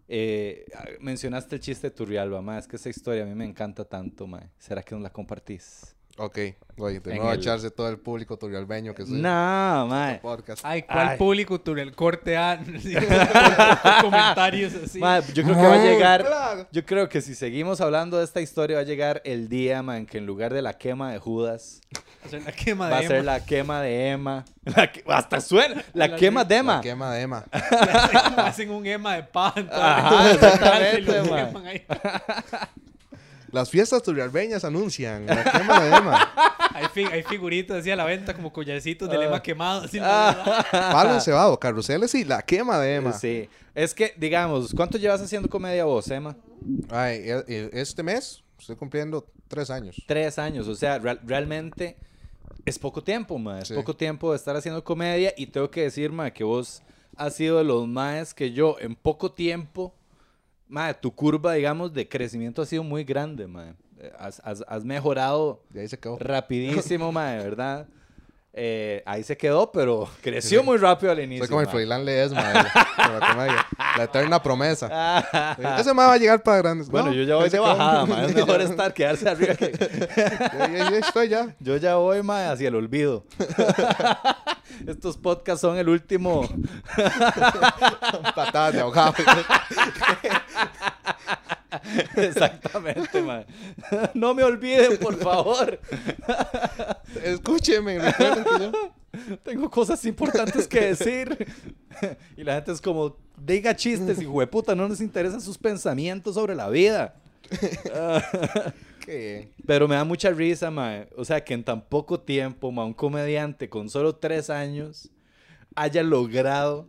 eh, 0.09 0.67
mencionaste 1.01 1.57
el 1.57 1.61
chiste 1.61 1.89
de 1.89 1.95
Turrialba, 1.97 2.43
ma, 2.43 2.59
es 2.59 2.67
que 2.67 2.77
esa 2.77 2.89
historia 2.89 3.23
a 3.23 3.27
mí 3.27 3.35
me 3.35 3.45
encanta 3.45 3.85
tanto, 3.85 4.27
ma. 4.27 4.43
¿Será 4.59 4.83
que 4.83 4.95
nos 4.95 5.03
la 5.03 5.11
compartís? 5.11 5.95
Ok, 6.17 6.39
voy 6.77 6.99
de 6.99 7.11
En 7.13 7.17
nuevo 7.17 7.31
a 7.31 7.35
el- 7.35 7.41
echarse 7.41 7.71
todo 7.71 7.89
el 7.89 7.99
público 7.99 8.37
turrialbeño 8.37 8.95
que 8.95 9.03
es 9.05 9.09
el 9.09 9.23
No, 9.23 9.87
ma. 9.89 10.19
podcast. 10.21 10.61
Ay, 10.67 10.83
¿cuál 10.83 11.09
Ay. 11.11 11.19
público 11.19 11.63
el 11.79 11.95
corte 11.95 12.37
A? 12.37 12.61
Comentarios 14.03 14.75
así. 14.75 14.99
Ma, 14.99 15.21
yo 15.21 15.43
creo 15.45 15.57
que 15.57 15.63
va 15.67 15.75
a 15.75 15.79
llegar... 15.85 16.25
Claro. 16.27 16.67
Yo 16.73 16.85
creo 16.85 17.09
que 17.09 17.23
si 17.23 17.35
seguimos 17.35 17.81
hablando 17.81 18.19
de 18.19 18.25
esta 18.25 18.41
historia 18.43 18.77
va 18.77 18.83
a 18.83 18.85
llegar 18.85 19.23
el 19.25 19.49
día, 19.49 19.83
ma, 19.83 19.97
en 19.97 20.05
que 20.07 20.19
en 20.19 20.27
lugar 20.27 20.53
de 20.53 20.61
la 20.63 20.75
quema 20.77 21.11
de 21.13 21.19
Judas 21.19 21.81
Hacer 22.25 22.43
la 22.43 22.53
quema 22.53 22.87
de 22.89 22.93
va 22.93 22.99
a 22.99 23.03
ser 23.03 23.13
Emma. 23.13 23.23
la 23.33 23.45
quema 23.47 23.81
de 23.81 24.09
Emma. 24.11 24.45
La 24.65 24.93
que- 24.93 25.03
hasta 25.07 25.41
suena. 25.41 25.83
La 25.95 26.09
La- 26.09 26.17
quema 26.17 26.45
de 26.45 26.57
Emma. 26.57 26.75
La 26.77 26.81
quema 26.83 27.15
de 27.15 27.23
Emma. 27.23 27.45
Hacen 28.37 28.71
un 28.71 28.85
Emma 28.87 29.15
de 29.15 29.23
pan. 29.23 29.71
Ajá, 29.73 30.31
exactamente, 30.33 31.01
lo 31.13 31.25
ma. 31.25 31.47
queman 31.47 31.67
ahí. 31.67 31.83
Las 33.53 33.71
fiestas 33.71 34.03
turrialbeñas 34.03 34.65
anuncian 34.65 35.27
la 35.27 35.45
quema 35.45 35.81
de 35.85 35.97
Emma. 35.97 36.33
Hay, 36.75 36.87
fi- 36.95 37.05
hay 37.05 37.23
figuritas 37.25 37.79
así 37.79 37.91
a 37.91 37.97
la 37.97 38.05
venta 38.05 38.33
como 38.33 38.53
collarcitos 38.53 39.11
de 39.11 39.17
Ah. 39.17 39.21
lema 39.21 39.43
quemado. 39.43 39.83
Así, 39.83 39.99
Palo 40.71 41.15
encebado, 41.15 41.59
carruseles 41.59 42.15
y 42.15 42.25
la 42.25 42.41
quema 42.43 42.79
de 42.79 42.95
Emma. 42.95 43.13
Sí. 43.13 43.49
Es 43.75 43.93
que, 43.93 44.15
digamos, 44.17 44.73
¿cuánto 44.75 44.97
llevas 44.97 45.21
haciendo 45.21 45.49
comedia 45.49 45.85
vos, 45.85 46.09
Emma? 46.11 46.37
Ay, 46.89 47.17
e- 47.29 47.45
e- 47.49 47.71
este 47.73 48.03
mes 48.03 48.43
estoy 48.59 48.77
cumpliendo 48.77 49.27
tres 49.49 49.69
años. 49.69 49.97
Tres 50.07 50.39
años. 50.39 50.69
O 50.69 50.75
sea, 50.75 50.99
real- 51.01 51.21
realmente 51.27 51.97
es 52.65 52.79
poco 52.79 53.03
tiempo, 53.03 53.37
ma. 53.39 53.59
Es 53.59 53.69
Sí. 53.69 53.75
poco 53.75 53.95
tiempo 53.97 54.31
de 54.31 54.37
estar 54.37 54.55
haciendo 54.57 54.83
comedia. 54.85 55.35
Y 55.37 55.49
tengo 55.49 55.71
que 55.71 55.83
decir, 55.83 56.13
ma, 56.13 56.31
que 56.31 56.45
vos 56.45 56.83
has 57.17 57.35
sido 57.35 57.59
de 57.59 57.65
los 57.65 57.87
más 57.89 58.33
que 58.33 58.53
yo 58.53 58.77
en 58.81 58.95
poco 58.95 59.33
tiempo. 59.33 59.93
Ma, 60.71 60.95
tu 60.95 61.11
curva, 61.13 61.53
digamos, 61.55 61.93
de 61.93 62.09
crecimiento 62.09 62.63
ha 62.63 62.67
sido 62.67 62.83
muy 62.85 63.03
grande, 63.05 63.47
ma. 63.47 63.75
Eh, 63.99 64.13
Has, 64.19 64.41
has- 64.45 64.65
has 64.69 64.85
mejorado 64.85 65.63
Y 65.75 65.79
ahí 65.81 65.89
se 65.89 65.99
quedó. 65.99 66.17
rapidísimo, 66.19 67.11
ma, 67.13 67.33
de 67.33 67.45
verdad. 67.45 67.87
Eh, 68.53 69.03
ahí 69.07 69.23
se 69.23 69.37
quedó, 69.37 69.71
pero 69.71 70.09
creció 70.23 70.65
muy 70.65 70.77
rápido 70.77 71.13
al 71.13 71.21
inicio. 71.21 71.45
Soy 71.45 71.49
como 71.51 71.61
el 71.61 71.67
ma. 71.67 71.71
Froilán 71.71 72.05
Ledesma 72.05 72.43
de, 72.49 72.53
de 72.55 73.19
la 73.21 73.29
comedia. 73.33 73.67
La 73.97 74.05
eterna 74.05 74.43
promesa. 74.43 74.89
Ah. 74.91 75.55
Sí, 75.57 75.65
Ese 75.83 75.95
me 75.95 76.03
va 76.03 76.13
a 76.15 76.17
llegar 76.19 76.43
para 76.43 76.59
grandes. 76.59 76.89
Bueno, 76.89 77.09
No, 77.09 77.13
yo 77.15 77.23
ya 77.23 77.37
voy 77.37 77.49
de 77.49 77.59
bajada, 77.61 78.07
ma. 78.07 78.25
Es 78.25 78.35
mejor 78.35 78.61
estar, 78.61 78.93
quedarse 78.93 79.29
arriba 79.29 79.55
que... 79.55 79.71
Ya- 80.59 80.91
ya 80.91 80.99
estoy 80.99 81.29
ya. 81.29 81.55
Yo 81.61 81.77
ya 81.77 81.95
voy, 81.97 82.23
ma, 82.25 82.51
hacia 82.51 82.69
el 82.69 82.75
olvido. 82.75 83.25
Estos 84.87 85.17
podcasts 85.17 85.61
son 85.61 85.77
el 85.79 85.89
último... 85.89 86.43
Patadas 88.35 88.75
de 88.75 88.81
ahogado. 88.81 89.15
Exactamente, 92.17 93.23
ma. 93.23 93.45
No 94.15 94.35
me 94.35 94.43
olviden, 94.43 94.99
por 94.99 95.17
favor. 95.17 95.81
Escúcheme, 97.23 97.99
recuerden 97.99 98.45
que 98.45 98.65
yo... 98.65 98.73
Tengo 99.43 99.69
cosas 99.69 100.05
importantes 100.05 100.69
que 100.69 100.81
decir. 100.95 101.47
Y 102.37 102.45
la 102.45 102.55
gente 102.55 102.73
es 102.73 102.81
como, 102.81 103.17
diga 103.37 103.75
chistes, 103.75 104.23
hijo 104.23 104.41
de 104.41 104.47
puta, 104.47 104.75
no 104.75 104.89
nos 104.89 105.01
interesan 105.01 105.41
sus 105.41 105.59
pensamientos 105.59 106.35
sobre 106.35 106.55
la 106.55 106.69
vida. 106.69 107.15
Qué 109.05 109.17
bien. 109.17 109.53
Pero 109.67 109.89
me 109.89 109.97
da 109.97 110.05
mucha 110.05 110.31
risa, 110.31 110.71
ma. 110.71 111.07
O 111.17 111.25
sea, 111.25 111.43
que 111.43 111.55
en 111.55 111.65
tan 111.65 111.83
poco 111.83 112.21
tiempo, 112.21 112.71
ma, 112.71 112.85
un 112.85 112.95
comediante 112.95 113.69
con 113.69 113.91
solo 113.91 114.15
tres 114.15 114.49
años 114.49 115.11
haya 115.75 116.03
logrado 116.03 116.87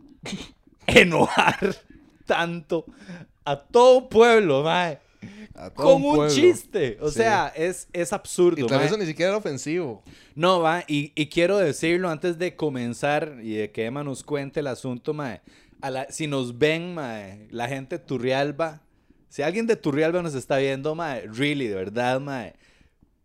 enojar 0.86 1.76
tanto 2.26 2.84
a 3.44 3.56
todo 3.56 3.98
un 3.98 4.08
pueblo, 4.08 4.62
ma. 4.62 4.98
A 5.54 5.70
todo 5.70 5.94
Con 5.94 6.02
un, 6.04 6.14
pueblo. 6.16 6.34
chiste. 6.34 6.98
O 7.00 7.08
Sí. 7.08 7.16
sea, 7.18 7.52
es, 7.54 7.88
es 7.92 8.12
absurdo. 8.12 8.64
Y 8.64 8.66
tal 8.68 8.78
vez 8.78 8.88
eso 8.88 8.96
ni 8.96 9.06
siquiera 9.06 9.30
era 9.30 9.38
ofensivo. 9.38 10.02
No, 10.34 10.60
va, 10.60 10.82
y, 10.88 11.12
y 11.14 11.26
quiero 11.26 11.58
decirlo 11.58 12.08
antes 12.10 12.38
de 12.38 12.56
comenzar 12.56 13.36
y 13.42 13.54
de 13.54 13.70
que 13.70 13.84
Emma 13.84 14.02
nos 14.02 14.22
cuente 14.24 14.60
el 14.60 14.66
asunto, 14.66 15.12
mae. 15.14 15.40
A 15.80 15.90
la- 15.90 16.10
si 16.10 16.26
nos 16.26 16.58
ven, 16.58 16.94
mae, 16.94 17.46
la 17.50 17.68
gente 17.68 17.98
de 17.98 18.04
Turrialba, 18.04 18.82
si 19.28 19.42
alguien 19.42 19.66
de 19.66 19.76
Turrialba 19.76 20.22
nos 20.22 20.34
está 20.34 20.56
viendo, 20.58 20.94
mae, 20.94 21.22
really, 21.26 21.66
de 21.68 21.74
verdad, 21.74 22.20
mae, 22.20 22.54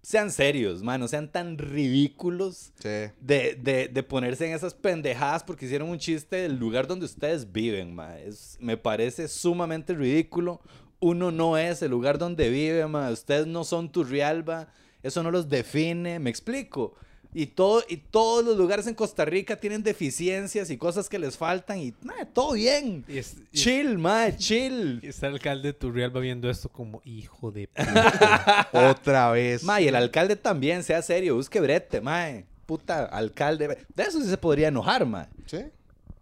sean 0.10 0.32
serios, 0.32 0.82
mae, 0.84 0.98
no 0.98 1.06
sean 1.10 1.30
tan 1.30 1.58
ridículos 1.58 2.72
Sí. 2.80 3.12
de, 3.20 3.58
de, 3.62 3.90
de 3.92 4.04
ponerse 4.04 4.48
en 4.48 4.54
esas 4.56 4.74
pendejadas 4.74 5.44
porque 5.44 5.66
hicieron 5.66 5.90
un 5.90 5.98
chiste 6.00 6.38
del 6.38 6.58
lugar 6.58 6.88
donde 6.88 7.06
ustedes 7.06 7.52
viven, 7.52 7.94
mae. 7.94 8.26
Es- 8.26 8.58
me 8.62 8.78
parece 8.78 9.28
sumamente 9.28 9.94
ridículo. 9.94 10.62
Uno 11.02 11.30
no 11.32 11.58
es 11.58 11.82
el 11.82 11.92
lugar 11.92 12.18
donde 12.18 12.50
vive, 12.50 12.88
mae. 12.88 13.12
Ustedes 13.12 13.48
no 13.48 13.66
son 13.66 13.92
Turrialba. 13.92 14.70
Eso 15.04 15.24
no 15.24 15.30
los 15.32 15.50
define, 15.50 16.20
me 16.20 16.30
explico. 16.30 16.96
Y, 17.34 17.48
todo, 17.48 17.84
y 17.88 17.98
todos 17.98 18.44
los 18.44 18.58
lugares 18.58 18.88
en 18.88 18.96
Costa 18.96 19.24
Rica 19.26 19.60
tienen 19.60 19.84
deficiencias 19.84 20.70
y 20.72 20.78
cosas 20.78 21.08
que 21.10 21.20
les 21.20 21.38
faltan 21.38 21.78
y 21.80 21.94
mae, 22.02 22.26
todo 22.26 22.54
bien. 22.54 23.04
Y, 23.08 23.18
es- 23.20 23.36
y- 23.52 23.58
Chill, 23.58 23.98
mae, 23.98 24.36
chill. 24.38 25.00
y 25.04 25.08
está 25.08 25.28
el 25.28 25.34
alcalde 25.34 25.68
de 25.70 25.74
Turrialba 25.74 26.20
viendo 26.20 26.50
esto 26.50 26.70
como 26.70 27.02
hijo 27.06 27.52
de 27.52 27.68
puta. 27.68 28.70
Otra 28.72 29.30
vez. 29.32 29.64
Mae, 29.64 29.84
y 29.84 29.88
el 29.88 29.96
alcalde 29.96 30.36
también, 30.36 30.84
sea 30.84 31.02
serio, 31.02 31.36
busque 31.36 31.60
brete, 31.60 32.02
mae. 32.02 32.46
Puta, 32.66 33.06
alcalde. 33.06 33.78
De 33.96 34.04
eso 34.04 34.22
sí 34.22 34.28
se 34.30 34.38
podría 34.38 34.70
enojar, 34.70 35.06
mae. 35.06 35.28
Sí. 35.46 35.60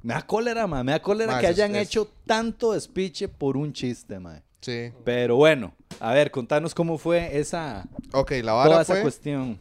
Me 0.03 0.13
da 0.13 0.21
cólera, 0.21 0.67
ma. 0.67 0.83
Me 0.83 0.91
da 0.91 1.01
cólera 1.01 1.39
que 1.39 1.47
hayan 1.47 1.75
es- 1.75 1.87
hecho 1.87 2.11
tanto 2.25 2.73
despiche 2.73 3.27
por 3.27 3.57
un 3.57 3.71
chiste, 3.73 4.19
ma. 4.19 4.41
Sí. 4.61 4.91
Pero 5.03 5.35
bueno, 5.37 5.73
a 5.99 6.11
ver, 6.13 6.29
contanos 6.31 6.73
cómo 6.75 6.97
fue 6.97 7.37
esa, 7.39 7.85
Ok, 8.11 8.31
la 8.31 8.51
toda 8.51 8.53
vara 8.67 8.81
esa 8.81 8.93
fue... 8.93 9.01
cuestión. 9.03 9.59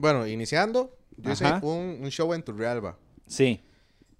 Bueno, 0.00 0.26
iniciando, 0.26 0.96
yo 1.16 1.32
hice 1.32 1.44
un, 1.62 1.98
un 2.02 2.10
show 2.10 2.32
en 2.34 2.42
Turrialba. 2.42 2.96
Sí. 3.26 3.60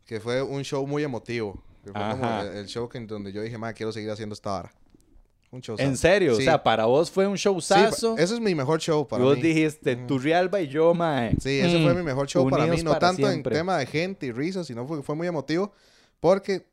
Que 0.04 0.20
fue 0.20 0.42
un 0.42 0.62
show 0.62 0.86
muy 0.86 1.02
emotivo. 1.02 1.54
Que 1.84 1.92
fue 1.92 2.00
como 2.00 2.24
Ajá. 2.24 2.42
el, 2.42 2.56
el 2.58 2.66
show 2.66 2.88
que, 2.88 2.98
en 2.98 3.06
donde 3.06 3.32
yo 3.32 3.40
dije, 3.42 3.56
ma, 3.56 3.72
quiero 3.72 3.90
seguir 3.92 4.10
haciendo 4.10 4.34
esta 4.34 4.50
vara. 4.50 4.72
Un 5.50 5.60
show. 5.62 5.74
En 5.78 5.96
serio, 5.96 6.34
Sí. 6.36 6.42
o 6.42 6.44
sea, 6.44 6.62
para 6.62 6.84
vos 6.84 7.10
fue 7.10 7.26
un 7.26 7.36
Sí, 7.38 7.44
showzazo. 7.44 8.16
ese 8.18 8.34
es 8.34 8.40
mi 8.40 8.54
mejor 8.54 8.78
show 8.80 9.08
para 9.08 9.24
vos 9.24 9.36
mí. 9.36 9.42
dijiste, 9.42 9.96
Turrialba 9.96 10.60
y 10.60 10.68
yo, 10.68 10.94
ma. 10.94 11.30
Sí, 11.40 11.58
ese 11.58 11.82
fue 11.82 11.94
mi 11.94 12.02
mejor 12.02 12.28
show 12.28 12.48
para 12.48 12.66
mí. 12.66 12.82
No 12.82 12.96
tanto 12.98 13.28
en 13.28 13.42
tema 13.42 13.56
tema 13.56 13.78
de 13.78 13.86
gente 13.86 14.26
y 14.26 14.32
risas, 14.32 14.66
sino 14.66 14.86
fue, 14.86 15.02
fue 15.02 15.14
muy 15.16 15.26
emotivo. 15.26 15.72
Porque 16.20 16.66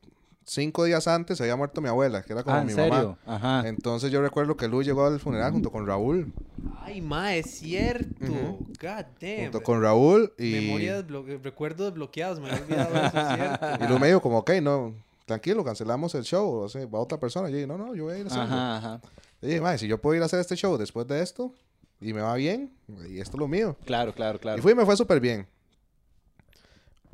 cinco 0.48 0.84
días 0.84 1.06
antes 1.08 1.40
había 1.40 1.56
muerto 1.56 1.80
mi 1.80 1.88
abuela, 1.88 2.22
que 2.22 2.32
era 2.32 2.42
como 2.42 2.56
Ah, 2.56 2.60
¿en 2.60 2.66
mi 2.66 2.72
serio? 2.72 3.18
mamá. 3.26 3.36
Ajá. 3.60 3.68
Entonces 3.68 4.10
yo 4.10 4.20
recuerdo 4.22 4.56
que 4.56 4.66
Lu 4.68 4.82
llegó 4.82 5.06
al 5.06 5.20
funeral 5.20 5.52
junto 5.52 5.70
con 5.70 5.86
Raúl. 5.86 6.32
Ay, 6.80 7.00
ma, 7.00 7.34
es 7.34 7.50
cierto. 7.58 8.08
God 8.20 9.04
damn. 9.20 9.42
Junto 9.44 9.62
con 9.62 9.82
Raúl 9.82 10.32
y, 10.38 10.52
Memorias, 10.52 11.04
recuerdos 11.42 11.92
bloqueados, 11.94 12.40
me 12.40 12.50
había 12.50 12.62
olvidado 12.62 12.96
eso, 12.96 13.34
cierto. 13.36 13.66
y 13.84 13.88
Lu 13.88 13.98
me 13.98 14.06
dijo 14.08 14.20
como, 14.20 14.38
ok, 14.38 14.50
no, 14.62 14.94
tranquilo, 15.26 15.62
cancelamos 15.64 16.14
el 16.14 16.24
show. 16.24 16.50
O 16.60 16.68
sea, 16.68 16.84
va 16.86 16.98
otra 17.00 17.18
persona. 17.20 17.48
Y 17.48 17.52
yo 17.52 17.56
dije, 17.58 17.66
no, 17.66 17.76
no, 17.78 17.94
yo 17.94 18.04
voy 18.04 18.14
a 18.14 18.18
ir 18.18 18.24
a 18.24 18.28
hacerlo. 18.28 18.44
Ajá, 18.44 18.76
ajá. 18.78 19.00
Y 19.40 19.46
dije, 19.46 19.60
"Mae, 19.60 19.78
si 19.78 19.86
yo 19.86 20.00
puedo 20.00 20.16
ir 20.16 20.22
a 20.22 20.26
hacer 20.26 20.40
este 20.40 20.56
show 20.56 20.76
después 20.76 21.06
de 21.06 21.22
esto 21.22 21.52
y 22.00 22.12
me 22.12 22.20
va 22.22 22.34
bien, 22.34 22.72
y 23.08 23.20
esto 23.20 23.36
es 23.36 23.40
lo 23.40 23.48
mío. 23.48 23.76
Claro, 23.84 24.12
claro, 24.14 24.40
claro. 24.40 24.58
Y 24.58 24.62
fui 24.62 24.72
y 24.72 24.74
me 24.74 24.84
fue 24.84 24.96
súper 24.96 25.20
bien. 25.20 25.46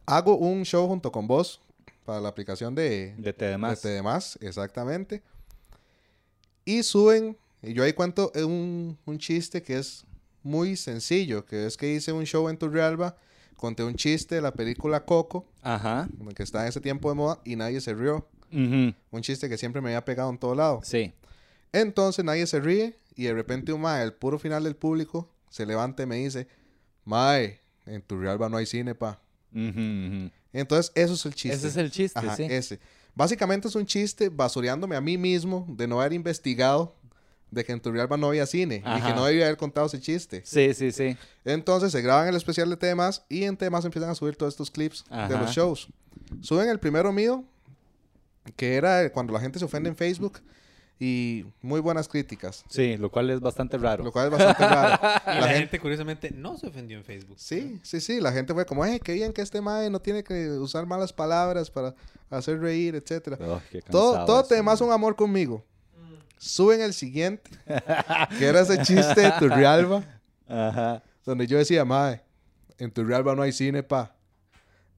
Hago 0.07 0.37
un 0.37 0.65
show 0.65 0.87
junto 0.87 1.11
con 1.11 1.27
vos 1.27 1.61
para 2.05 2.21
la 2.21 2.29
aplicación 2.29 2.75
de, 2.75 3.15
De 3.19 3.33
TDMás. 3.33 3.83
de 3.83 3.91
TDMás, 4.01 4.39
exactamente. 4.41 5.23
Y 6.65 6.83
suben, 6.83 7.37
y 7.63 7.73
yo 7.75 7.83
ahí 7.83 7.93
cuento 7.93 8.33
un, 8.37 8.99
un 9.05 9.19
chiste 9.19 9.63
que 9.63 9.79
es 9.79 10.05
muy 10.43 10.77
sencillo, 10.77 11.45
que 11.45 11.67
es 11.67 11.77
que 11.77 11.93
hice 11.93 12.13
un 12.13 12.25
show 12.25 12.49
en 12.49 12.57
Turrialba, 12.57 13.17
conté 13.57 13.83
un 13.85 13.95
chiste 13.95 14.35
de 14.37 14.41
la 14.41 14.53
película 14.53 15.05
Coco, 15.05 15.47
Ajá. 15.63 16.09
que 16.35 16.43
está 16.43 16.63
en 16.63 16.69
ese 16.69 16.81
tiempo 16.81 17.09
de 17.09 17.15
moda, 17.17 17.41
y 17.45 17.57
nadie 17.57 17.81
se 17.81 17.95
rió. 17.95 18.27
Ujú. 18.53 18.95
Un 19.11 19.23
chiste 19.23 19.49
que 19.49 19.59
siempre 19.59 19.81
me 19.81 19.89
había 19.91 20.05
pegado 20.05 20.31
en 20.31 20.39
todo 20.39 20.55
lado. 20.55 20.81
Sí. 20.85 21.13
Entonces 21.73 22.25
nadie 22.25 22.47
se 22.47 22.61
ríe 22.61 22.97
y 23.17 23.25
de 23.25 23.35
repente 23.35 23.73
un 23.73 23.81
mae, 23.81 24.03
el 24.05 24.13
puro 24.13 24.39
final 24.39 24.63
del 24.65 24.77
público, 24.77 25.29
se 25.51 25.67
levanta 25.67 26.03
y 26.03 26.07
me 26.07 26.17
dice, 26.17 26.47
mae, 27.05 27.61
en 27.87 28.01
Turrialba 28.03 28.49
no 28.49 28.57
hay 28.59 28.67
cine, 28.67 28.95
pa. 28.95 29.21
Ujú, 29.53 29.69
ujú. 29.69 30.31
Entonces, 30.55 30.91
eso 30.95 31.13
es 31.13 31.27
el 31.27 31.35
chiste. 31.35 31.57
Ese 31.57 31.69
es 31.69 31.77
el 31.77 31.91
chiste, 31.91 32.19
Ajá, 32.19 32.37
sí. 32.37 32.45
ese. 32.49 32.81
Básicamente 33.15 33.69
es 33.69 33.75
un 33.75 33.85
chiste 33.85 34.29
basureándome 34.29 34.97
a 34.97 35.01
mí 35.01 35.19
mismo 35.19 35.67
de 35.69 35.87
no 35.87 36.01
haber 36.01 36.15
investigado 36.15 36.97
de 37.51 37.65
que 37.65 37.73
en 37.73 37.81
Turrialba 37.81 38.17
no 38.17 38.29
había 38.29 38.47
cine 38.47 38.77
y 38.77 39.03
que 39.03 39.15
no 39.15 39.27
debía 39.27 39.45
haber 39.47 39.57
contado 39.57 39.87
ese 39.87 40.01
chiste. 40.01 40.43
Sí, 40.45 40.75
sí, 40.75 40.91
sí. 40.91 41.17
Entonces 41.45 41.93
se 41.93 42.03
graban 42.03 42.29
el 42.29 42.35
especial 42.35 42.69
de 42.71 42.77
temas 42.77 43.25
y 43.29 43.45
en 43.45 43.57
temas 43.57 43.85
empiezan 43.85 44.11
a 44.11 44.15
subir 44.15 44.37
todos 44.37 44.55
estos 44.55 44.71
clips 44.71 45.05
de 45.29 45.39
los 45.39 45.51
shows. 45.51 45.89
Suben 46.41 46.69
el 46.69 46.81
primero 46.81 47.13
mío, 47.13 47.45
que 48.57 48.75
era 48.75 49.11
cuando 49.13 49.33
la 49.33 49.41
gente 49.41 49.59
se 49.59 49.65
ofende 49.65 49.89
en 49.89 49.97
Facebook 49.97 50.41
y 51.01 51.45
muy 51.61 51.81
buenas 51.81 52.07
críticas, 52.09 52.65
Sí, 52.69 52.97
lo 52.97 53.11
cual 53.11 53.29
es 53.31 53.41
bastante 53.41 53.77
raro. 53.79 54.05
lo 54.05 54.13
cual 54.13 54.27
es 54.27 54.31
bastante 54.39 54.67
raro. 54.69 54.99
Y 55.27 55.29
la, 55.29 55.35
La 55.41 55.47
gente, 55.49 55.59
gente, 55.59 55.81
curiosamente, 55.81 56.31
no 56.31 56.57
se 56.57 56.69
ofendió 56.69 56.97
en 56.99 57.05
Facebook. 57.05 57.37
sí, 57.39 57.81
sí, 57.83 58.01
sí, 58.01 58.21
la 58.21 58.33
gente 58.33 58.55
fue 58.55 58.65
como, 58.65 58.85
eh, 58.87 59.01
qué 59.03 59.13
bien 59.15 59.33
que 59.33 59.43
este 59.43 59.61
mae 59.61 59.91
no 59.91 60.01
tiene 60.01 60.23
que 60.23 60.49
usar 60.51 60.87
malas 60.87 61.13
palabras 61.13 61.71
para 61.71 61.95
hacer 62.31 62.61
reír, 62.61 62.95
etcétera. 62.95 63.37
Oh, 63.41 63.61
qué 63.71 63.83
Todo, 63.83 64.13
cansado 64.15 64.27
todo 64.27 64.45
temas 64.45 64.81
man. 64.81 64.89
un 64.89 64.95
amor 64.95 65.17
conmigo. 65.17 65.65
Suben 66.39 66.81
el 66.83 66.93
siguiente, 66.95 67.51
que 68.39 68.45
era 68.47 68.61
ese 68.61 68.79
chiste 68.83 69.21
de 69.21 69.33
Turrialba, 69.39 70.05
Ajá. 70.49 71.03
donde 71.25 71.47
yo 71.47 71.57
decía, 71.59 71.85
mae, 71.85 72.23
en 72.79 72.91
Turrialba 72.91 73.35
no 73.35 73.43
hay 73.43 73.53
cine, 73.53 73.83
pa. 73.83 74.15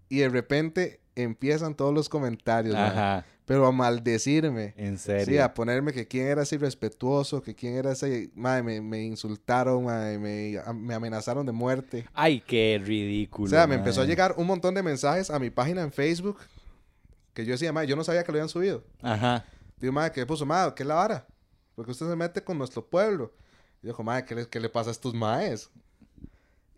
Y 0.08 0.18
de 0.18 0.28
repente 0.28 1.00
empiezan 1.16 1.74
todos 1.74 1.92
los 1.92 2.08
comentarios, 2.08 2.76
pero 3.44 3.66
a 3.66 3.72
maldecirme. 3.72 4.74
En 4.76 4.98
serio. 4.98 5.26
Sí, 5.26 5.38
a 5.38 5.52
ponerme 5.52 5.92
que 5.92 6.06
quién 6.06 6.26
era 6.26 6.42
ese 6.42 6.56
irrespetuoso, 6.56 7.42
que 7.42 7.54
quién 7.54 7.74
era 7.74 7.92
ese... 7.92 8.30
Mae, 8.34 8.62
me, 8.62 8.80
me 8.80 9.02
insultaron, 9.02 9.84
me, 9.84 10.94
amenazaron 10.94 11.44
de 11.46 11.52
muerte. 11.52 12.06
Ay, 12.12 12.40
qué 12.40 12.80
ridículo. 12.84 13.46
O 13.46 13.50
sea, 13.50 13.66
me 13.66 13.76
empezó 13.76 14.02
a 14.02 14.04
llegar 14.04 14.34
un 14.36 14.46
montón 14.46 14.74
de 14.74 14.82
mensajes 14.82 15.30
a 15.30 15.38
mi 15.38 15.50
página 15.50 15.82
en 15.82 15.90
Facebook 15.90 16.38
que 17.36 17.44
yo 17.44 17.52
decía, 17.52 17.70
mae, 17.70 17.86
yo 17.86 17.96
no 17.96 18.02
sabía 18.02 18.24
que 18.24 18.32
lo 18.32 18.38
habían 18.38 18.48
subido. 18.48 18.82
Ajá. 19.02 19.44
Digo, 19.76 19.92
madre, 19.92 20.10
¿qué 20.12 20.24
puso, 20.24 20.46
madre? 20.46 20.72
¿Qué 20.74 20.82
es 20.82 20.86
la 20.86 20.94
vara? 20.94 21.26
Porque 21.74 21.90
usted 21.90 22.08
se 22.08 22.16
mete 22.16 22.42
con 22.42 22.56
nuestro 22.56 22.84
pueblo. 22.84 23.34
Y 23.82 23.88
dijo, 23.88 24.02
madre, 24.02 24.24
¿qué 24.24 24.34
le, 24.34 24.48
qué 24.48 24.58
le 24.58 24.70
pasa 24.70 24.88
a 24.88 24.92
estos 24.92 25.12
maes? 25.12 25.70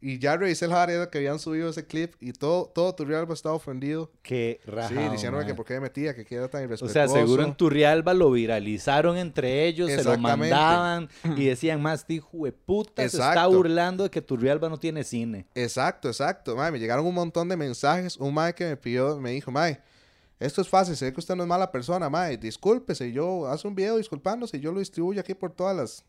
Y 0.00 0.18
ya 0.18 0.36
revisé 0.36 0.66
el 0.66 0.72
área 0.72 1.10
que 1.10 1.18
habían 1.18 1.38
subido 1.38 1.70
ese 1.70 1.86
clip 1.86 2.14
y 2.20 2.32
todo, 2.32 2.66
todo 2.66 2.94
Turrialba 2.94 3.34
estaba 3.34 3.54
ofendido. 3.54 4.10
Qué 4.22 4.60
sí, 4.64 4.70
rajado, 4.70 5.10
diciéndome 5.10 5.44
que 5.44 5.50
mae. 5.50 5.56
por 5.56 5.66
qué 5.66 5.74
me 5.74 5.80
metía, 5.80 6.14
que, 6.14 6.26
era 6.34 6.48
tan 6.48 6.62
O 6.62 6.64
irrespetuoso. 6.64 6.92
sea, 6.92 7.08
seguro 7.08 7.42
en 7.42 7.54
Turrialba 7.54 8.14
lo 8.14 8.30
viralizaron 8.30 9.16
entre 9.16 9.66
ellos, 9.66 9.90
se 9.90 10.04
lo 10.04 10.16
mandaban 10.18 11.08
y 11.36 11.46
decían 11.46 11.82
más, 11.82 12.00
este 12.00 12.14
hijo 12.14 12.44
de 12.44 12.52
puta 12.52 13.08
se 13.08 13.16
está 13.16 13.46
burlando 13.46 14.04
de 14.04 14.10
que 14.10 14.22
Turrialba 14.22 14.68
no 14.68 14.78
tiene 14.78 15.02
cine. 15.02 15.46
Exacto, 15.54 16.08
exacto. 16.08 16.54
Madre, 16.54 16.72
me 16.72 16.78
llegaron 16.78 17.04
un 17.04 17.14
montón 17.14 17.48
de 17.48 17.56
mensajes. 17.56 18.16
Un 18.16 18.34
mae 18.34 18.54
que 18.54 18.66
me 18.66 18.76
pidió, 18.76 19.18
me 19.18 19.32
dijo, 19.32 19.50
mae, 19.50 19.80
esto 20.38 20.60
es 20.60 20.68
fácil, 20.68 20.96
ve 21.00 21.12
que 21.12 21.20
usted 21.20 21.34
no 21.34 21.42
es 21.42 21.48
mala 21.48 21.72
persona, 21.72 22.08
mae, 22.08 22.36
discúlpese. 22.36 23.12
Yo 23.12 23.48
hace 23.48 23.66
un 23.66 23.74
video 23.74 23.96
disculpándose 23.96 24.58
y 24.58 24.60
yo 24.60 24.70
lo 24.70 24.78
distribuyo 24.78 25.20
aquí 25.20 25.34
por 25.34 25.50
todas 25.50 25.76
las, 25.76 26.04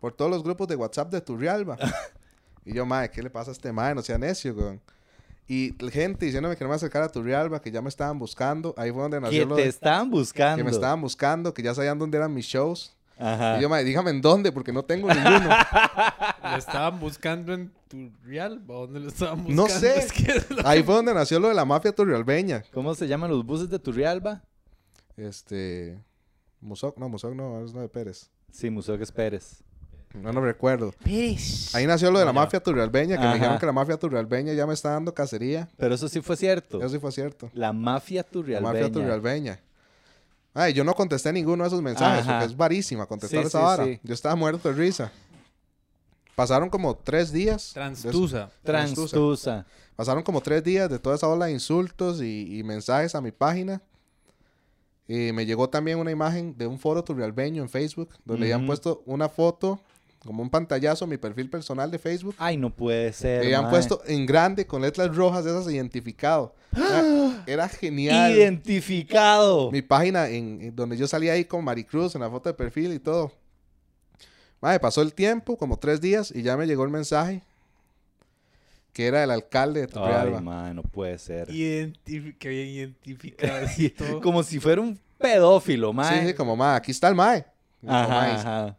por 0.00 0.12
todos 0.12 0.30
los 0.30 0.42
grupos 0.42 0.66
de 0.66 0.74
WhatsApp 0.74 1.12
de 1.12 1.20
Turrialba. 1.20 1.76
y 2.64 2.74
yo, 2.74 2.86
mae, 2.86 3.10
¿qué 3.10 3.22
le 3.22 3.30
pasa 3.30 3.50
a 3.50 3.52
este 3.52 3.72
mae? 3.72 3.94
No 3.94 4.02
sea 4.02 4.18
necio, 4.18 4.54
weón. 4.54 4.80
Y 5.46 5.74
la 5.82 5.90
gente 5.90 6.24
diciéndome 6.24 6.56
que 6.56 6.64
no 6.64 6.70
me 6.70 6.76
acercara 6.76 7.04
a 7.04 7.08
Turrialba, 7.10 7.60
que 7.60 7.70
ya 7.70 7.82
me 7.82 7.90
estaban 7.90 8.18
buscando. 8.18 8.74
Ahí 8.78 8.90
fue 8.90 9.02
donde 9.02 9.20
nació 9.20 9.42
Que 9.42 9.46
lo 9.46 9.56
te 9.56 9.62
de- 9.62 9.68
estaban 9.68 10.10
buscando. 10.10 10.56
que 10.56 10.64
me 10.64 10.70
estaban 10.70 11.00
buscando, 11.02 11.52
que 11.52 11.62
ya 11.62 11.74
sabían 11.74 11.98
dónde 11.98 12.16
eran 12.16 12.32
mis 12.32 12.46
shows. 12.46 12.96
Ajá. 13.18 13.58
Y 13.58 13.62
yo, 13.62 13.68
mae, 13.68 13.84
dígame 13.84 14.10
en 14.10 14.20
dónde, 14.22 14.50
porque 14.52 14.72
no 14.72 14.82
tengo 14.84 15.06
ninguno. 15.12 15.50
¿Lo 16.42 16.56
estaban 16.56 16.98
buscando 16.98 17.52
en 17.52 17.70
tu 17.88 18.10
real? 18.24 18.62
¿O 18.66 18.80
dónde 18.86 19.00
lo 19.00 19.08
estaban 19.08 19.44
buscando? 19.44 19.62
No 19.62 19.68
sé. 19.68 19.98
Es 19.98 20.12
que 20.12 20.32
es 20.32 20.46
Ahí 20.64 20.82
fue 20.82 20.94
donde 20.94 21.12
nació 21.14 21.38
lo 21.38 21.48
de 21.48 21.54
la 21.54 21.64
mafia 21.66 21.92
turrialbeña. 21.94 22.64
¿Cómo 22.72 22.94
se 22.94 23.06
llaman 23.06 23.30
los 23.30 23.44
buses 23.44 23.68
de 23.68 23.78
Turrialba? 23.78 24.42
Este. 25.16 25.98
Musoc, 26.60 26.96
no, 26.98 27.08
Musoc 27.08 27.34
no, 27.34 27.64
es 27.64 27.74
no 27.74 27.82
de 27.82 27.88
Pérez. 27.88 28.30
Sí, 28.50 28.70
Museo 28.70 28.98
Pérez. 29.14 29.62
No 30.14 30.32
lo 30.32 30.40
recuerdo. 30.40 30.94
Ahí 31.04 31.86
nació 31.86 32.10
lo 32.10 32.18
de 32.20 32.24
la 32.24 32.32
mafia 32.32 32.60
turrialbeña, 32.60 33.16
que 33.16 33.22
Ajá. 33.22 33.28
me 33.30 33.34
dijeron 33.34 33.58
que 33.58 33.66
la 33.66 33.72
mafia 33.72 33.96
turrialbeña 33.96 34.52
ya 34.52 34.66
me 34.66 34.74
está 34.74 34.90
dando 34.90 35.12
cacería. 35.12 35.68
Pero 35.76 35.94
eso 35.94 36.08
sí 36.08 36.20
fue 36.20 36.36
cierto. 36.36 36.78
Eso 36.78 36.88
sí 36.90 36.98
fue 37.00 37.10
cierto. 37.12 37.50
La 37.52 37.72
mafia 37.72 38.22
La 38.22 38.28
turrialbeña. 38.30 38.72
mafia 38.72 38.92
turrialbeña. 38.92 39.60
Ay, 40.54 40.72
yo 40.72 40.84
no 40.84 40.94
contesté 40.94 41.32
ninguno 41.32 41.64
de 41.64 41.68
esos 41.68 41.82
mensajes 41.82 42.22
Ajá. 42.22 42.38
porque 42.38 42.52
es 42.52 42.56
varísima 42.56 43.06
contestar 43.06 43.40
Sí, 43.42 43.46
esa 43.48 43.58
sí, 43.58 43.64
vara. 43.64 43.84
sí. 43.86 44.00
Yo 44.04 44.14
estaba 44.14 44.36
muerto 44.36 44.68
de 44.68 44.74
risa. 44.76 45.10
Pasaron 46.36 46.70
como 46.70 46.94
tres 46.96 47.32
días. 47.32 47.72
Transtusa. 47.74 48.50
Transtusa. 48.62 49.66
Pasaron 49.96 50.22
como 50.22 50.40
tres 50.40 50.62
días 50.62 50.88
de 50.90 50.98
toda 51.00 51.16
esa 51.16 51.28
ola 51.28 51.46
de 51.46 51.52
insultos 51.52 52.20
y, 52.22 52.58
y 52.58 52.62
mensajes 52.62 53.14
a 53.16 53.20
mi 53.20 53.32
página. 53.32 53.82
Y 55.06 55.32
me 55.32 55.44
llegó 55.44 55.68
también 55.68 55.98
una 55.98 56.10
imagen 56.10 56.56
de 56.56 56.66
un 56.66 56.78
foro 56.78 57.04
turrialbeño 57.04 57.62
en 57.62 57.68
Facebook, 57.68 58.08
donde 58.24 58.46
habían 58.46 58.60
Ujú. 58.60 58.66
puesto 58.68 59.02
una 59.06 59.28
foto, 59.28 59.80
como 60.24 60.42
un 60.42 60.50
pantallazo, 60.50 61.06
mi 61.06 61.16
perfil 61.18 61.50
personal 61.50 61.90
de 61.90 61.98
Facebook. 61.98 62.34
Ay, 62.38 62.56
no 62.56 62.70
puede 62.70 63.12
ser. 63.12 63.40
Que 63.40 63.46
habían 63.48 63.62
mae. 63.64 63.70
puesto 63.70 64.00
en 64.06 64.24
grande, 64.26 64.66
con 64.66 64.82
letras 64.82 65.14
rojas, 65.14 65.44
de 65.44 65.50
esas 65.50 65.70
identificado. 65.72 66.54
Era, 66.74 67.44
era 67.46 67.68
genial. 67.68 68.32
Identificado. 68.32 69.70
Mi 69.70 69.82
página, 69.82 70.28
en, 70.28 70.60
en 70.62 70.76
donde 70.76 70.96
yo 70.96 71.06
salía 71.06 71.32
ahí 71.34 71.44
con 71.44 71.62
Maricruz, 71.64 72.14
en 72.14 72.22
la 72.22 72.30
foto 72.30 72.48
de 72.48 72.54
perfil 72.54 72.92
y 72.92 72.98
todo. 72.98 73.32
Madre, 74.60 74.80
pasó 74.80 75.02
el 75.02 75.12
tiempo, 75.12 75.56
como 75.58 75.78
tres 75.78 76.00
días, 76.00 76.32
y 76.34 76.42
ya 76.42 76.56
me 76.56 76.66
llegó 76.66 76.84
el 76.84 76.90
mensaje. 76.90 77.42
Que 78.94 79.06
era 79.06 79.24
el 79.24 79.30
alcalde 79.30 79.80
de 79.80 79.86
Ay, 79.86 79.92
Turrialba. 79.92 80.40
mae, 80.40 80.72
no 80.72 80.82
puede 80.82 81.18
ser. 81.18 81.48
Identifi- 81.48 82.36
que 82.38 82.48
bien 82.48 82.68
identificado. 82.68 84.20
Como 84.22 84.42
si 84.42 84.60
fuera 84.60 84.80
un 84.80 84.98
pedófilo, 85.18 85.92
mae. 85.92 86.20
Sí, 86.22 86.28
sí, 86.28 86.34
como, 86.34 86.54
ma, 86.56 86.76
aquí 86.76 86.92
está 86.92 87.08
el 87.08 87.14
mae. 87.14 87.44
Como, 87.80 87.92
Ajá, 87.92 88.08
"Mae", 88.08 88.30
ajá. 88.32 88.76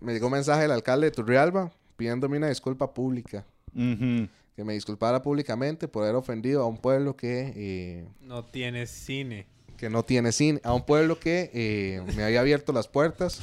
Me 0.00 0.12
llegó 0.12 0.26
un 0.26 0.32
mensaje 0.32 0.62
del 0.62 0.70
alcalde 0.72 1.06
de 1.06 1.10
Turrialba 1.12 1.70
pidiéndome 1.96 2.36
una 2.38 2.48
disculpa 2.48 2.92
pública. 2.94 3.44
Ujú. 3.74 4.28
Que 4.56 4.64
me 4.64 4.72
disculpara 4.72 5.22
públicamente 5.22 5.86
por 5.88 6.02
haber 6.04 6.16
ofendido 6.16 6.62
a 6.62 6.66
un 6.66 6.76
pueblo 6.78 7.16
que, 7.16 7.52
eh, 7.56 8.04
No 8.22 8.44
tienes 8.44 8.90
cine. 8.90 9.46
que 9.76 9.88
no 9.88 10.04
tiene 10.04 10.32
cine. 10.32 10.60
A 10.64 10.74
un 10.74 10.84
pueblo 10.84 11.18
que 11.20 11.50
eh, 11.54 12.02
me 12.16 12.24
había 12.24 12.40
abierto 12.40 12.72
las 12.72 12.88
puertas 12.88 13.40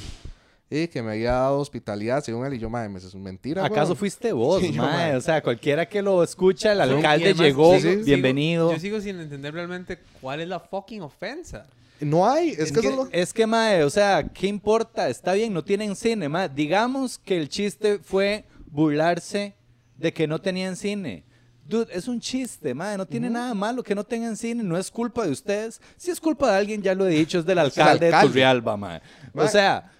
y 0.68 0.88
que 0.88 1.00
me 1.02 1.12
había 1.12 1.32
dado 1.32 1.58
hospitalidad, 1.60 2.22
según 2.22 2.44
él. 2.46 2.54
Y 2.54 2.58
yo, 2.58 2.68
madre, 2.68 2.92
eso 2.98 3.08
es 3.08 3.14
mentira. 3.14 3.64
¿Acaso 3.64 3.88
weón". 3.92 3.96
fuiste 3.96 4.32
vos, 4.32 4.60
Sí, 4.62 4.72
yo, 4.72 4.82
mae. 4.82 5.16
O 5.16 5.20
sea, 5.22 5.42
cualquiera 5.42 5.88
que 5.88 6.02
lo 6.02 6.22
escucha, 6.22 6.72
el 6.72 6.80
alcalde 6.82 7.26
además, 7.26 7.46
llegó, 7.46 7.74
sí, 7.78 7.80
sí. 7.80 8.02
bienvenido. 8.04 8.72
Yo 8.72 8.78
sigo 8.78 9.00
sin 9.00 9.18
entender 9.20 9.54
realmente 9.54 9.98
cuál 10.20 10.40
es 10.40 10.48
la 10.48 10.60
fucking 10.60 11.00
ofensa. 11.02 11.66
No 12.00 12.28
hay, 12.28 12.50
es, 12.50 12.70
que, 12.72 12.80
que, 12.80 12.80
eso 12.80 12.90
es 12.90 12.96
lo- 12.96 13.08
es 13.12 13.32
que, 13.32 13.46
mae, 13.46 13.82
o 13.84 13.90
sea, 13.90 14.28
¿qué 14.28 14.46
importa? 14.46 15.08
Está 15.08 15.32
bien, 15.32 15.52
no 15.54 15.64
tienen 15.64 15.96
cine, 15.96 16.28
mae. 16.28 16.48
Digamos 16.48 17.18
que 17.18 17.36
el 17.38 17.48
chiste 17.48 17.98
fue 17.98 18.44
burlarse 18.70 19.54
de 19.96 20.12
que 20.12 20.26
no 20.26 20.40
tenían 20.40 20.76
cine. 20.76 21.24
Dude, 21.66 21.88
es 21.92 22.06
un 22.06 22.20
chiste, 22.20 22.74
mae. 22.74 22.96
No 22.96 23.06
tiene 23.06 23.28
nada 23.30 23.52
malo 23.54 23.82
que 23.82 23.94
no 23.94 24.04
tengan 24.04 24.36
cine. 24.36 24.62
No 24.62 24.76
es 24.78 24.90
culpa 24.90 25.24
de 25.24 25.32
ustedes. 25.32 25.80
Si 25.96 26.10
es 26.10 26.20
culpa 26.20 26.50
de 26.52 26.58
alguien, 26.58 26.82
ya 26.82 26.94
lo 26.94 27.06
he 27.06 27.10
dicho, 27.10 27.38
es 27.38 27.46
del 27.46 27.58
alcalde, 27.60 28.06
alcalde. 28.06 28.16
de 28.18 28.22
Turrialba, 28.28 28.76
mae. 28.76 29.00
O 29.34 29.48
sea, 29.48 29.90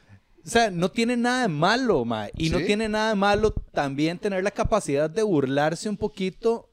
o 0.45 0.49
sea, 0.49 0.71
no 0.71 0.91
tiene 0.91 1.17
nada 1.17 1.43
de 1.43 1.49
malo, 1.49 2.05
mae. 2.05 2.31
Y 2.37 2.51
no 2.51 2.59
tiene 2.59 2.89
nada 2.89 3.09
de 3.09 3.15
malo 3.17 3.51
también 3.73 4.19
tener 4.19 4.45
la 4.45 4.51
capacidad 4.53 5.11
de 5.11 5.23
burlarse 5.25 5.89
un 5.89 5.97
poquito 5.97 6.69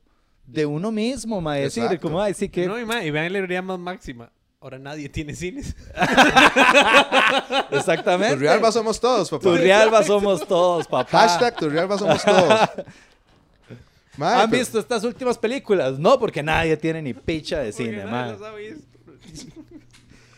de 0.46 0.66
uno 0.66 0.92
mismo, 0.92 1.42
mae. 1.42 1.62
Decir, 1.62 2.00
como, 2.00 2.22
ay, 2.22 2.34
sí 2.36 2.50
que... 2.50 2.68
No, 2.68 2.80
y, 2.80 2.86
ma, 2.86 3.04
y 3.04 3.10
vean 3.10 3.24
la 3.32 3.40
librería 3.40 3.62
más 3.64 3.80
máxima. 3.80 4.32
Ahora 4.64 4.80
nadie 4.80 5.10
tiene 5.10 5.36
cines. 5.36 5.76
Exactamente. 7.72 8.36
Turrialba 8.36 8.72
somos 8.72 8.98
todos, 8.98 9.30
papá. 9.30 9.44
Turrialba 9.44 10.04
somos 10.04 10.48
todos, 10.48 10.88
papá. 10.88 11.20
Hashtag 11.28 11.56
Turrialba 11.58 11.98
somos 11.98 12.24
todos. 12.24 12.60
¿Han 14.20 14.50
pero- 14.50 14.62
visto 14.62 14.80
estas 14.80 15.04
últimas 15.04 15.38
películas? 15.38 16.00
No, 16.00 16.18
porque 16.18 16.42
nadie 16.42 16.78
tiene 16.78 17.02
ni 17.02 17.14
picha 17.14 17.60
de 17.60 17.72
Porque 17.74 17.84
cine, 17.92 18.06
man. 18.06 18.32
las 18.32 18.42
ha 18.42 18.56
visto. 18.56 18.86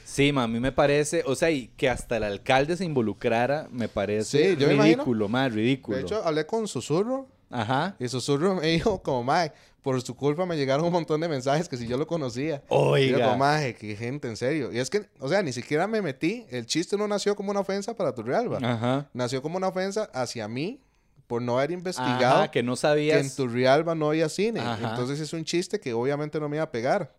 Sí, 0.06 0.32
ma, 0.32 0.44
a 0.44 0.48
mí 0.48 0.60
me 0.60 0.72
parece, 0.72 1.22
o 1.28 1.36
sea, 1.36 1.52
y 1.52 1.68
que 1.78 1.88
hasta 1.88 2.18
el 2.18 2.24
alcalde 2.24 2.78
se 2.78 2.86
involucrara, 2.86 3.68
me 3.70 3.90
parece 3.90 4.54
Sí, 4.56 4.60
yo 4.60 4.68
me 4.70 4.74
imagino. 4.74 4.96
ridículo, 5.04 5.28
más 5.28 5.54
ridículo. 5.54 5.98
De 5.98 6.04
hecho, 6.04 6.24
hablé 6.26 6.48
con 6.48 6.68
Susurro 6.68 7.28
Ajá. 7.52 7.96
y 8.00 8.08
Susurro 8.08 8.56
me 8.56 8.66
dijo 8.68 9.04
como, 9.04 9.24
mae, 9.24 9.52
por 9.86 10.02
su 10.02 10.16
culpa 10.16 10.48
me 10.48 10.58
llegaron 10.58 10.84
un 10.84 10.92
montón 10.92 11.22
de 11.22 11.28
mensajes 11.28 11.70
que 11.70 11.78
si 11.78 11.86
yo 11.86 11.96
lo 11.96 12.08
conocía. 12.08 12.64
Yo 12.72 12.76
Oiga. 12.76 13.24
como, 13.24 13.38
mae, 13.38 13.76
qué 13.76 13.96
gente, 13.96 14.28
en 14.28 14.36
serio. 14.36 14.72
Y 14.74 14.80
es 14.80 14.90
que, 14.90 15.08
o 15.20 15.30
sea, 15.30 15.44
ni 15.44 15.54
siquiera 15.54 15.86
me 15.86 16.02
metí. 16.02 16.44
El 16.50 16.66
chiste 16.66 16.98
no 16.98 17.08
nació 17.08 17.36
como 17.36 17.52
una 17.52 17.60
ofensa 17.60 17.96
para 17.96 18.12
Turrialba. 18.12 18.58
Ajá. 18.64 19.08
Nació 19.14 19.44
como 19.44 19.58
una 19.58 19.68
ofensa 19.68 20.10
hacia 20.12 20.48
mí 20.48 20.82
por 21.28 21.44
no 21.44 21.60
haber 21.60 21.70
investigado 21.70 22.38
Ajá, 22.38 22.50
que 22.50 22.64
no 22.64 22.74
que 22.74 22.78
sabías. 22.78 23.22
en 23.22 23.36
Turrialba 23.36 23.94
no 23.94 24.10
había 24.10 24.28
cine. 24.28 24.60
Ajá. 24.60 24.90
Entonces 24.90 25.20
es 25.20 25.32
un 25.34 25.46
chiste 25.46 25.80
que 25.80 25.94
obviamente 25.94 26.40
no 26.40 26.50
me 26.50 26.58
iba 26.58 26.64
a 26.64 26.72
pegar. 26.72 27.14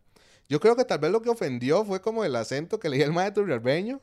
Yo 0.48 0.58
creo 0.58 0.74
que 0.74 0.84
tal 0.84 0.98
vez 0.98 1.12
lo 1.12 1.22
que 1.22 1.30
ofendió 1.30 1.84
fue 1.84 2.00
como 2.00 2.24
el 2.24 2.34
acento 2.34 2.80
que 2.80 2.88
leía 2.88 3.04
el 3.04 3.12
mae 3.12 3.30
turrialbeño. 3.30 4.00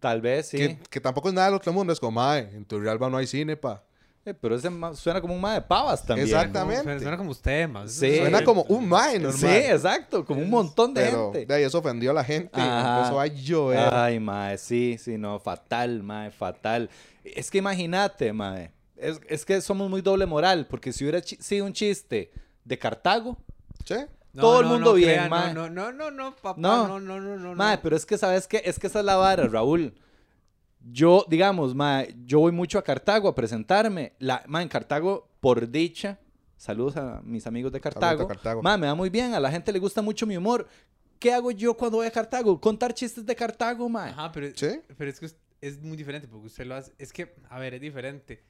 Tal 0.00 0.20
vez, 0.20 0.48
sí. 0.48 0.56
Que, 0.56 0.78
que 0.90 1.00
tampoco 1.00 1.28
es 1.28 1.34
nada 1.34 1.46
del 1.46 1.54
otro 1.54 1.72
mundo. 1.72 1.92
Es 1.92 2.00
como, 2.00 2.10
mae, 2.20 2.40
en 2.40 2.64
Turrialba 2.64 3.08
no 3.08 3.18
hay 3.18 3.28
cine, 3.28 3.56
pa. 3.56 3.84
Eh, 4.28 4.34
pero 4.34 4.56
ese 4.56 4.68
suena 4.94 5.22
como 5.22 5.34
un 5.34 5.40
ma 5.40 5.54
de 5.54 5.62
pavas 5.62 6.04
también. 6.04 6.28
Exactamente. 6.28 6.82
Suena, 6.82 7.00
suena 7.00 7.16
como 7.16 7.30
usted, 7.30 7.66
más. 7.66 7.90
Sí. 7.90 8.18
Suena 8.18 8.44
como 8.44 8.62
un 8.64 8.86
mae 8.86 9.18
normal. 9.18 9.38
Sí, 9.40 9.46
exacto, 9.46 10.22
como 10.22 10.42
un 10.42 10.50
montón 10.50 10.92
de 10.92 11.02
Pero 11.02 11.32
gente. 11.32 11.46
de 11.46 11.54
ahí 11.54 11.62
eso 11.62 11.78
ofendió 11.78 12.10
a 12.10 12.14
la 12.14 12.24
gente. 12.24 12.50
y 12.58 12.60
Ajá. 12.60 12.98
Empezó 12.98 13.20
a 13.20 13.26
llover. 13.26 13.94
Ay, 13.94 14.20
mae, 14.20 14.58
sí, 14.58 14.98
sí, 14.98 15.16
no, 15.16 15.38
fatal, 15.40 16.02
mae, 16.02 16.30
fatal. 16.30 16.90
Es 17.24 17.50
que 17.50 17.56
imagínate, 17.58 18.32
mae. 18.34 18.70
Es, 18.96 19.18
es 19.28 19.46
que 19.46 19.62
somos 19.62 19.88
muy 19.88 20.02
doble 20.02 20.26
moral, 20.26 20.66
porque 20.68 20.92
si 20.92 21.04
hubiera 21.04 21.22
sido 21.22 21.64
un 21.64 21.72
chiste 21.72 22.30
de 22.64 22.78
Cartago, 22.78 23.38
¿Sí? 23.86 23.94
todo 24.38 24.60
el 24.60 24.66
mundo 24.66 24.92
bien, 24.92 25.14
crea, 25.14 25.28
mae. 25.30 25.54
No, 25.54 25.70
no, 25.70 25.90
no, 25.90 26.10
no, 26.10 26.36
papá. 26.36 26.60
No. 26.60 26.86
No, 26.86 27.00
no, 27.00 27.18
no, 27.18 27.36
no. 27.38 27.48
no. 27.50 27.54
mae, 27.54 27.78
pero 27.78 27.96
es 27.96 28.04
que, 28.04 28.18
¿sabes 28.18 28.46
qué? 28.46 28.60
Es 28.62 28.78
que 28.78 28.88
esa 28.88 28.98
es 28.98 29.06
la 29.06 29.16
vara, 29.16 29.46
Raúl. 29.48 29.94
Yo, 30.90 31.24
digamos, 31.28 31.74
mae, 31.74 32.14
yo 32.24 32.40
voy 32.40 32.52
mucho 32.52 32.78
a 32.78 32.82
Cartago 32.82 33.28
a 33.28 33.34
presentarme. 33.34 34.14
La, 34.18 34.42
mae, 34.46 34.62
en 34.62 34.68
Cartago, 34.68 35.28
por 35.40 35.68
dicha, 35.70 36.18
saludos 36.56 36.96
a 36.96 37.20
mis 37.22 37.46
amigos 37.46 37.72
de 37.72 37.80
Cartago. 37.80 38.24
a 38.24 38.28
Cartago. 38.28 38.62
Mae, 38.62 38.78
me 38.78 38.86
va 38.86 38.94
muy 38.94 39.10
bien, 39.10 39.34
a 39.34 39.40
la 39.40 39.50
gente 39.50 39.72
le 39.72 39.78
gusta 39.78 40.02
mucho 40.02 40.26
mi 40.26 40.36
humor. 40.36 40.66
¿Qué 41.18 41.32
hago 41.32 41.50
yo 41.50 41.74
cuando 41.74 41.98
voy 41.98 42.06
a 42.06 42.10
Cartago? 42.10 42.60
Contar 42.60 42.94
chistes 42.94 43.26
de 43.26 43.34
Cartago, 43.34 43.88
mae. 43.88 44.10
Ajá, 44.10 44.30
pero, 44.32 44.48
¿Sí? 44.54 44.80
pero 44.96 45.10
es 45.10 45.18
que 45.18 45.26
es, 45.26 45.36
es 45.60 45.82
muy 45.82 45.96
diferente 45.96 46.28
porque 46.28 46.46
usted 46.46 46.64
lo 46.66 46.76
hace. 46.76 46.92
Es 46.98 47.12
que, 47.12 47.34
a 47.48 47.58
ver, 47.58 47.74
es 47.74 47.80
diferente. 47.80 48.42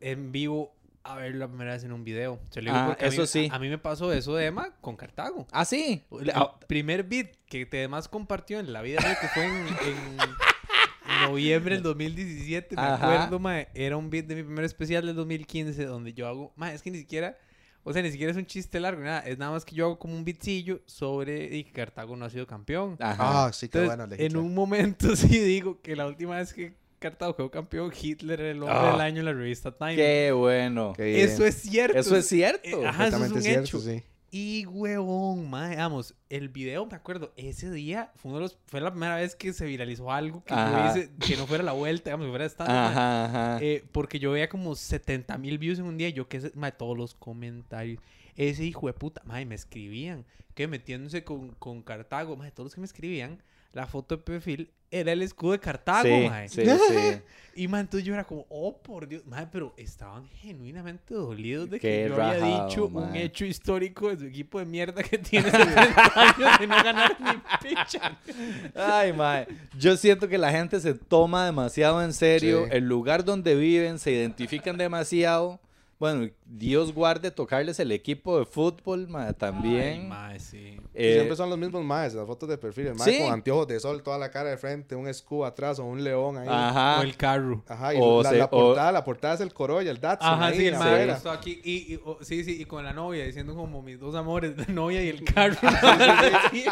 En 0.00 0.32
vivo, 0.32 0.72
a 1.12 1.16
ver 1.16 1.34
la 1.34 1.48
primera 1.48 1.72
vez 1.72 1.84
en 1.84 1.92
un 1.92 2.04
video. 2.04 2.38
Se 2.50 2.60
lo 2.62 2.70
digo 2.70 2.82
Ah, 2.82 2.86
porque 2.88 3.06
a 3.06 3.08
mí- 3.08 3.14
eso 3.14 3.26
sí. 3.26 3.48
A, 3.50 3.58
mí 3.58 3.68
me 3.68 3.78
pasó 3.78 4.12
eso 4.12 4.34
de 4.36 4.46
Emma 4.46 4.74
con 4.80 4.96
Cartago. 4.96 5.46
Ah, 5.52 5.64
sí. 5.64 6.04
El 6.20 6.30
Ah, 6.34 6.58
primer 6.66 7.04
beat 7.04 7.34
que 7.48 7.66
te 7.66 7.78
demás 7.78 8.08
compartió 8.08 8.58
en 8.60 8.72
la 8.72 8.82
vida 8.82 9.00
real, 9.00 9.16
que 9.20 9.28
fue 9.28 9.44
en, 9.44 9.52
en 9.66 10.18
noviembre 11.22 11.74
del 11.76 11.82
2017, 11.82 12.76
me 12.76 12.82
Ajá. 12.82 12.94
acuerdo, 13.14 13.38
mae, 13.38 13.68
era 13.74 13.96
un 13.96 14.10
beat 14.10 14.26
de 14.26 14.36
mi 14.36 14.42
primer 14.42 14.64
especial 14.64 15.06
del 15.06 15.16
2015 15.16 15.84
donde 15.86 16.12
yo 16.12 16.26
hago, 16.28 16.52
mae, 16.56 16.74
es 16.74 16.82
que 16.82 16.90
ni 16.90 16.98
siquiera, 16.98 17.38
o 17.82 17.92
sea, 17.92 18.02
ni 18.02 18.10
siquiera 18.10 18.30
es 18.30 18.36
un 18.36 18.46
chiste 18.46 18.78
largo, 18.80 19.02
nada, 19.02 19.20
es 19.20 19.38
nada 19.38 19.52
más 19.52 19.64
que 19.64 19.74
yo 19.74 19.86
hago 19.86 19.98
como 19.98 20.14
un 20.14 20.24
beatcillo 20.24 20.80
sobre 20.86 21.56
y 21.56 21.64
que 21.64 21.72
Cartago 21.72 22.16
no 22.16 22.24
ha 22.26 22.30
sido 22.30 22.46
campeón. 22.46 22.96
Ajá. 23.00 23.46
Ah, 23.46 23.52
sí, 23.52 23.68
qué 23.68 23.78
Entonces, 23.78 24.08
bueno. 24.08 24.22
en 24.22 24.36
un 24.36 24.54
momento 24.54 25.16
sí 25.16 25.38
digo 25.40 25.80
que 25.80 25.96
la 25.96 26.06
última 26.06 26.36
vez 26.36 26.52
que 26.52 26.74
Cartago 26.98 27.36
quedó 27.36 27.50
campeón, 27.50 27.92
Hitler 28.00 28.40
era 28.40 28.50
el 28.50 28.62
hombre 28.62 28.76
Ah. 28.78 28.92
del 28.92 29.00
año 29.00 29.18
en 29.20 29.24
la 29.26 29.32
revista 29.32 29.70
Time. 29.72 29.96
Qué 29.96 30.32
bueno. 30.32 30.92
Eso 30.98 31.44
es 31.44 31.56
cierto. 31.56 31.98
Eso 31.98 32.16
es 32.16 32.26
cierto. 32.28 32.68
Eh, 32.68 32.86
ajá, 32.86 33.08
eso 33.08 33.24
es 33.24 33.32
un 33.32 33.42
cierto, 33.42 33.60
hecho. 33.64 33.80
sí. 33.80 34.02
Y 34.30 34.66
huevón, 34.66 35.48
mae, 35.48 35.76
vamos, 35.76 36.14
el 36.28 36.50
video, 36.50 36.84
me 36.84 36.94
acuerdo, 36.96 37.32
ese 37.38 37.70
día 37.70 38.12
fue, 38.16 38.28
uno 38.30 38.38
de 38.40 38.42
los, 38.42 38.58
fue 38.66 38.78
la 38.82 38.90
primera 38.90 39.16
vez 39.16 39.34
que 39.34 39.54
se 39.54 39.64
viralizó 39.64 40.12
algo 40.12 40.44
que 40.44 40.52
yo 40.54 40.86
hice, 40.90 41.10
que 41.26 41.34
no 41.38 41.46
fuera 41.46 41.64
la 41.64 41.72
vuelta, 41.72 42.10
digamos, 42.10 42.26
que 42.26 42.30
fuera 42.30 42.46
Ajá, 42.90 43.24
ajá. 43.54 43.60
porque 43.90 44.18
yo 44.18 44.32
veía 44.32 44.50
como 44.50 44.74
70 44.74 45.38
mil 45.38 45.56
views 45.56 45.78
en 45.78 45.86
un 45.86 45.96
día 45.96 46.08
y 46.10 46.12
yo 46.12 46.28
que 46.28 46.40
sé, 46.42 46.52
mae, 46.54 46.72
todos 46.72 46.94
los 46.98 47.14
comentarios. 47.14 48.02
Ese 48.36 48.64
hijo 48.64 48.86
de 48.86 48.92
puta, 48.92 49.22
mae, 49.24 49.46
me 49.46 49.54
escribían, 49.54 50.26
que 50.54 50.68
metiéndose 50.68 51.24
con, 51.24 51.52
con 51.52 51.82
Cartago, 51.82 52.36
mae, 52.36 52.50
todos 52.50 52.66
los 52.66 52.74
que 52.74 52.82
me 52.82 52.86
escribían, 52.86 53.42
la 53.72 53.86
foto 53.86 54.18
de 54.18 54.22
perfil 54.22 54.70
era 54.90 55.12
el 55.12 55.22
escudo 55.22 55.52
de 55.52 55.58
Cartago, 55.60 56.08
sí, 56.08 56.28
mae. 56.28 56.48
sí, 56.48 56.62
sí. 56.64 57.22
Y 57.58 57.66
man, 57.66 57.80
entonces 57.80 58.06
yo 58.06 58.14
era 58.14 58.22
como, 58.22 58.46
oh 58.50 58.78
por 58.78 59.08
Dios, 59.08 59.26
madre, 59.26 59.48
pero 59.50 59.74
estaban 59.76 60.28
genuinamente 60.28 61.12
dolidos 61.12 61.68
de 61.68 61.80
Qué 61.80 62.04
que 62.04 62.08
yo 62.08 62.22
había 62.22 62.66
dicho 62.68 62.86
un 62.86 62.92
mae. 62.92 63.24
hecho 63.24 63.44
histórico 63.44 64.10
de 64.10 64.16
su 64.18 64.24
equipo 64.26 64.60
de 64.60 64.64
mierda 64.64 65.02
que 65.02 65.18
tiene 65.18 65.50
70 65.50 66.12
años 66.14 66.58
de 66.60 66.66
no 66.68 66.76
ganar 66.84 67.16
ni 67.20 67.68
picha. 67.68 68.16
Ay, 68.76 69.12
mae. 69.12 69.48
Yo 69.76 69.96
siento 69.96 70.28
que 70.28 70.38
la 70.38 70.52
gente 70.52 70.78
se 70.78 70.94
toma 70.94 71.46
demasiado 71.46 72.00
en 72.00 72.12
serio. 72.12 72.68
El 72.70 72.84
lugar 72.86 73.24
donde 73.24 73.56
viven, 73.56 73.98
se 73.98 74.12
identifican 74.12 74.76
demasiado. 74.76 75.58
Bueno, 75.98 76.30
Dios 76.46 76.94
guarde 76.94 77.30
tocarles 77.32 77.80
el 77.80 77.90
equipo 77.90 78.38
de 78.38 78.44
fútbol, 78.46 79.08
mae, 79.08 79.32
también. 79.34 80.08
Ay, 80.12 80.38
sí. 80.38 80.58
Y 80.58 80.80
Eh, 80.94 81.14
siempre 81.14 81.36
son 81.36 81.50
los 81.50 81.58
mismos 81.58 81.82
maes, 81.84 82.14
las 82.14 82.24
fotos 82.26 82.48
de 82.48 82.56
perfil. 82.56 82.86
El 82.88 82.94
mae 82.94 83.12
Sí. 83.12 83.18
con 83.22 83.32
anteojos 83.32 83.66
de 83.66 83.80
sol, 83.80 84.02
toda 84.02 84.16
la 84.16 84.30
cara 84.30 84.50
de 84.50 84.56
frente, 84.56 84.94
un 84.94 85.08
escudo 85.08 85.44
atrás 85.44 85.78
o 85.80 85.84
un 85.84 86.04
león 86.04 86.38
ahí. 86.38 86.46
Ajá. 86.48 87.00
O 87.00 87.02
el 87.02 87.16
carro. 87.16 87.64
Ajá, 87.68 87.94
y 87.94 87.98
O 88.00 88.22
la, 88.22 88.30
se- 88.30 88.36
la 88.38 88.44
o- 88.44 88.50
portada, 88.50 88.92
la 88.92 89.04
portada 89.04 89.34
es 89.34 89.40
el 89.40 89.52
Corolla, 89.52 89.90
el 89.90 90.00
Datsun. 90.00 90.28
Ajá, 90.28 90.46
ahí 90.46 90.56
sí, 90.58 90.66
el 90.66 90.76
mae 90.78 91.10
aquí. 91.10 91.60
Y, 91.64 91.94
y- 91.94 92.00
o- 92.04 92.18
sí, 92.22 92.44
sí, 92.44 92.60
y 92.60 92.64
con 92.64 92.84
la 92.84 92.92
novia, 92.92 93.24
diciendo 93.26 93.54
como 93.56 93.82
mis 93.82 93.98
dos 93.98 94.14
amores, 94.14 94.56
la 94.56 94.66
novia 94.72 95.02
y 95.02 95.08
el 95.08 95.24
carro. 95.24 95.56
Sí. 96.52 96.64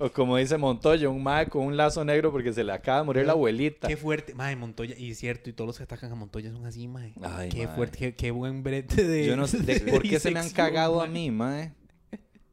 O 0.00 0.10
como 0.10 0.36
dice 0.36 0.56
Montoya, 0.56 1.08
un 1.08 1.22
mae 1.22 1.46
con 1.48 1.64
un 1.64 1.76
lazo 1.76 2.04
negro 2.04 2.30
porque 2.30 2.52
se 2.52 2.62
le 2.62 2.72
acaba 2.72 3.00
de 3.00 3.04
morir 3.04 3.26
la 3.26 3.32
abuelita. 3.32 3.88
Qué 3.88 3.96
fuerte, 3.96 4.34
mae, 4.34 4.54
Montoya, 4.56 4.94
y 4.96 5.10
es 5.10 5.18
cierto, 5.18 5.50
y 5.50 5.52
todos 5.52 5.66
los 5.66 5.76
que 5.78 5.82
atacan 5.84 6.12
a 6.12 6.14
Montoya 6.14 6.52
son 6.52 6.64
así, 6.66 6.86
mae. 6.86 7.12
Ay, 7.22 7.48
qué 7.48 7.66
mae. 7.66 7.74
fuerte, 7.74 7.98
qué, 7.98 8.14
qué 8.14 8.30
buen 8.30 8.62
brete 8.68 9.04
de. 9.04 9.26
Yo 9.26 9.36
no 9.36 9.46
sé 9.46 9.58
de 9.58 9.80
por 9.80 10.02
qué 10.02 10.20
se 10.20 10.30
me 10.30 10.40
han 10.40 10.50
cagado 10.50 11.00
a 11.02 11.06
mí, 11.06 11.30
mae. 11.30 11.72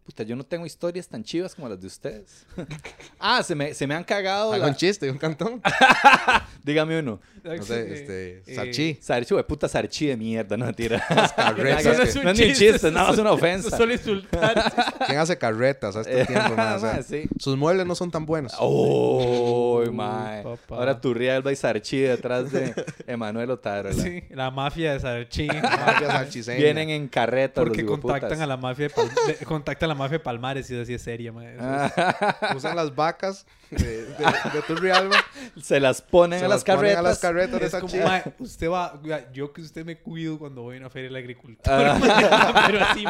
Puta, 0.06 0.22
yo 0.22 0.36
no 0.36 0.44
tengo 0.44 0.68
historias 0.68 1.08
tan 1.08 1.24
chivas 1.24 1.56
como 1.56 1.68
las 1.68 1.82
de 1.82 1.88
ustedes. 1.88 2.46
ah, 3.20 3.42
se 3.42 3.56
me, 3.56 3.74
se 3.74 3.88
me 3.88 3.96
han 3.96 4.04
cagado. 4.04 4.54
Haga 4.54 4.66
la- 4.66 4.70
un 4.72 4.76
chiste, 4.76 5.10
un 5.10 5.18
cantón. 5.18 5.60
Dígame 6.64 7.00
uno. 7.00 7.20
No 7.44 7.64
sé, 7.64 7.94
este, 7.94 8.44
Eh, 8.48 8.56
Sarchi. 8.56 8.98
Sarchi, 9.02 9.36
de 9.36 9.44
puta 9.44 9.68
sarchi 9.68 10.08
de 10.08 10.18
mierda, 10.18 10.58
no 10.58 10.72
tira. 10.74 11.04
carretas 11.36 12.16
no, 12.16 12.30
es 12.32 12.40
ni 12.40 12.46
un 12.50 12.54
chiste, 12.56 12.92
nada 12.92 13.10
más 13.10 13.18
una 13.20 13.32
ofensa. 13.32 13.76
Solo 13.78 13.94
insultar. 13.94 14.74
¿Quién 15.08 15.18
hace 15.20 15.38
carretas 15.38 15.96
a 15.96 16.02
este 16.02 16.26
tiempo? 16.26 16.54
O 16.54 16.80
sea, 16.80 17.02
sí. 17.04 17.24
Sus 17.40 17.58
muebles 17.58 17.86
no 17.88 17.94
son 17.96 18.10
tan 18.12 18.26
buenos. 18.28 18.54
Oh, 18.60 19.82
Uy, 19.84 19.92
mae. 19.92 20.44
Ahora 20.70 21.00
Turrialba 21.02 21.52
y 21.52 21.56
Sarchi 21.56 21.98
detrás 22.00 22.52
de 22.52 22.74
Emanuel 23.08 23.50
Otaro. 23.52 23.90
la- 23.92 24.04
Sí, 24.04 24.24
la 24.30 24.50
mafia 24.52 24.94
de 24.94 25.00
Sarchín. 25.00 25.48
Mafia 25.48 26.08
sarchiseña. 26.08 26.58
Vienen 26.60 26.90
en 26.92 27.08
carretas 27.08 27.64
Porque 27.64 27.82
los 27.84 28.00
contactan 28.00 28.42
a 28.42 28.48
la 28.48 28.58
mafia 28.58 28.88
de- 28.88 29.46
contactan 29.46 29.88
a 29.90 29.94
la 29.94 29.95
mafia 29.96 30.18
de 30.18 30.24
Palmares 30.24 30.70
y 30.70 30.80
así 30.80 30.94
es 30.94 31.02
seria, 31.02 31.34
Ah, 31.60 32.54
Usan 32.56 32.76
las 32.76 32.94
vacas 32.96 33.46
de, 33.72 33.78
de, 34.06 34.26
de 34.54 34.62
Turrialba. 34.68 35.16
se 35.62 35.80
las 35.80 36.02
ponen 36.02 36.40
se 36.40 36.46
a 36.46 36.48
las 36.48 36.64
ponen 36.64 36.78
carretas. 36.80 37.00
a 37.00 37.02
las 37.02 37.20
carretas 37.20 37.60
de 37.60 37.66
Es 37.68 37.76
como, 37.76 38.04
mae, 38.06 38.24
usted 38.40 38.70
va, 38.70 39.00
yo 39.34 39.52
que 39.52 39.62
usted 39.62 39.86
me 39.86 39.98
cuido 39.98 40.38
cuando 40.38 40.62
voy 40.62 40.78
a 40.78 40.80
una 40.80 40.90
feria 40.90 41.08
del 41.10 41.16
agricultor, 41.18 41.74
Ah. 41.74 42.64
pero 42.68 42.80
así, 42.86 43.04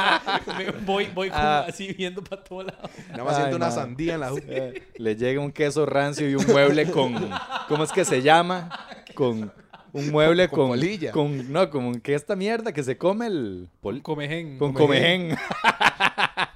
me 0.58 0.72
voy, 0.86 1.08
voy 1.14 1.30
como 1.30 1.42
Ah. 1.44 1.66
así 1.68 1.92
viendo 1.94 2.24
para 2.24 2.44
todos 2.44 2.66
lados. 2.66 2.90
Nada 3.12 3.24
más 3.24 3.36
Ay, 3.36 3.42
siento 3.42 3.58
una 3.58 3.68
mae. 3.68 3.76
sandía 3.76 4.14
en 4.16 4.20
la. 4.22 4.32
Eh, 4.48 4.84
Le 4.98 5.16
llega 5.16 5.42
un 5.42 5.52
queso 5.52 5.86
rancio 5.86 6.30
y 6.30 6.36
un 6.36 6.46
mueble 6.48 6.90
con. 6.92 7.30
¿Cómo 7.68 7.84
es 7.84 7.92
que 7.92 8.06
se 8.06 8.22
llama? 8.22 8.70
Con. 9.14 9.52
Un 9.94 10.12
mueble 10.12 10.50
Con 10.50 10.78
con. 10.78 11.10
con 11.14 11.54
no, 11.54 11.70
como 11.70 11.94
que 12.02 12.16
esta 12.16 12.36
mierda 12.36 12.74
que 12.74 12.84
se 12.84 12.98
come 12.98 13.28
el. 13.28 13.70
pol- 13.80 14.02
Comején. 14.02 14.58
con 14.58 14.74
comején. 14.74 15.38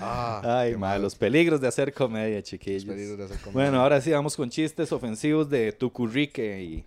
Ah, 0.00 0.60
Ay, 0.60 0.76
mal. 0.76 1.00
los 1.02 1.14
peligros 1.14 1.60
de 1.60 1.68
hacer 1.68 1.92
comedia, 1.92 2.42
chiquillos. 2.42 2.84
Los 2.84 2.94
peligros 2.94 3.18
de 3.18 3.24
hacer 3.24 3.38
comedia. 3.38 3.52
Bueno, 3.70 3.82
ahora 3.82 4.00
sí 4.00 4.10
vamos 4.12 4.36
con 4.36 4.50
chistes 4.50 4.92
ofensivos 4.92 5.48
de 5.50 5.72
tu 5.72 5.92
currique 5.92 6.62
y. 6.62 6.84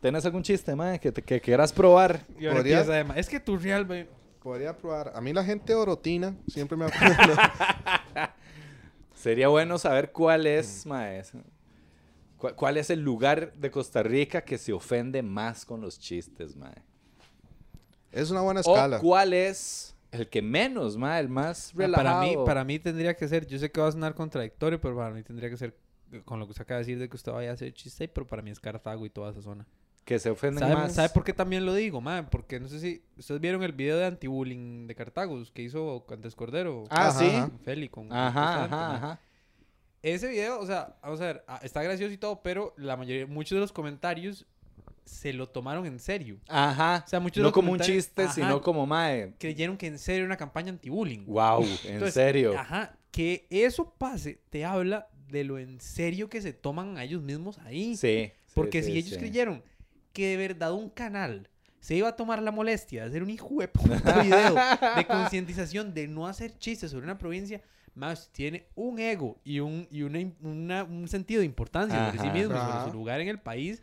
¿Tenés 0.00 0.24
algún 0.24 0.42
chiste, 0.44 0.76
mae, 0.76 1.00
que, 1.00 1.10
te- 1.10 1.22
que 1.22 1.40
quieras 1.40 1.72
probar? 1.72 2.20
Y 2.38 2.46
ahora 2.46 2.58
¿Podría? 2.58 2.80
empieza 2.82 3.18
Es 3.18 3.28
que 3.28 3.40
tu 3.40 3.56
real, 3.56 3.84
mae, 3.86 4.08
Podría 4.42 4.76
probar. 4.76 5.12
A 5.14 5.20
mí 5.20 5.32
la 5.32 5.42
gente 5.44 5.74
orotina 5.74 6.36
siempre 6.46 6.76
me 6.76 6.84
acuerdo. 6.86 7.34
Sería 9.14 9.48
bueno 9.48 9.78
saber 9.78 10.12
cuál 10.12 10.46
es, 10.46 10.86
mae, 10.86 11.18
es- 11.18 11.32
cuál, 12.36 12.54
cuál 12.54 12.76
es 12.76 12.90
el 12.90 13.00
lugar 13.00 13.52
de 13.54 13.70
Costa 13.70 14.02
Rica 14.02 14.42
que 14.42 14.56
se 14.58 14.72
ofende 14.72 15.22
más 15.22 15.64
con 15.64 15.80
los 15.80 15.98
chistes, 15.98 16.54
mae. 16.56 16.74
es 18.12 18.30
una 18.30 18.40
buena 18.42 18.60
O 18.64 18.72
escala. 18.72 19.00
cuál 19.00 19.32
es 19.32 19.96
el 20.12 20.28
que 20.28 20.42
menos, 20.42 20.96
mae, 20.96 21.20
el 21.20 21.28
más 21.28 21.70
Ah, 21.74 21.78
relajado. 21.78 22.04
Para 22.08 22.20
mí, 22.20 22.36
para 22.46 22.64
mí 22.64 22.78
tendría 22.78 23.14
que 23.14 23.28
ser, 23.28 23.46
yo 23.46 23.58
sé 23.58 23.70
que 23.70 23.80
va 23.80 23.88
a 23.88 23.92
sonar 23.92 24.14
contradictorio, 24.14 24.80
pero 24.80 24.96
para 24.96 25.10
mí 25.14 25.22
tendría 25.22 25.50
que 25.50 25.56
ser 25.56 25.76
con 26.24 26.38
lo 26.38 26.46
que 26.46 26.52
usted 26.52 26.62
acaba 26.62 26.78
de 26.78 26.84
decir 26.84 26.98
de 26.98 27.08
que 27.08 27.16
usted 27.16 27.32
vaya 27.32 27.50
a 27.50 27.54
hacer 27.54 27.72
chiste, 27.74 28.08
pero 28.08 28.26
para 28.26 28.40
mí 28.42 28.50
es 28.50 28.60
Cartago 28.60 29.04
y 29.04 29.10
toda 29.10 29.30
esa 29.30 29.42
zona. 29.42 29.66
Que 30.06 30.18
se 30.18 30.30
ofenden 30.30 30.60
¿Sabe, 30.60 30.74
más. 30.74 30.94
sabe 30.94 31.10
por 31.10 31.22
qué 31.22 31.34
también 31.34 31.66
lo 31.66 31.74
digo, 31.74 32.00
man? 32.00 32.28
Porque 32.30 32.58
no 32.58 32.66
sé 32.68 32.80
si 32.80 33.02
ustedes 33.18 33.42
vieron 33.42 33.62
el 33.62 33.72
video 33.72 33.98
de 33.98 34.06
anti-bullying 34.06 34.86
de 34.86 34.94
Cartago 34.94 35.38
que 35.52 35.60
hizo 35.60 36.06
Cantes 36.08 36.34
Cordero. 36.34 36.84
Ah, 36.88 37.08
Ajá, 37.08 37.18
sí. 37.18 37.30
con 37.30 37.58
Feli, 37.60 37.88
con 37.90 38.10
Ajá, 38.10 38.64
ajá, 38.64 38.94
ajá. 38.94 39.20
Ese 40.00 40.28
video, 40.28 40.60
o 40.60 40.64
sea, 40.66 40.96
vamos 41.02 41.20
a 41.20 41.24
ver, 41.26 41.44
ah, 41.46 41.60
está 41.62 41.82
gracioso 41.82 42.12
y 42.14 42.16
todo, 42.18 42.40
pero 42.40 42.72
la 42.78 42.96
mayoría, 42.96 43.26
muchos 43.26 43.56
de 43.56 43.60
los 43.60 43.72
comentarios 43.72 44.46
se 45.08 45.32
lo 45.32 45.48
tomaron 45.48 45.86
en 45.86 45.98
serio. 45.98 46.38
Ajá. 46.48 47.02
O 47.04 47.08
sea, 47.08 47.20
muchos 47.20 47.42
de 47.42 47.48
no 47.48 47.52
como 47.52 47.72
un 47.72 47.80
chiste, 47.80 48.24
Ajá. 48.24 48.32
sino 48.32 48.60
como, 48.62 48.86
mae. 48.86 49.34
Creyeron 49.38 49.76
que 49.76 49.86
en 49.86 49.98
serio 49.98 50.18
era 50.20 50.26
una 50.26 50.36
campaña 50.36 50.70
anti-bullying. 50.70 51.24
Wow, 51.26 51.64
en 51.64 51.94
Entonces, 51.94 52.14
serio. 52.14 52.56
Ajá, 52.58 52.96
que 53.10 53.46
eso 53.50 53.94
pase 53.96 54.40
te 54.50 54.64
habla 54.64 55.08
de 55.28 55.44
lo 55.44 55.58
en 55.58 55.80
serio 55.80 56.28
que 56.28 56.40
se 56.40 56.52
toman 56.52 56.96
a 56.98 57.04
ellos 57.04 57.22
mismos 57.22 57.58
ahí. 57.58 57.96
Sí. 57.96 58.30
Porque 58.54 58.82
sí, 58.82 58.92
si 58.92 58.98
ellos 58.98 59.10
sí. 59.14 59.18
creyeron 59.18 59.62
que 60.12 60.28
de 60.28 60.36
verdad 60.36 60.72
un 60.72 60.90
canal 60.90 61.48
se 61.80 61.94
iba 61.94 62.08
a 62.08 62.16
tomar 62.16 62.42
la 62.42 62.50
molestia 62.50 63.02
de 63.02 63.08
hacer 63.08 63.22
un 63.22 63.30
hijo 63.30 63.48
de 63.60 63.68
puta 63.68 64.22
video 64.22 64.54
de 64.96 65.06
concientización 65.06 65.94
de 65.94 66.08
no 66.08 66.26
hacer 66.26 66.58
chistes 66.58 66.90
sobre 66.90 67.04
una 67.04 67.18
provincia, 67.18 67.62
más 67.94 68.30
tiene 68.32 68.66
un 68.74 68.98
ego 68.98 69.38
y 69.44 69.60
un, 69.60 69.86
y 69.90 70.02
una, 70.02 70.84
un 70.84 71.08
sentido 71.08 71.40
de 71.40 71.46
importancia 71.46 72.06
sobre 72.06 72.18
sí 72.18 72.26
Ajá. 72.26 72.32
mismo, 72.34 72.54
sobre 72.54 72.72
Ajá. 72.72 72.84
su 72.86 72.92
lugar 72.92 73.20
en 73.20 73.28
el 73.28 73.38
país. 73.38 73.82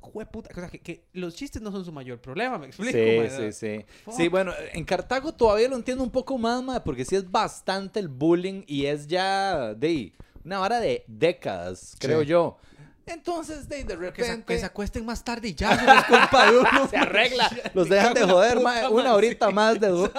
Jueputa. 0.00 0.50
O 0.56 0.60
sea, 0.60 0.68
que, 0.68 0.80
que 0.80 1.04
los 1.12 1.34
chistes 1.34 1.60
no 1.62 1.70
son 1.72 1.84
su 1.84 1.92
mayor 1.92 2.20
problema, 2.20 2.58
me 2.58 2.66
explico. 2.66 2.92
Sí, 2.92 3.28
sí, 3.36 3.52
sí. 3.52 3.84
Fuck. 4.04 4.14
Sí, 4.14 4.28
bueno, 4.28 4.52
en 4.72 4.84
Cartago 4.84 5.32
todavía 5.34 5.68
lo 5.68 5.76
entiendo 5.76 6.02
un 6.04 6.10
poco 6.10 6.38
más, 6.38 6.62
mae, 6.62 6.80
porque 6.80 7.04
sí 7.04 7.16
es 7.16 7.30
bastante 7.30 8.00
el 8.00 8.08
bullying 8.08 8.62
y 8.66 8.86
es 8.86 9.06
ya 9.06 9.74
de 9.74 10.12
una 10.44 10.58
vara 10.58 10.80
de 10.80 11.04
décadas, 11.06 11.96
creo 11.98 12.20
Sí. 12.22 12.26
yo. 12.26 12.58
Entonces, 13.06 13.66
de, 13.70 13.84
de 13.84 13.84
Que 13.84 13.94
se, 13.94 14.00
repente 14.28 14.44
que 14.52 14.58
se 14.58 14.66
acuesten 14.66 15.06
más 15.06 15.24
tarde 15.24 15.48
y 15.48 15.54
ya, 15.54 15.74
no 15.82 15.92
es 15.94 16.04
culpa 16.04 16.50
de 16.50 16.58
uno. 16.58 16.88
se 16.90 16.96
arregla, 16.98 17.50
los 17.74 17.88
dejan 17.88 18.12
de 18.12 18.22
joder, 18.24 18.58
una 18.58 19.14
horita 19.14 19.48
sí. 19.48 19.54
más 19.54 19.80
de 19.80 19.88
du- 19.88 20.10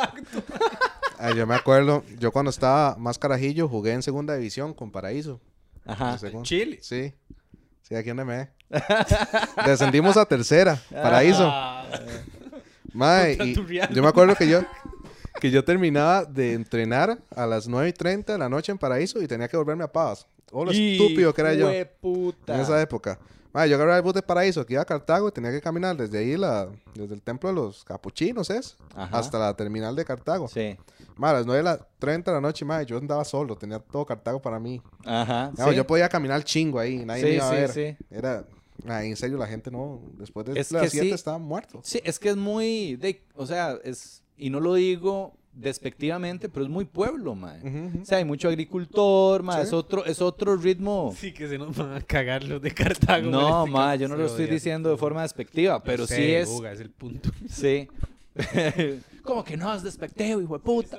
Ah, 1.20 1.32
yo 1.32 1.46
me 1.46 1.54
acuerdo, 1.54 2.04
yo 2.18 2.32
cuando 2.32 2.50
estaba 2.50 2.96
más 2.96 3.20
carajillo 3.20 3.68
jugué 3.68 3.92
en 3.92 4.02
segunda 4.02 4.36
división 4.36 4.74
con 4.74 4.92
Paraíso. 4.92 5.40
Ajá. 5.86 6.18
Chile. 6.44 6.80
Sí. 6.82 7.14
Sí, 7.90 7.96
aquí 7.96 8.14
me 8.14 8.24
ve. 8.24 8.48
Descendimos 9.66 10.16
a 10.16 10.26
tercera, 10.26 10.80
Paraíso. 10.92 11.50
Ah, 11.52 11.88
Mae, 12.94 13.36
y 13.44 13.56
yo 13.94 14.04
me 14.04 14.08
acuerdo 14.10 14.36
que 14.36 14.48
yo, 14.48 14.62
que 15.40 15.50
yo 15.50 15.64
terminaba 15.64 16.24
de 16.24 16.54
entrenar 16.54 17.18
a 17.36 17.48
las 17.48 17.68
9 17.68 17.90
y 17.90 17.94
30 17.94 18.34
de 18.34 18.40
la 18.40 18.48
noche 18.48 18.72
en 18.72 18.78
Paraíso 18.78 19.20
y 19.22 19.28
tenía 19.28 19.48
que 19.48 19.58
volverme 19.58 19.84
a 19.84 19.92
Pavas. 19.92 20.28
Oh, 20.52 20.66
lo 20.66 20.72
estúpido 20.72 21.34
que 21.34 21.42
era 21.42 21.54
yo 21.56 21.68
Hueputa. 21.68 22.54
en 22.56 22.62
esa 22.62 22.80
época. 22.80 23.20
Mae, 23.54 23.68
yo 23.68 23.76
agarraba 23.76 23.98
el 23.98 24.04
bus 24.04 24.14
de 24.14 24.22
Paraíso 24.22 24.64
que 24.66 24.74
iba 24.74 24.84
a 24.84 24.86
Cartago 24.86 25.28
y 25.28 25.32
tenía 25.32 25.50
que 25.50 25.62
caminar 25.62 25.98
desde 25.98 26.20
ahí, 26.20 26.38
la, 26.38 26.68
desde 26.94 27.16
el 27.16 27.22
templo 27.24 27.50
de 27.50 27.56
los 27.56 27.84
capuchinos, 27.84 28.52
¿es? 28.52 28.78
Ajá. 28.96 29.18
Hasta 29.18 29.40
la 29.40 29.56
terminal 29.56 29.96
de 29.96 30.06
Cartago. 30.06 30.48
Sí. 30.48 30.78
Mae, 31.20 31.32
a 31.32 31.34
las 31.34 31.46
9 31.46 31.58
de 31.58 31.64
la 31.64 31.88
30 32.00 32.32
de 32.32 32.38
la 32.38 32.42
noche, 32.42 32.64
mae, 32.64 32.86
yo 32.86 32.98
andaba 32.98 33.26
solo, 33.26 33.58
tenía 33.58 33.78
todo 33.80 34.06
Cartago 34.06 34.42
para 34.42 34.58
mí. 34.58 34.82
Ajá. 35.06 35.52
No, 35.58 35.70
sí. 35.70 35.76
yo 35.76 35.86
podía 35.86 36.08
caminar 36.08 36.44
chingo 36.46 36.80
ahí, 36.80 37.04
nadie 37.06 37.24
me 37.24 37.30
Sí, 37.32 37.36
iba 37.36 37.46
a 37.48 37.52
sí, 37.52 37.56
ver. 37.56 37.70
sí. 37.98 38.06
Era, 38.10 38.46
ay, 38.88 39.10
en 39.10 39.16
serio, 39.18 39.38
la 39.38 39.46
gente 39.48 39.70
no, 39.70 40.02
después 40.18 40.46
de 40.46 40.58
Es 40.60 40.72
las 40.72 40.84
que 40.84 40.90
7 40.92 41.08
sí. 41.08 41.12
estaba 41.14 41.38
muerto. 41.38 41.82
Sí, 41.84 42.00
es 42.06 42.18
que 42.20 42.30
es 42.30 42.38
muy, 42.38 42.96
de, 42.96 43.22
o 43.36 43.46
sea, 43.46 43.78
es, 43.84 44.24
y 44.38 44.50
no 44.50 44.62
lo 44.62 44.76
digo 44.76 45.34
despectivamente, 45.52 46.48
pero 46.48 46.64
es 46.64 46.72
muy 46.72 46.86
pueblo, 46.86 47.36
mae. 47.36 47.60
Ujú, 47.60 47.88
ujú. 47.88 48.02
O 48.02 48.06
sea, 48.06 48.20
hay 48.20 48.24
mucho 48.24 48.48
agricultor, 48.48 49.44
mae, 49.44 49.58
Sí. 49.64 49.68
es 49.68 49.74
otro, 49.74 50.06
es 50.06 50.22
otro 50.22 50.56
ritmo. 50.56 51.14
Sí, 51.18 51.34
que 51.34 51.50
se 51.50 51.58
nos 51.58 51.76
van 51.76 51.96
a 51.96 52.02
cagar 52.02 52.46
los 52.46 52.62
de 52.62 52.72
Cartago. 52.72 53.30
No, 53.30 53.60
este 53.66 53.72
mae, 53.72 53.98
yo 53.98 54.08
no 54.08 54.16
lo 54.16 54.26
estoy 54.26 54.46
diciendo 54.46 54.90
de 54.90 54.96
forma 54.96 55.24
despectiva, 55.24 55.84
pero 55.84 56.04
Yo 56.04 56.08
sí 56.08 56.14
sé, 56.16 56.40
es, 56.40 56.50
Uga, 56.50 56.72
es 56.72 56.80
el 56.80 56.92
punto. 56.92 57.30
sí. 57.50 57.90
Como 59.24 59.44
que 59.44 59.58
no 59.58 59.74
es 59.74 59.84
despectivo, 59.84 60.42
hijo 60.42 60.54
de 60.58 60.64
puta. 60.64 60.98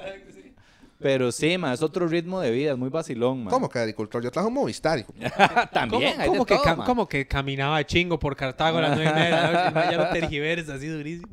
Pero 0.98 1.32
sí, 1.32 1.56
mae, 1.56 1.72
es 1.74 1.82
otro 1.82 2.06
ritmo 2.06 2.40
de 2.40 2.50
vida, 2.50 2.72
es 2.72 2.78
muy 2.78 2.90
vacilón, 2.90 3.44
mae. 3.44 3.50
¿Cómo 3.50 3.70
que 3.70 3.78
agricultor? 3.78 4.22
Yo 4.22 4.30
trabajo 4.30 4.48
un 4.48 4.54
Movistar. 4.54 4.98
hijo. 4.98 5.14
También, 5.72 6.12
¿Cómo, 6.12 6.22
hay 6.22 6.28
de 6.28 6.36
cómo 6.36 6.46
que, 6.46 6.56
todo, 6.56 6.84
cómo 6.84 7.08
que 7.08 7.26
caminaba 7.26 7.84
chingo 7.86 8.18
por 8.18 8.36
Cartago 8.36 8.78
a 8.78 8.82
las 8.82 8.96
nueve 8.96 9.10
y 9.10 9.14
media 9.14 9.24
de 9.24 9.52
la 9.52 9.70
noche? 9.70 9.90
Ya 9.92 9.96
lo 9.96 10.08
tergiversa 10.12 10.74
así 10.74 10.88
durísimo. 10.88 11.32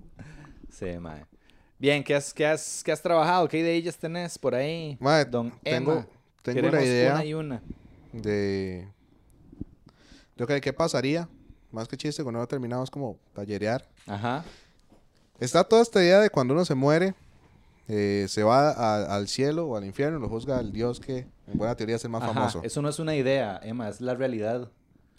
Sí, 0.69 0.97
mae. 0.99 1.25
Bien, 1.79 2.03
¿qué 2.03 2.15
has, 2.15 2.33
qué 2.33 2.45
has, 2.45 2.81
qué 2.83 2.91
has 2.93 3.01
trabajado? 3.01 3.47
¿Qué 3.47 3.59
ideas 3.59 3.97
tenés 3.97 4.37
por 4.39 4.55
ahí? 4.55 4.97
Mae, 5.01 5.25
Don 5.25 5.51
tengo, 5.61 5.91
Emma. 5.91 6.07
tengo 6.41 6.55
Queremos 6.55 6.79
la 6.79 6.85
idea 6.85 7.13
una 7.13 7.25
y 7.25 7.33
una. 7.33 7.61
de... 8.13 8.87
Yo 10.37 10.47
que 10.47 10.61
qué 10.61 10.71
pasaría, 10.71 11.27
más 11.71 11.87
que 11.87 11.97
chiste, 11.97 12.23
cuando 12.23 12.39
no 12.39 12.47
terminamos 12.47 12.89
como 12.89 13.19
tallerear. 13.33 13.85
Ajá. 14.05 14.45
Está 15.39 15.63
toda 15.63 15.81
esta 15.81 16.01
idea 16.03 16.19
de 16.19 16.29
cuando 16.29 16.53
uno 16.53 16.65
se 16.65 16.75
muere, 16.75 17.13
eh, 17.87 18.25
se 18.27 18.43
va 18.43 18.71
a- 18.71 19.15
al 19.15 19.27
cielo 19.27 19.67
o 19.67 19.77
al 19.77 19.85
infierno, 19.85 20.19
lo 20.19 20.27
juzga 20.29 20.59
el 20.59 20.71
Dios 20.71 20.99
que 20.99 21.19
en 21.47 21.57
buena 21.57 21.75
teoría 21.75 21.95
es 21.95 22.03
el 22.03 22.09
más 22.09 22.23
Ajá, 22.23 22.33
famoso. 22.33 22.61
Eso 22.63 22.81
no 22.81 22.89
es 22.89 22.99
una 22.99 23.15
idea, 23.15 23.59
Emma, 23.63 23.87
es 23.89 24.01
la 24.01 24.15
realidad 24.15 24.69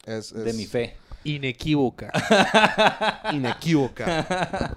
Es, 0.04 0.32
de 0.34 0.52
mi 0.52 0.66
fe. 0.66 0.96
Inequívoca. 1.24 2.10
inequívoca. 3.32 4.76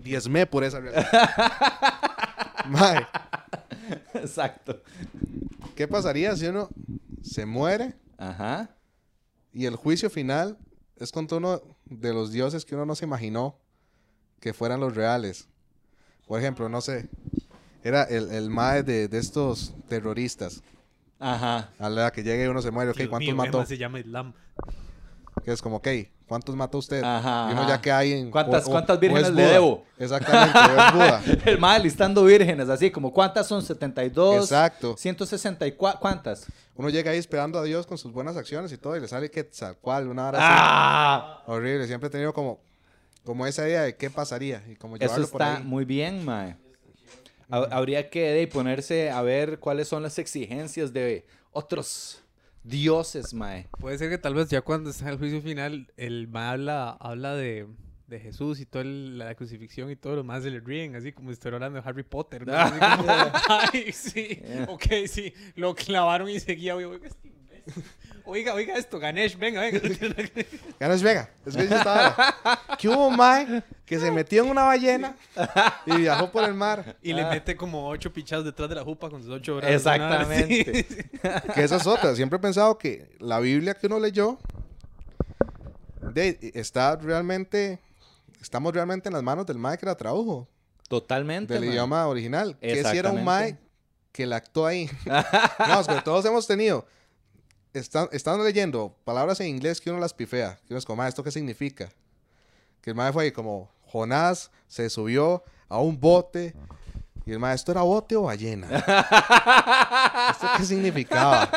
Diezmé 0.00 0.46
por 0.46 0.64
esa 0.64 0.80
realidad. 0.80 1.06
Mae, 2.66 3.06
Exacto. 4.14 4.82
¿qué 5.74 5.86
pasaría 5.88 6.36
si 6.36 6.46
uno 6.46 6.68
se 7.22 7.46
muere 7.46 7.94
Ajá. 8.18 8.70
y 9.52 9.64
el 9.66 9.76
juicio 9.76 10.10
final 10.10 10.58
es 10.96 11.12
contra 11.12 11.38
uno 11.38 11.60
de 11.86 12.12
los 12.12 12.32
dioses 12.32 12.64
que 12.64 12.74
uno 12.74 12.84
no 12.84 12.94
se 12.94 13.04
imaginó 13.06 13.56
que 14.40 14.52
fueran 14.54 14.80
los 14.80 14.94
reales? 14.94 15.48
Por 16.26 16.38
ejemplo, 16.40 16.68
no 16.68 16.80
sé, 16.80 17.08
era 17.82 18.02
el, 18.04 18.30
el 18.30 18.50
mae 18.50 18.82
de, 18.82 19.08
de 19.08 19.18
estos 19.18 19.74
terroristas. 19.88 20.62
Ajá. 21.18 21.70
A 21.78 21.88
la 21.88 22.12
que 22.12 22.22
llegue 22.22 22.44
y 22.44 22.48
uno 22.48 22.62
se 22.62 22.70
muere, 22.70 22.90
ok, 22.90 22.96
Dios 22.98 23.08
¿cuántos 23.08 23.26
mío, 23.34 23.36
mató? 23.36 23.64
Se 23.66 23.76
llama 23.78 23.98
Islam. 23.98 24.32
Que 25.44 25.52
es 25.52 25.62
como, 25.62 25.76
ok, 25.76 25.88
¿cuántos 26.26 26.54
mató 26.54 26.78
usted? 26.78 27.02
Ajá, 27.02 27.48
Y 27.48 27.52
uno 27.52 27.62
ajá. 27.62 27.70
ya 27.76 27.80
que 27.80 27.90
hay 27.90 28.12
en... 28.12 28.30
¿Cuántas- 28.30 28.66
o- 28.66 28.68
o- 28.68 28.72
cuántas 28.72 29.00
vírgenes 29.00 29.28
es 29.28 29.34
le 29.34 29.42
debo? 29.44 29.84
Exactamente, 29.98 30.58
o 30.58 30.62
es 30.62 30.92
Buda. 30.94 31.22
El 31.46 31.58
mal 31.58 31.82
listando 31.82 32.24
vírgenes, 32.24 32.68
así 32.68 32.90
como 32.90 33.12
¿cuántas 33.12 33.46
son? 33.46 33.62
72. 33.62 34.36
Exacto. 34.44 34.96
164. 34.96 35.98
¿Cuántas? 36.00 36.46
Uno 36.76 36.88
llega 36.90 37.10
ahí 37.10 37.18
esperando 37.18 37.58
a 37.58 37.62
Dios 37.64 37.86
con 37.86 37.98
sus 37.98 38.12
buenas 38.12 38.36
acciones 38.36 38.70
y 38.72 38.76
todo, 38.78 38.96
y 38.96 39.00
le 39.00 39.08
sale 39.08 39.30
que 39.30 39.48
cual, 39.80 40.08
una 40.08 40.28
hora 40.28 40.38
¡Ah! 40.40 41.38
así. 41.42 41.50
Horrible. 41.50 41.86
Siempre 41.86 42.08
he 42.08 42.10
tenido 42.10 42.32
como, 42.32 42.60
como 43.28 43.46
esa 43.46 43.68
idea 43.68 43.82
de 43.82 43.94
qué 43.94 44.08
pasaría 44.08 44.64
y 44.70 44.74
como 44.76 44.96
Eso 44.96 45.04
llevarlo 45.04 45.28
por 45.28 45.42
está 45.42 45.58
ahí. 45.58 45.62
muy 45.64 45.84
bien, 45.84 46.24
mae. 46.24 46.56
Ha- 47.50 47.68
Habría 47.76 48.08
que 48.08 48.22
de, 48.30 48.46
ponerse 48.46 49.10
a 49.10 49.20
ver 49.20 49.58
cuáles 49.58 49.86
son 49.86 50.02
las 50.02 50.18
exigencias 50.18 50.94
de 50.94 51.26
otros 51.52 52.22
dioses, 52.64 53.34
mae. 53.34 53.68
Puede 53.78 53.98
ser 53.98 54.08
que 54.08 54.16
tal 54.16 54.32
vez 54.34 54.48
ya 54.48 54.62
cuando 54.62 54.88
está 54.88 55.10
el 55.10 55.18
juicio 55.18 55.42
final, 55.42 55.92
el 55.98 56.26
ma 56.28 56.50
habla, 56.52 56.90
habla 57.00 57.34
de, 57.34 57.66
de 58.06 58.18
Jesús 58.18 58.60
y 58.60 58.64
toda 58.66 58.82
el- 58.84 59.18
la 59.18 59.34
crucifixión 59.34 59.90
y 59.90 59.96
todo 59.96 60.16
lo 60.16 60.24
más 60.24 60.42
se 60.42 60.50
le 60.50 60.60
ríen, 60.60 60.96
así 60.96 61.12
como 61.12 61.28
si 61.28 61.34
estuviera 61.34 61.56
hablando 61.56 61.82
de 61.82 61.86
Harry 61.88 62.02
Potter. 62.04 62.46
¿no? 62.46 62.54
Así 62.54 62.78
como, 62.78 63.12
Ay, 63.74 63.92
sí, 63.92 64.40
ok, 64.68 64.84
sí, 65.06 65.34
lo 65.54 65.74
clavaron 65.74 66.30
y 66.30 66.40
seguía. 66.40 66.74
Este 66.74 66.94
imbécil. 66.96 67.32
Oiga, 68.24 68.54
oiga 68.54 68.76
esto, 68.76 68.98
Ganesh, 68.98 69.36
venga, 69.38 69.60
venga. 69.60 69.80
Ganesh 70.80 71.02
Vega. 71.02 71.30
Es 71.46 71.56
que 71.56 71.68
yo 71.68 71.76
estaba... 71.76 72.16
¿Qué 72.78 72.88
hubo, 72.88 73.10
Mae? 73.10 73.62
Que 73.84 73.98
se 73.98 74.10
metió 74.10 74.44
en 74.44 74.50
una 74.50 74.64
ballena 74.64 75.16
y 75.86 75.96
viajó 75.96 76.30
por 76.30 76.44
el 76.44 76.54
mar. 76.54 76.96
Y 77.02 77.12
le 77.12 77.24
mete 77.24 77.56
como 77.56 77.88
ocho 77.88 78.12
pichados 78.12 78.44
detrás 78.44 78.68
de 78.68 78.74
la 78.74 78.84
jupa 78.84 79.08
con 79.10 79.22
sus 79.22 79.30
ocho 79.30 79.56
brazos. 79.56 79.76
Exactamente. 79.76 80.86
Que 81.54 81.64
esa 81.64 81.76
es 81.76 81.86
otra. 81.86 82.14
Siempre 82.14 82.36
he 82.36 82.40
pensado 82.40 82.78
que 82.78 83.10
la 83.18 83.40
Biblia 83.40 83.74
que 83.74 83.86
uno 83.86 83.98
leyó 83.98 84.38
de, 86.00 86.38
está 86.54 86.96
realmente... 86.96 87.80
Estamos 88.40 88.72
realmente 88.72 89.08
en 89.08 89.14
las 89.14 89.22
manos 89.22 89.46
del 89.46 89.58
Mae 89.58 89.76
que 89.78 89.86
la 89.86 89.96
tradujo. 89.96 90.48
Totalmente. 90.88 91.54
del 91.54 91.64
mae. 91.64 91.72
idioma 91.72 92.06
original. 92.06 92.56
Que 92.60 92.84
si 92.84 92.96
era 92.96 93.10
un. 93.10 93.24
Mae 93.24 93.58
que 94.12 94.26
la 94.26 94.36
actuó 94.36 94.66
ahí. 94.66 94.90
no, 95.68 95.80
es 95.80 95.86
que 95.86 96.00
todos 96.02 96.24
hemos 96.24 96.46
tenido. 96.46 96.86
Están, 97.78 98.08
están 98.12 98.42
leyendo 98.44 98.94
palabras 99.04 99.40
en 99.40 99.48
inglés 99.48 99.80
que 99.80 99.90
uno 99.90 99.98
las 100.00 100.12
pifea. 100.14 100.56
Que 100.66 100.74
uno 100.74 100.78
es 100.78 100.84
como, 100.84 100.96
"Mae, 100.98 101.08
¿esto 101.08 101.22
qué 101.24 101.30
significa? 101.30 101.88
Que 102.82 102.90
el 102.90 102.96
Mae 102.96 103.12
fue 103.12 103.24
ahí 103.24 103.32
como, 103.32 103.70
Jonás 103.86 104.50
se 104.66 104.88
subió 104.90 105.42
a 105.68 105.78
un 105.80 105.98
bote. 105.98 106.54
Y 107.26 107.32
el 107.32 107.38
Mae, 107.38 107.54
¿esto 107.54 107.72
era 107.72 107.82
bote 107.82 108.16
o 108.16 108.22
ballena? 108.22 108.66
¿Esto 110.30 110.46
qué 110.56 110.64
significaba? 110.64 111.48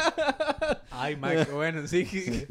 Ay, 0.91 1.15
Mike, 1.15 1.51
bueno, 1.51 1.88
sí. 1.88 2.47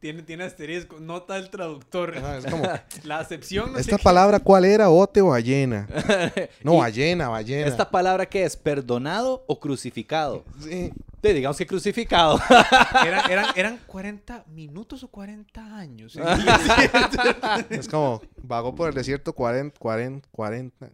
Tiene, 0.00 0.22
tiene 0.22 0.44
asterisco, 0.44 1.00
nota 1.00 1.36
el 1.36 1.50
traductor. 1.50 2.16
Ajá, 2.16 2.38
es 2.38 2.46
como, 2.46 2.62
La 3.02 3.18
acepción 3.18 3.72
no 3.72 3.78
¿esta 3.78 3.96
qué. 3.96 4.02
palabra 4.02 4.38
cuál 4.38 4.64
era? 4.64 4.86
¿Bote 4.88 5.20
o 5.20 5.26
ballena? 5.28 5.88
No, 6.62 6.76
ballena, 6.76 7.28
ballena. 7.28 7.66
¿Esta 7.66 7.90
palabra 7.90 8.24
qué 8.26 8.44
es? 8.44 8.56
¿Perdonado 8.56 9.44
o 9.48 9.58
crucificado? 9.58 10.44
Sí. 10.62 10.92
Sí, 11.22 11.32
digamos 11.32 11.56
que 11.56 11.66
crucificado. 11.66 12.40
Eran, 13.04 13.30
eran, 13.30 13.46
eran 13.56 13.78
40 13.86 14.44
minutos 14.48 15.02
o 15.02 15.08
40 15.08 15.76
años. 15.76 16.14
en 16.16 17.66
Es 17.70 17.88
como, 17.88 18.22
vagó 18.42 18.74
por 18.74 18.88
el 18.90 18.94
desierto 18.94 19.32
40, 19.32 19.76
40, 19.78 20.28
40. 20.30 20.90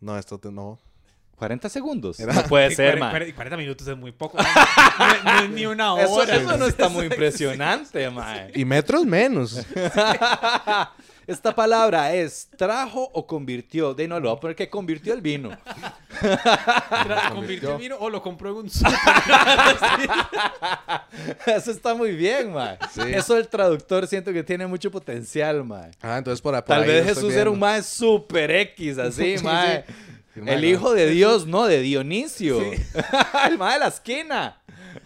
No, 0.00 0.18
esto 0.18 0.38
te- 0.38 0.50
no. 0.52 0.78
40 1.36 1.68
segundos. 1.70 2.20
Era- 2.20 2.34
No 2.34 2.42
puede 2.44 2.68
Sí, 2.70 2.76
ser, 2.76 2.98
40, 2.98 3.18
mae. 3.18 3.34
40 3.34 3.56
minutos 3.56 3.88
es 3.88 3.96
muy 3.96 4.12
poco. 4.12 4.36
No, 4.38 4.44
no- 5.42 5.48
ni 5.48 5.64
una 5.66 5.94
hora. 5.94 6.04
Eso, 6.04 6.22
eso 6.24 6.56
no 6.58 6.66
está 6.66 6.88
muy 6.88 7.06
impresionante, 7.10 8.08
mae. 8.10 8.52
Y 8.54 8.64
metros 8.64 9.04
menos. 9.06 9.64
Esta 11.32 11.54
palabra 11.54 12.14
es 12.14 12.48
trajo 12.56 13.10
o 13.12 13.26
convirtió. 13.26 13.94
De 13.94 14.06
no, 14.06 14.20
lo 14.20 14.28
voy 14.28 14.36
a 14.36 14.40
poner 14.40 14.56
que 14.56 14.68
convirtió 14.68 15.14
el 15.14 15.20
vino. 15.20 15.50
¿Convirtió 17.32 17.72
en 17.72 17.78
vino 17.78 17.96
o 17.98 18.10
lo 18.10 18.22
compró 18.22 18.50
en 18.50 18.56
un? 18.56 18.66
Eso 21.46 21.70
está 21.70 21.94
muy 21.94 22.12
bien. 22.12 22.52
Sí. 22.92 23.00
Eso 23.06 23.36
el 23.36 23.48
traductor 23.48 24.06
siento 24.06 24.32
que 24.32 24.42
tiene 24.42 24.66
mucho 24.66 24.90
potencial, 24.90 25.64
mae. 25.64 25.90
Ah, 26.00 26.18
entonces 26.18 26.40
por, 26.40 26.54
por 26.54 26.62
Tal 26.64 26.82
ahí 26.82 26.88
vez 26.88 27.04
Jesús 27.06 27.32
era 27.34 27.50
un 27.50 27.58
mae 27.58 27.82
super 27.82 28.50
X, 28.50 28.98
así, 28.98 29.38
Sí, 29.38 29.44
mae. 29.44 29.84
sí. 30.34 30.40
El 30.46 30.64
hijo 30.64 30.92
de 30.94 31.10
Dios, 31.10 31.46
no, 31.46 31.66
de 31.66 31.80
Dionisio. 31.80 32.60
el 33.48 33.58
mae 33.58 33.74
de 33.74 33.80
la 33.80 33.88
esquina. 33.88 34.60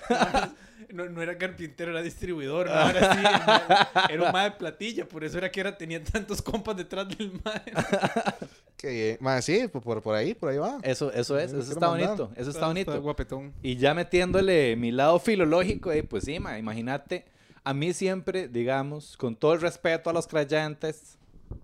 No, 0.96 1.08
no 1.08 1.22
era 1.22 1.36
carpintero, 1.38 1.90
era 1.92 2.02
distribuidor. 2.02 2.66
¿no? 2.68 2.74
Ahora 2.74 3.12
sí, 3.12 3.18
el 3.18 3.46
mae- 3.46 4.14
era 4.14 4.22
un 4.26 4.32
mae 4.32 4.50
de 4.50 4.56
platilla. 4.56 5.06
Por 5.08 5.22
eso 5.24 5.38
era 5.38 5.50
que 5.50 5.60
era, 5.60 5.76
tenía 5.76 6.02
tantos 6.02 6.40
compas 6.42 6.76
detrás 6.76 7.06
del 7.16 7.32
mae. 7.44 7.62
Que. 8.76 9.16
Mae, 9.20 9.40
sí, 9.40 9.68
por, 9.68 9.82
por- 9.82 10.02
por 10.02 10.14
ahí, 10.14 10.34
por 10.34 10.50
ahí 10.50 10.58
va. 10.58 10.78
Eso, 10.82 11.10
eso 11.12 11.38
es, 11.38 11.52
eso 11.52 11.72
está 11.72 11.88
mandar. 11.88 12.08
bonito, 12.08 12.30
eso 12.36 12.50
está 12.50 12.66
bonito. 12.66 13.00
guapetón. 13.00 13.52
Y 13.62 13.76
ya 13.76 13.94
metiéndole 13.94 14.76
mi 14.76 14.92
lado 14.92 15.18
filológico, 15.18 15.90
eh, 15.92 16.02
pues 16.02 16.24
sí, 16.24 16.38
ma, 16.40 16.58
imagínate, 16.58 17.24
a 17.64 17.72
mí 17.72 17.92
siempre, 17.94 18.48
digamos, 18.48 19.16
con 19.16 19.34
todo 19.34 19.54
el 19.54 19.62
respeto 19.62 20.10
a 20.10 20.12
los 20.12 20.26
creyentes, 20.26 21.16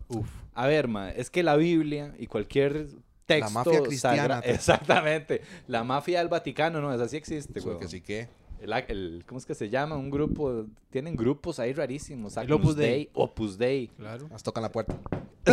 Uf. 0.09 0.27
a 0.55 0.67
ver, 0.67 0.89
ma, 0.89 1.11
es 1.11 1.29
que 1.29 1.43
la 1.43 1.57
Biblia 1.57 2.15
y 2.19 2.27
cualquier 2.29 2.87
texto 3.27 3.51
mafia 3.53 3.83
cristiana, 3.83 4.23
sagra- 4.23 4.41
exactamente, 4.47 5.43
la 5.69 5.85
mafia 5.85 6.19
del 6.21 6.29
Vaticano, 6.29 6.81
no, 6.81 6.95
esa 6.95 7.09
sí 7.09 7.19
existe, 7.19 7.61
güey. 7.61 7.79
que 7.79 7.89
sí 7.89 8.01
que. 8.01 8.29
El, 8.63 8.73
el- 8.89 9.25
¿Cómo 9.27 9.39
es 9.39 9.45
que 9.47 9.55
se 9.57 9.69
llama? 9.69 9.97
Un 9.97 10.09
grupo, 10.11 10.67
tienen 10.91 11.17
grupos 11.17 11.59
ahí 11.59 11.73
rarísimos. 11.73 12.37
El 12.37 12.45
Agnus 12.45 12.61
Opus 12.61 12.77
Dei. 12.77 12.89
Dei, 12.91 13.11
Opus 13.13 13.59
Dei. 13.59 13.89
Claro. 13.89 14.29
Nos 14.29 14.43
tocan 14.43 14.63
la 14.63 14.71
puerta. 14.71 14.97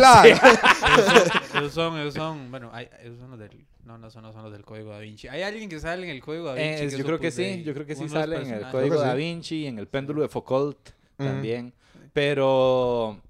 Esos 1.54 1.72
son, 1.72 1.98
esos 1.98 2.14
son, 2.14 2.50
bueno, 2.50 2.70
hay, 2.72 2.88
esos 3.02 3.18
son 3.18 3.30
los 3.30 3.38
del, 3.40 3.66
no, 3.84 3.98
no 3.98 4.08
son, 4.10 4.22
no 4.22 4.32
son 4.32 4.44
los 4.44 4.52
del 4.52 4.64
Código 4.64 4.90
Da 4.90 5.00
Vinci. 5.00 5.26
¿Hay 5.26 5.42
alguien 5.42 5.68
que 5.68 5.80
sale 5.80 6.04
en 6.04 6.10
el 6.10 6.22
Código 6.22 6.44
Da 6.46 6.54
Vinci? 6.54 6.84
Eh, 6.84 6.88
que 6.90 6.96
yo 6.98 7.04
creo 7.04 7.18
que 7.18 7.30
sí, 7.32 7.64
yo 7.64 7.74
creo 7.74 7.84
que 7.86 7.96
sí 7.96 8.08
sale 8.08 8.36
en 8.40 8.50
el. 8.54 8.70
Código 8.70 8.96
Da. 9.00 9.14
Vinci, 9.14 9.66
en 9.66 9.78
el 9.80 9.88
péndulo 9.88 10.22
de 10.22 10.28
Foucault 10.28 10.90
también. 11.16 11.72
Pero, 12.12 13.20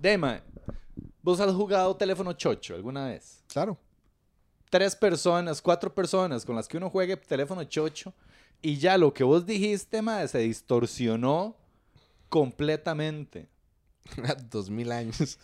Dema, 0.00 0.40
¿vos 1.22 1.38
has 1.40 1.52
jugado 1.52 1.94
teléfono 1.96 2.32
chocho 2.32 2.74
alguna 2.74 3.08
vez? 3.08 3.42
Claro. 3.48 3.76
Tres 4.70 4.96
personas, 4.96 5.60
cuatro 5.62 5.94
personas 5.94 6.44
con 6.44 6.56
las 6.56 6.66
que 6.66 6.76
uno 6.78 6.88
juegue 6.90 7.16
teléfono 7.18 7.62
chocho 7.64 8.12
y 8.62 8.76
ya 8.78 8.98
lo 8.98 9.12
que 9.14 9.24
vos 9.24 9.46
dijiste, 9.46 10.02
ma, 10.02 10.26
se 10.28 10.38
distorsionó 10.38 11.56
completamente. 12.28 13.48
Dos 14.50 14.70
mil 14.70 14.92
años. 14.92 15.38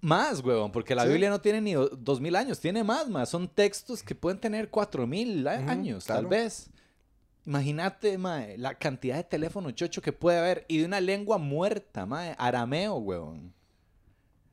Más, 0.00 0.40
huevón, 0.40 0.70
porque 0.72 0.94
la 0.94 1.02
Sí. 1.04 1.08
Biblia 1.08 1.30
no 1.30 1.40
tiene 1.40 1.60
ni 1.60 1.72
do- 1.74 1.88
dos 1.88 2.20
mil 2.20 2.36
años, 2.36 2.60
tiene 2.60 2.84
más, 2.84 3.08
más. 3.08 3.28
Son 3.28 3.48
textos 3.48 4.02
que 4.02 4.14
pueden 4.14 4.38
tener 4.38 4.68
cuatro 4.70 5.06
mil 5.06 5.46
años, 5.48 6.04
tal 6.04 6.26
vez. 6.26 6.70
Imagínate, 7.44 8.18
mae, 8.18 8.58
la 8.58 8.74
cantidad 8.74 9.16
de 9.16 9.24
teléfono 9.24 9.70
chocho 9.70 10.02
que 10.02 10.12
puede 10.12 10.38
haber 10.38 10.64
y 10.68 10.78
de 10.78 10.84
una 10.84 11.00
lengua 11.00 11.38
muerta, 11.38 12.04
mae, 12.04 12.34
arameo, 12.38 12.96
huevón. 12.96 13.52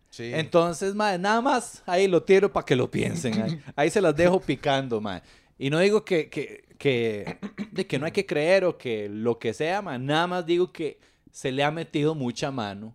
Sí. 0.09 0.31
Entonces, 0.33 0.93
mae, 0.93 1.17
nada 1.17 1.41
más 1.41 1.81
ahí 1.87 2.07
lo 2.07 2.21
tiro 2.23 2.51
para 2.53 2.65
que 2.65 2.75
lo 2.75 2.89
piensen. 2.89 3.33
Ahí, 3.41 3.63
ahí 3.75 3.89
se 3.89 3.99
las 4.01 4.15
dejo 4.15 4.39
picando, 4.39 5.01
mae. 5.01 5.21
Y 5.57 5.69
no 5.71 5.79
digo 5.79 6.05
que, 6.05 6.29
que, 6.29 6.63
que, 6.83 7.37
de 7.71 7.87
que 7.87 7.97
no 7.97 8.05
hay 8.05 8.11
que 8.11 8.25
creer 8.25 8.65
o 8.65 8.77
que 8.77 9.07
lo 9.07 9.39
que 9.39 9.53
sea, 9.53 9.81
mae. 9.81 9.97
Nada 9.99 10.27
más 10.27 10.45
digo 10.45 10.73
que 10.73 10.99
se 11.31 11.49
le 11.53 11.63
ha 11.63 11.71
metido 11.71 12.13
mucha 12.13 12.51
mano 12.51 12.93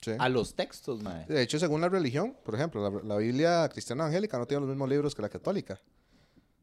Sí. 0.00 0.12
a 0.18 0.28
los 0.30 0.54
textos, 0.54 1.02
mae. 1.02 1.26
De 1.26 1.42
hecho, 1.42 1.58
según 1.58 1.82
la 1.82 1.90
religión, 1.90 2.34
por 2.44 2.54
ejemplo, 2.54 2.80
la, 2.90 3.02
la 3.02 3.16
Biblia 3.18 3.68
cristiana 3.68 4.04
evangélica 4.04 4.38
no 4.38 4.46
tiene 4.46 4.60
los 4.60 4.70
mismos 4.70 4.88
libros 4.88 5.14
que 5.14 5.20
la 5.20 5.28
católica. 5.28 5.78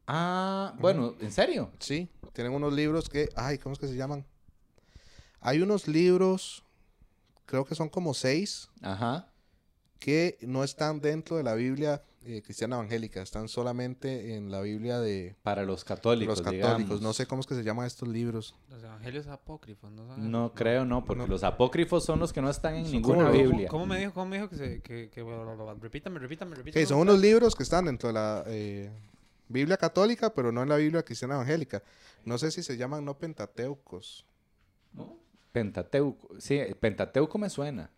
Ah, 0.08 0.74
bueno, 0.80 1.14
¿en 1.20 1.30
serio? 1.30 1.70
Sí, 1.78 2.08
tienen 2.32 2.52
unos 2.52 2.72
libros 2.72 3.08
que, 3.08 3.28
ay, 3.36 3.58
¿cómo 3.58 3.72
es 3.74 3.78
que 3.78 3.86
se 3.86 3.94
llaman? 3.96 4.24
Hay 5.40 5.60
unos 5.62 5.86
libros, 5.86 6.64
creo 7.46 7.64
que 7.64 7.74
son 7.76 7.88
como 7.88 8.14
seis, 8.14 8.68
Ajá. 8.82 9.28
que 10.00 10.38
no 10.42 10.64
están 10.64 11.00
dentro 11.00 11.36
de 11.36 11.44
la 11.44 11.54
Biblia 11.54 12.02
eh, 12.26 12.42
cristiana 12.42 12.76
evangélica, 12.76 13.22
están 13.22 13.48
solamente 13.48 14.34
en 14.36 14.50
la 14.50 14.60
Biblia 14.60 14.98
de 15.00 15.34
Para 15.42 15.64
los 15.64 15.84
católicos, 15.84 16.38
los 16.38 16.44
católicos. 16.44 16.76
digamos. 16.78 17.00
No 17.02 17.12
sé 17.12 17.26
cómo 17.26 17.40
es 17.40 17.46
que 17.46 17.54
se 17.54 17.62
llaman 17.62 17.86
estos 17.86 18.08
libros. 18.08 18.54
Los 18.70 18.82
evangelios 18.82 19.26
apócrifos, 19.26 19.90
¿no? 19.92 20.06
son 20.06 20.30
No 20.30 20.52
creo, 20.54 20.84
no, 20.84 21.04
porque 21.04 21.22
No. 21.22 21.28
los 21.28 21.44
apócrifos 21.44 22.04
son 22.04 22.18
los 22.20 22.32
que 22.32 22.40
no 22.42 22.50
están 22.50 22.74
en 22.76 22.84
Son 22.84 22.92
ninguna 22.92 23.26
como- 23.26 23.32
Biblia. 23.32 23.68
¿Cómo 23.68 23.86
me 23.86 23.98
dijo, 23.98 24.12
cómo 24.12 24.26
me 24.26 24.36
dijo 24.36 24.48
que 24.48 24.56
se, 24.56 24.80
que, 24.82 25.10
que, 25.10 25.22
repítame, 25.80 26.18
repítame, 26.18 26.54
repítame? 26.56 26.82
Ok, 26.84 26.88
son 26.88 26.98
unos 26.98 27.18
libros 27.20 27.54
que 27.54 27.62
están 27.62 27.84
dentro 27.86 28.08
de 28.08 28.12
la 28.14 28.44
eh, 28.46 28.90
Biblia 29.48 29.76
católica, 29.76 30.32
pero 30.32 30.50
no 30.52 30.62
en 30.62 30.68
la 30.68 30.76
Biblia 30.76 31.02
cristiana 31.04 31.34
evangélica. 31.34 31.82
No 32.24 32.38
sé 32.38 32.50
si 32.50 32.62
se 32.62 32.76
llaman 32.76 33.04
no 33.04 33.18
pentateucos. 33.18 34.24
Pentateuco. 35.52 36.28
Sí, 36.40 36.58
Pentateuco 36.80 37.38
me 37.38 37.48
suena. 37.50 37.90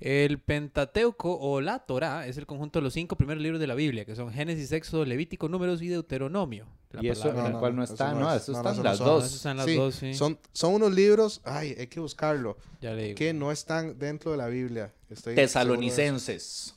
El 0.00 0.38
Pentateuco 0.38 1.36
o 1.38 1.60
la 1.60 1.78
Torá 1.80 2.26
es 2.26 2.38
el 2.38 2.46
conjunto 2.46 2.78
de 2.78 2.84
los 2.84 2.94
cinco 2.94 3.16
primeros 3.16 3.42
libros 3.42 3.60
de 3.60 3.66
la 3.66 3.74
Biblia, 3.74 4.06
que 4.06 4.16
son 4.16 4.32
Génesis, 4.32 4.72
Éxodo, 4.72 5.04
Levítico, 5.04 5.48
Números 5.48 5.82
y 5.82 5.88
Deuteronomio. 5.88 6.66
La 6.92 7.04
y 7.04 7.08
eso 7.08 7.22
palabra- 7.28 7.46
en 7.48 7.52
el 7.54 7.58
cual 7.60 7.76
no, 7.76 7.84
está, 7.84 8.14
no 8.14 8.20
no, 8.20 8.32
es. 8.34 8.42
eso 8.42 8.52
No, 8.52 8.62
no, 8.62 8.70
están 8.70 8.84
las 8.84 8.98
dos. 8.98 9.34
están 9.34 9.56
las 9.58 9.66
Sí, 9.66 9.76
dos, 9.76 9.94
sí. 9.94 10.14
Son, 10.14 10.38
son 10.52 10.72
unos 10.74 10.92
libros, 10.92 11.42
ay, 11.44 11.76
hay 11.78 11.86
que 11.88 12.00
buscarlo, 12.00 12.56
Ya 12.80 12.92
le 12.94 13.04
digo. 13.04 13.14
que 13.16 13.34
no 13.34 13.52
están 13.52 13.98
dentro 13.98 14.30
de 14.32 14.38
la 14.38 14.46
Biblia. 14.48 14.90
Estoy. 15.10 15.34
Tesalonicenses. 15.34 16.74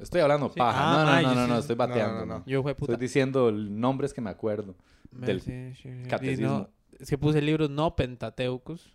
Estoy 0.00 0.20
hablando 0.22 0.48
Sí. 0.48 0.58
paja. 0.58 0.78
Ah, 0.80 0.96
no, 0.96 1.04
no, 1.04 1.10
ay, 1.16 1.24
no, 1.26 1.34
no, 1.34 1.44
sí. 1.44 1.50
no, 1.50 1.58
estoy 1.58 1.76
bateando. 1.76 2.20
no, 2.20 2.26
no. 2.26 2.38
no. 2.38 2.44
Yo 2.46 2.62
fue 2.62 2.74
puta. 2.74 2.92
Estoy 2.92 3.04
diciendo 3.06 3.50
nombres 3.52 4.14
que 4.14 4.20
me 4.20 4.30
acuerdo. 4.30 4.74
Me- 5.12 5.26
del 5.26 5.40
sí, 5.42 5.74
sí, 5.74 5.90
sí. 6.02 6.08
catecismo. 6.08 6.68
Es 6.98 7.08
que 7.10 7.18
puse 7.18 7.42
libros 7.42 7.68
no 7.70 7.94
pentateucos. 7.96 8.92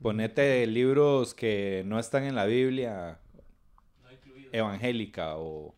Ponete 0.00 0.66
libros 0.66 1.34
que 1.34 1.82
no 1.86 1.98
están 1.98 2.24
en 2.24 2.34
la 2.34 2.44
Biblia 2.44 3.18
evangélica 4.52 5.36
o 5.36 5.74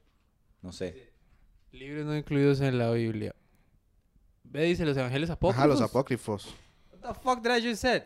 no 0.63 0.73
sé. 0.73 1.13
Libros 1.73 2.07
no 2.07 2.17
incluidos 2.17 2.61
en 2.61 2.79
la 2.79 2.91
Biblia. 2.91 3.35
Ve, 4.45 4.65
dice 4.65 4.85
los 4.85 4.97
evangelios 4.97 5.31
apócrifos. 5.31 5.59
Ajá, 5.59 5.67
los 5.67 5.81
apócrifos. 5.81 6.55
What 6.93 7.15
the 7.15 7.21
fuck 7.21 7.43
did 7.43 7.57
I 7.57 7.71
just 7.71 7.83
said? 7.83 8.03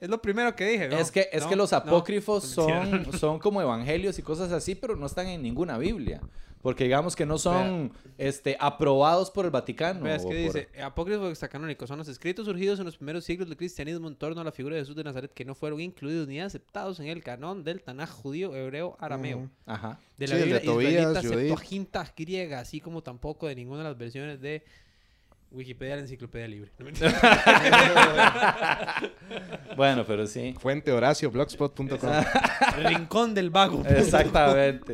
Es 0.00 0.08
lo 0.08 0.22
primero 0.22 0.54
que 0.54 0.64
dije, 0.66 0.88
¿no? 0.88 0.96
Es 0.96 1.10
que, 1.10 1.28
es 1.32 1.42
No, 1.42 1.48
que 1.48 1.56
los 1.56 1.72
apócrifos 1.72 2.44
son, 2.44 3.12
son 3.18 3.38
como 3.40 3.60
evangelios 3.60 4.18
y 4.18 4.22
cosas 4.22 4.52
así, 4.52 4.76
pero 4.76 4.94
no 4.94 5.06
están 5.06 5.26
en 5.26 5.42
ninguna 5.42 5.76
Biblia. 5.76 6.20
Porque 6.60 6.84
digamos 6.84 7.14
que 7.14 7.24
no 7.24 7.38
son 7.38 7.92
este, 8.18 8.56
aprobados 8.58 9.30
por 9.30 9.44
el 9.44 9.50
Vaticano. 9.52 10.00
Vea, 10.00 10.16
es 10.16 10.24
o 10.24 10.28
que 10.28 10.44
por- 10.46 10.54
dice, 10.54 10.68
apócrifos 10.82 11.30
extracanónicos 11.30 11.88
son 11.88 11.98
los 11.98 12.08
escritos 12.08 12.46
surgidos 12.46 12.78
en 12.80 12.84
los 12.86 12.96
primeros 12.96 13.24
siglos 13.24 13.48
del 13.48 13.56
cristianismo 13.56 14.08
en 14.08 14.16
torno 14.16 14.40
a 14.40 14.44
la 14.44 14.50
figura 14.50 14.74
de 14.74 14.82
Jesús 14.82 14.96
de 14.96 15.04
Nazaret 15.04 15.32
que 15.32 15.44
no 15.44 15.54
fueron 15.54 15.80
incluidos 15.80 16.26
ni 16.26 16.40
aceptados 16.40 16.98
en 16.98 17.06
el 17.06 17.22
canon 17.22 17.62
del 17.62 17.80
Tanaj 17.82 18.10
judío, 18.10 18.56
hebreo, 18.56 18.96
arameo. 18.98 19.48
Ajá. 19.66 20.00
De 20.16 20.26
Sí, 20.26 20.32
la 20.32 20.38
de 20.38 20.44
Biblia 20.46 20.62
Tobías, 20.64 20.92
israelita, 20.92 21.20
Judith. 21.22 21.38
Septuaginta 21.38 22.12
griega, 22.16 22.58
así 22.60 22.80
como 22.80 23.02
tampoco 23.02 23.46
de 23.46 23.54
ninguna 23.54 23.84
de 23.84 23.88
las 23.90 23.96
versiones 23.98 24.40
de 24.40 24.64
Wikipedia, 25.50 25.94
la 25.96 26.02
enciclopedia 26.02 26.48
libre. 26.48 26.72
Bueno, 29.76 30.04
pero 30.06 30.26
sí. 30.26 30.54
Fuente 30.58 30.90
Horacio, 30.92 31.30
blogspot.com. 31.30 31.98
Rincón 32.84 33.34
del 33.34 33.50
vago. 33.50 33.82
Exactamente. 33.86 34.92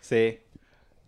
Sí. 0.00 0.38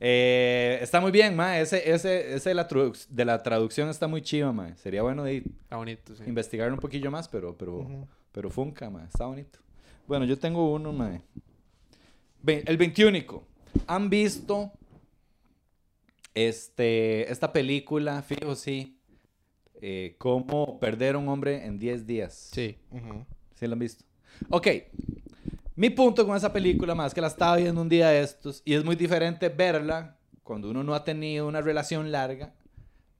Eh, 0.01 0.79
está 0.81 1.01
muy 1.01 1.11
bien, 1.11 1.35
ma. 1.35 1.59
Ese, 1.59 1.91
ese, 1.91 2.35
ese 2.35 2.51
de, 2.51 2.55
la 2.55 2.69
de 3.09 3.25
la 3.25 3.43
traducción 3.43 3.89
está 3.89 4.07
muy 4.07 4.23
chiva, 4.23 4.53
ma. 4.53 4.75
Sería 4.77 5.03
bueno 5.03 5.25
de 5.25 5.39
Está 5.39 5.77
bonito, 5.77 6.15
sí. 6.15 6.23
investigar 6.27 6.73
un 6.73 6.79
poquillo 6.79 7.11
más, 7.11 7.29
pero, 7.29 7.57
pero, 7.57 8.07
pero 8.33 8.51
funca, 8.51 8.89
ma. 8.91 9.05
Está 9.05 9.27
bonito. 9.27 9.59
Bueno, 10.07 10.25
yo 10.25 10.39
tengo 10.39 10.73
uno, 10.73 10.93
ma. 10.93 11.21
Ve- 12.43 12.63
El 12.67 12.77
21. 12.77 13.43
¿Han 13.87 14.09
visto 14.09 14.73
este, 16.35 17.31
esta 17.31 17.53
película, 17.53 18.23
fijo, 18.23 18.55
sí? 18.55 18.95
Eh, 19.81 20.15
cómo 20.19 20.79
perder 20.81 21.15
a 21.15 21.19
un 21.19 21.29
hombre 21.29 21.65
en 21.65 21.79
10 21.79 22.07
días. 22.07 22.51
Sí. 22.53 22.77
Ujú. 22.91 23.25
¿Sí 23.55 23.67
lo 23.67 23.73
han 23.75 23.79
visto? 23.79 24.05
Ok. 24.51 24.67
Mi 25.79 25.91
punto 25.91 26.27
con 26.27 26.37
esa 26.37 26.53
película, 26.53 26.93
más 26.97 27.15
que 27.15 27.21
la 27.21 27.29
estaba 27.29 27.55
viendo 27.55 27.81
un 27.81 27.89
día 27.89 28.09
de 28.09 28.21
estos, 28.21 28.63
y 28.65 28.75
es 28.75 28.85
muy 28.85 28.97
diferente 28.97 29.49
verla 29.49 30.17
cuando 30.43 30.71
uno 30.71 30.83
no 30.83 30.93
ha 30.93 31.05
tenido 31.05 31.47
una 31.47 31.61
relación 31.61 32.11
larga 32.11 32.53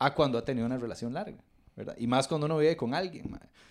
a 0.01 0.13
cuando 0.13 0.39
ha 0.39 0.45
tenido 0.45 0.67
una 0.67 0.77
relación 0.77 1.15
larga, 1.15 1.39
¿verdad? 1.77 1.95
Y 1.99 2.09
más 2.09 2.27
cuando 2.27 2.47
uno 2.47 2.59
vive 2.59 2.77
con 2.77 2.95
alguien. 2.95 3.31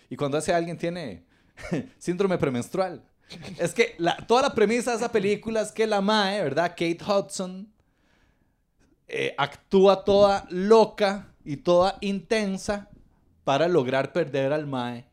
Y 0.10 0.16
cuando 0.16 0.38
ese 0.38 0.54
alguien 0.54 0.78
tiene 0.78 1.26
síndrome 1.98 2.38
premenstrual. 2.38 3.04
Es 3.58 3.74
que 3.74 3.96
la- 3.98 4.16
toda 4.26 4.44
la 4.44 4.56
premisa 4.56 4.92
de 4.92 4.98
esa 4.98 5.12
película 5.12 5.60
es 5.60 5.74
que 5.74 5.86
la 5.86 6.00
mae, 6.00 6.42
¿verdad? 6.42 6.70
Kate 6.70 7.00
Hudson 7.06 7.70
eh, 9.10 9.36
actúa 9.38 10.06
toda 10.06 10.48
loca 10.50 11.34
y 11.44 11.58
toda 11.58 11.98
intensa 12.00 12.90
para 13.44 13.68
lograr 13.68 14.14
perder 14.14 14.54
al 14.54 14.66
mae 14.66 15.10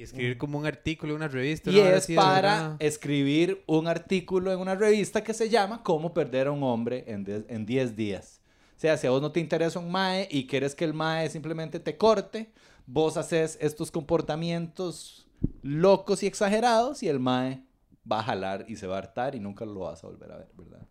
Y 0.00 0.04
escribir 0.04 0.38
como 0.38 0.58
un 0.58 0.64
artículo 0.64 1.12
en 1.12 1.16
una 1.16 1.28
revista. 1.28 1.70
y 1.70 1.78
es 1.78 2.06
para 2.14 2.76
escribir 2.78 3.62
un 3.66 3.86
artículo 3.86 4.50
en 4.50 4.58
una 4.58 4.74
revista 4.74 5.22
que 5.22 5.34
se 5.34 5.50
llama 5.50 5.82
Cómo 5.82 6.14
perder 6.14 6.46
a 6.46 6.52
un 6.52 6.62
hombre 6.62 7.04
en 7.06 7.66
10 7.66 7.96
días. 7.96 8.40
O 8.78 8.80
sea, 8.80 8.96
si 8.96 9.06
a 9.06 9.10
vos 9.10 9.20
no 9.20 9.30
te 9.30 9.40
interesa 9.40 9.78
un 9.78 9.90
mae 9.90 10.26
y 10.30 10.46
quieres 10.46 10.74
que 10.74 10.86
el 10.86 10.94
mae 10.94 11.28
simplemente 11.28 11.80
te 11.80 11.98
corte, 11.98 12.50
vos 12.86 13.18
haces 13.18 13.58
estos 13.60 13.90
comportamientos 13.90 15.28
locos 15.60 16.22
y 16.22 16.26
exagerados 16.26 17.02
y 17.02 17.08
el 17.08 17.20
mae 17.20 17.62
va 18.10 18.20
a 18.20 18.22
jalar 18.22 18.64
y 18.68 18.76
se 18.76 18.86
va 18.86 18.94
a 18.94 19.00
hartar 19.00 19.34
y 19.34 19.40
nunca 19.40 19.66
lo 19.66 19.80
vas 19.80 20.02
a 20.02 20.06
volver 20.06 20.32
a 20.32 20.38
ver, 20.38 20.48
¿verdad? 20.56 20.86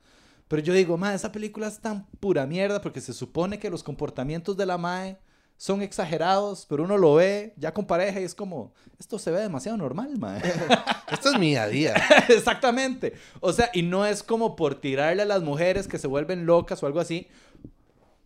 Pero 0.47 0.61
yo 0.61 0.71
digo, 0.71 0.97
mae, 0.97 1.15
esa 1.15 1.31
película 1.31 1.67
es 1.67 1.79
tan 1.79 2.05
pura 2.19 2.45
mierda 2.45 2.79
porque 2.79 3.01
se 3.01 3.13
supone 3.13 3.57
que 3.57 3.71
los 3.71 3.81
comportamientos 3.81 4.55
de 4.55 4.67
la 4.67 4.77
mae 4.77 5.17
son 5.59 5.81
exagerados, 5.81 6.65
pero 6.69 6.85
uno 6.85 6.97
lo 6.97 7.15
ve 7.15 7.53
ya 7.57 7.73
con 7.73 7.85
pareja 7.85 8.21
y 8.21 8.23
es 8.23 8.33
como, 8.33 8.71
esto 8.97 9.19
se 9.19 9.29
ve 9.29 9.41
demasiado 9.41 9.77
normal, 9.77 10.17
mae. 10.17 10.41
Esto 11.11 11.31
es 11.31 11.37
mi 11.37 11.49
día 11.49 11.63
a 11.63 11.67
día. 11.67 11.95
Exactamente. 12.29 13.13
O 13.41 13.51
sea, 13.51 13.69
y 13.73 13.81
no 13.81 14.05
es 14.05 14.23
como 14.23 14.55
por 14.55 14.75
tirarle 14.75 15.23
a 15.23 15.25
las 15.25 15.41
mujeres 15.41 15.89
que 15.89 15.99
se 15.99 16.07
vuelven 16.07 16.45
locas 16.45 16.81
o 16.81 16.85
algo 16.85 17.01
así. 17.01 17.27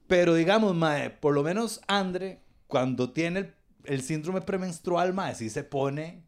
Pero 0.06 0.36
digamos, 0.36 0.76
mae, 0.76 1.10
por 1.10 1.34
lo 1.34 1.42
menos 1.42 1.82
Andre, 1.88 2.44
cuando 2.68 3.10
tiene 3.10 3.40
el, 3.40 3.54
el 3.86 4.04
síndrome 4.04 4.42
premenstrual, 4.42 5.12
mae, 5.16 5.34
sí 5.34 5.50
se 5.50 5.64
pone 5.64 6.22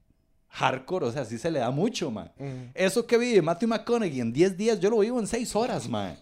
hardcore, 0.47 1.06
o 1.06 1.12
sea, 1.12 1.24
sí 1.24 1.38
se 1.38 1.51
le 1.51 1.60
da 1.60 1.70
mucho, 1.70 2.10
mae. 2.10 2.32
Eso 2.74 3.06
que 3.06 3.20
vive 3.20 3.43
Matthew 3.43 3.70
McConaughey 3.70 4.22
en 4.22 4.34
10 4.34 4.58
días, 4.58 4.80
yo 4.80 4.89
lo 4.89 4.97
vivo 4.97 5.20
en 5.20 5.28
6 5.28 5.56
horas, 5.56 5.88
mae. 5.88 6.18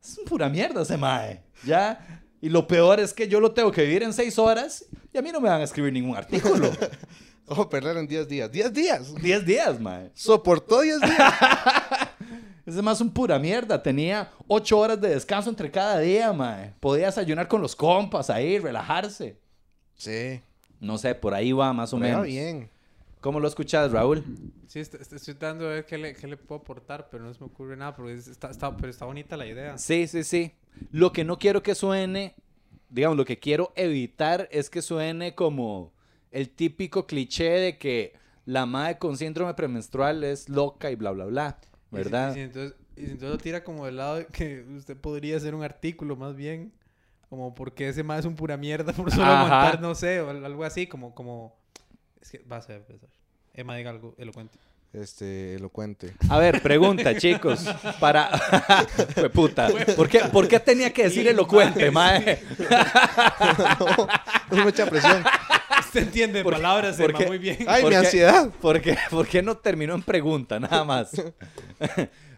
Es 0.00 0.20
pura 0.24 0.48
mierda 0.48 0.82
ese 0.82 0.96
mae. 0.96 1.42
Ya. 1.66 2.23
Y 2.44 2.50
lo 2.50 2.66
peor 2.66 3.00
es 3.00 3.14
que 3.14 3.26
yo 3.26 3.40
lo 3.40 3.52
tengo 3.52 3.72
que 3.72 3.82
vivir 3.84 4.02
en 4.02 4.12
6 4.12 4.38
horas 4.38 4.84
y 5.14 5.16
a 5.16 5.22
mí 5.22 5.32
no 5.32 5.40
me 5.40 5.48
van 5.48 5.62
a 5.62 5.64
escribir 5.64 5.92
ningún 5.94 6.14
artículo. 6.14 6.70
Ojo, 7.46 7.70
perder 7.70 7.96
en 7.96 8.06
10 8.06 8.28
días. 8.28 8.50
¡10 8.52 8.70
días! 8.70 9.14
10 9.14 9.46
días, 9.46 9.80
mae. 9.80 10.10
Soportó 10.12 10.82
10 10.82 11.00
días. 11.00 11.34
Ese 12.66 12.82
más 12.82 13.00
un 13.00 13.10
pura 13.10 13.38
mierda. 13.38 13.82
Tenía 13.82 14.30
8 14.46 14.78
horas 14.78 15.00
de 15.00 15.08
descanso 15.08 15.48
entre 15.48 15.70
cada 15.70 15.98
día, 16.00 16.34
mae. 16.34 16.74
Podía 16.80 17.06
desayunar 17.06 17.48
con 17.48 17.62
los 17.62 17.74
compas 17.74 18.28
ahí, 18.28 18.58
relajarse. 18.58 19.38
Sí. 19.94 20.42
No 20.80 20.98
sé, 20.98 21.14
por 21.14 21.32
ahí 21.32 21.52
va 21.52 21.72
más 21.72 21.94
o 21.94 21.98
Pero 21.98 22.08
menos. 22.10 22.26
bien. 22.26 22.68
¿Cómo 23.22 23.40
lo 23.40 23.48
escuchas, 23.48 23.90
Raúl? 23.90 24.22
Sí, 24.66 24.80
est- 24.80 24.96
est- 24.96 25.14
estoy 25.14 25.32
tratando 25.34 25.64
de 25.66 25.76
ver 25.76 25.86
qué 25.86 25.96
le, 25.96 26.14
qué 26.14 26.26
le 26.26 26.36
puedo 26.36 26.60
aportar, 26.60 27.08
pero 27.10 27.24
no 27.24 27.32
se 27.32 27.40
me 27.40 27.46
ocurre 27.46 27.74
nada, 27.74 27.94
porque 27.96 28.12
es- 28.12 28.28
está, 28.28 28.50
está- 28.50 28.76
pero 28.76 28.90
está 28.90 29.06
bonita 29.06 29.34
la 29.38 29.46
idea. 29.46 29.78
Sí, 29.78 30.06
sí, 30.06 30.22
sí. 30.24 30.52
Lo 30.90 31.12
que 31.12 31.24
no 31.24 31.38
quiero 31.38 31.62
que 31.62 31.74
suene, 31.74 32.34
digamos, 32.88 33.16
lo 33.16 33.24
que 33.24 33.38
quiero 33.38 33.72
evitar 33.76 34.48
es 34.50 34.70
que 34.70 34.82
suene 34.82 35.34
como 35.34 35.92
el 36.30 36.50
típico 36.50 37.06
cliché 37.06 37.50
de 37.50 37.78
que 37.78 38.14
la 38.44 38.66
madre 38.66 38.98
con 38.98 39.16
síndrome 39.16 39.54
premenstrual 39.54 40.22
es 40.24 40.48
loca 40.48 40.90
y 40.90 40.94
bla, 40.96 41.10
bla, 41.12 41.24
bla. 41.26 41.58
Y 41.60 41.96
si- 41.96 41.96
¿Verdad? 41.96 42.30
Y 42.30 42.34
si, 42.34 42.40
entonces, 42.40 42.74
y 42.96 43.00
si 43.06 43.12
entonces 43.12 43.30
lo 43.30 43.38
tira 43.38 43.64
como 43.64 43.86
del 43.86 43.96
lado 43.96 44.16
de 44.16 44.26
que 44.26 44.64
usted 44.76 44.96
podría 44.96 45.36
hacer 45.36 45.54
un 45.54 45.62
artículo 45.62 46.16
más 46.16 46.36
bien, 46.36 46.72
como 47.28 47.54
porque 47.54 47.88
ese 47.88 48.02
más 48.02 48.20
es 48.20 48.24
un 48.26 48.36
pura 48.36 48.56
mierda 48.56 48.92
por 48.92 49.10
solo 49.10 49.24
Ajá. 49.24 49.38
aguantar, 49.38 49.80
no 49.80 49.94
sé, 49.94 50.20
o 50.20 50.30
al- 50.30 50.44
algo 50.44 50.64
así, 50.64 50.86
como, 50.86 51.14
como... 51.14 51.56
Es 52.20 52.30
que 52.30 52.38
va 52.38 52.56
a 52.58 52.62
ser, 52.62 52.82
va 52.90 52.96
a 52.96 52.98
ser. 52.98 53.08
Emma, 53.54 53.76
diga 53.76 53.90
algo 53.90 54.14
elocuente. 54.18 54.58
Este, 54.94 55.56
elocuente. 55.56 56.14
A 56.28 56.38
ver, 56.38 56.62
pregunta, 56.62 57.16
chicos. 57.18 57.64
Para. 57.98 58.28
Fue 59.14 59.28
puta. 59.28 59.68
¿Por 59.96 60.08
qué, 60.08 60.20
¿Por 60.32 60.46
qué 60.48 60.60
tenía 60.60 60.92
que 60.92 61.02
decir 61.04 61.26
elocuente, 61.26 61.90
mae, 61.90 62.40
no, 63.80 64.56
es 64.58 64.64
mucha 64.64 64.86
presión. 64.86 65.24
Usted 65.80 66.02
entiende 66.02 66.42
¿Por- 66.44 66.54
palabras, 66.54 66.96
por 66.96 67.10
Emma, 67.10 67.18
qué? 67.18 67.26
muy 67.26 67.38
bien. 67.38 67.58
Ay, 67.66 67.82
¿Por 67.82 67.90
mi 67.90 67.96
ansiedad. 67.96 68.50
¿Por 68.60 68.80
qué, 68.80 68.96
por 69.10 69.26
qué 69.26 69.42
no 69.42 69.56
terminó 69.56 69.94
en 69.94 70.02
pregunta? 70.02 70.60
Nada 70.60 70.84
más. 70.84 71.10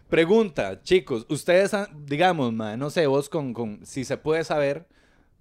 pregunta, 0.09 0.81
chicos. 0.81 1.25
Ustedes, 1.29 1.73
han- 1.75 2.05
digamos, 2.07 2.51
mae, 2.53 2.75
no 2.75 2.89
sé, 2.89 3.05
vos 3.07 3.29
con, 3.29 3.53
con. 3.53 3.85
Si 3.85 4.03
se 4.03 4.17
puede 4.17 4.43
saber, 4.43 4.87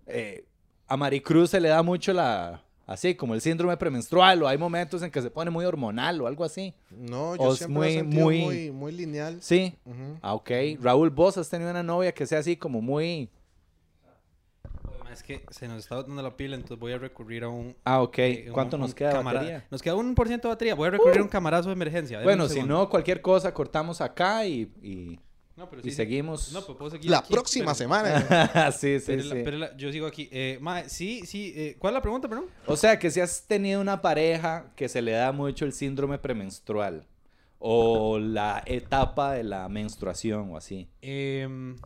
eh, 0.07 0.45
a 0.87 0.97
Maricruz 0.99 1.51
se 1.51 1.61
le 1.61 1.69
da 1.71 1.83
mucho 1.83 2.13
la. 2.13 2.63
Así, 2.87 3.17
como 3.17 3.35
el 3.35 3.41
síndrome 3.41 3.77
premenstrual, 3.77 4.41
o 4.45 4.49
hay 4.49 4.57
momentos 4.59 5.03
en 5.03 5.11
que 5.11 5.21
se 5.21 5.29
pone 5.29 5.51
muy 5.51 5.65
hormonal 5.65 6.21
o 6.21 6.29
algo 6.29 6.45
así. 6.45 6.73
No, 6.91 7.31
O 7.31 7.37
yo 7.37 7.53
es 7.53 7.59
siempre 7.59 7.75
muy- 7.79 7.89
he 7.89 7.95
sentido 7.99 8.23
muy- 8.25 8.41
muy, 8.43 8.71
muy, 8.71 8.93
lineal. 8.93 9.43
Sí. 9.43 9.75
Ah, 10.23 10.35
ok. 10.35 10.51
Raúl, 10.81 11.11
vos 11.11 11.37
has 11.37 11.51
tenido 11.51 11.69
una 11.71 11.83
novia 11.83 12.13
que 12.13 12.27
sea 12.27 12.39
así 12.39 12.57
como 12.57 12.81
muy. 12.81 13.29
Es 15.13 15.23
que 15.23 15.45
se 15.51 15.67
nos 15.67 15.79
está 15.79 16.03
dando 16.03 16.21
la 16.23 16.37
pila, 16.37 16.57
entonces 16.57 16.79
voy 16.79 16.93
a 16.93 16.99
recurrir 16.99 17.43
a 17.45 17.49
un... 17.49 17.75
Ah, 17.85 18.03
ok. 18.03 18.19
eh, 18.19 18.49
¿Cuánto 18.53 18.77
un 18.77 18.83
nos 18.83 18.95
queda 18.95 19.15
de 19.17 19.23
batería? 19.25 19.65
Uh. 19.65 19.69
Nos 19.71 19.81
queda 19.83 19.95
un 19.95 20.15
por 20.15 20.29
ciento 20.29 20.47
de 20.49 20.55
batería. 20.55 20.75
Voy 20.75 20.89
a 20.89 20.91
recurrir 20.91 21.21
a 21.21 21.23
un 21.23 21.29
camarazo 21.29 21.71
de 21.71 21.73
emergencia. 21.73 22.19
Deme 22.19 22.25
Bueno, 22.31 22.49
si 22.49 22.63
no, 22.63 22.89
cualquier 22.91 23.23
cosa, 23.23 23.53
cortamos 23.55 24.03
acá 24.03 24.45
y, 24.47 24.71
y, 24.83 25.19
No, 25.57 25.71
pero 25.71 25.81
y 25.81 25.85
sí, 25.85 25.93
seguimos. 25.93 26.53
No, 26.53 26.61
pero 26.63 26.77
puedo 26.77 26.91
seguir 26.91 27.11
La 27.11 27.19
aquí, 27.19 27.33
próxima 27.33 27.73
pero- 27.73 27.75
semana. 27.75 28.73
sí, 28.73 28.99
sí, 29.01 29.05
Pero, 29.07 29.23
sí. 29.23 29.29
la- 29.29 29.35
pero 29.45 29.57
la- 29.59 29.77
yo 29.77 29.91
sigo 29.91 30.07
aquí. 30.07 30.29
Eh, 30.31 30.61
sí, 30.89 31.23
sí. 31.25 31.53
eh, 31.57 31.77
¿Cuál 31.79 31.93
es 31.93 31.95
la 31.95 32.03
pregunta, 32.03 32.29
perdón? 32.29 32.47
O 32.67 32.77
sea, 32.77 32.99
que 32.99 33.11
si 33.11 33.21
has 33.21 33.47
tenido 33.47 33.81
una 33.81 34.03
pareja 34.03 34.71
que 34.77 34.89
se 34.89 35.01
le 35.01 35.13
da 35.13 35.33
mucho 35.33 35.65
el 35.65 35.73
síndrome 35.73 36.19
premenstrual 36.19 37.07
o 37.59 38.19
la 38.19 38.63
etapa 38.67 39.33
de 39.33 39.45
la 39.45 39.67
menstruación 39.71 40.51
o 40.53 40.59
así. 40.59 40.89
Em, 41.01 41.77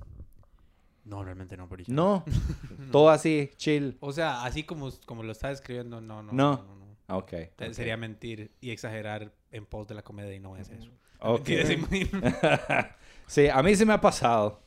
no, 1.05 1.23
realmente 1.23 1.57
no, 1.57 1.69
por 1.69 1.89
No, 1.89 2.25
todo 2.93 3.09
así, 3.11 3.51
chill. 3.57 3.97
O 4.01 4.13
sea, 4.13 4.43
así 4.45 4.65
como, 4.65 4.91
como 5.07 5.23
lo 5.23 5.31
está 5.33 5.49
describiendo, 5.49 6.01
no, 6.01 6.23
no. 6.25 6.33
No. 6.33 6.57
no, 6.57 6.63
no, 6.65 6.75
no. 6.77 6.80
Ok. 7.11 7.31
Te- 7.57 7.69
ok. 7.69 7.73
Sería 7.73 7.97
mentir 7.97 8.51
y 8.61 8.71
exagerar 8.71 9.33
en 9.51 9.67
pos 9.67 9.87
de 9.89 9.95
la 9.95 10.03
comedia 10.03 10.35
y 10.35 10.41
no 10.41 10.57
es 10.57 10.69
eso. 10.71 10.91
Ok. 11.21 11.47
Sí, 11.47 12.11
sí, 13.27 13.49
a 13.49 13.63
mí 13.63 13.75
sí 13.77 13.85
me 13.85 13.93
ha 13.93 14.01
pasado. 14.01 14.61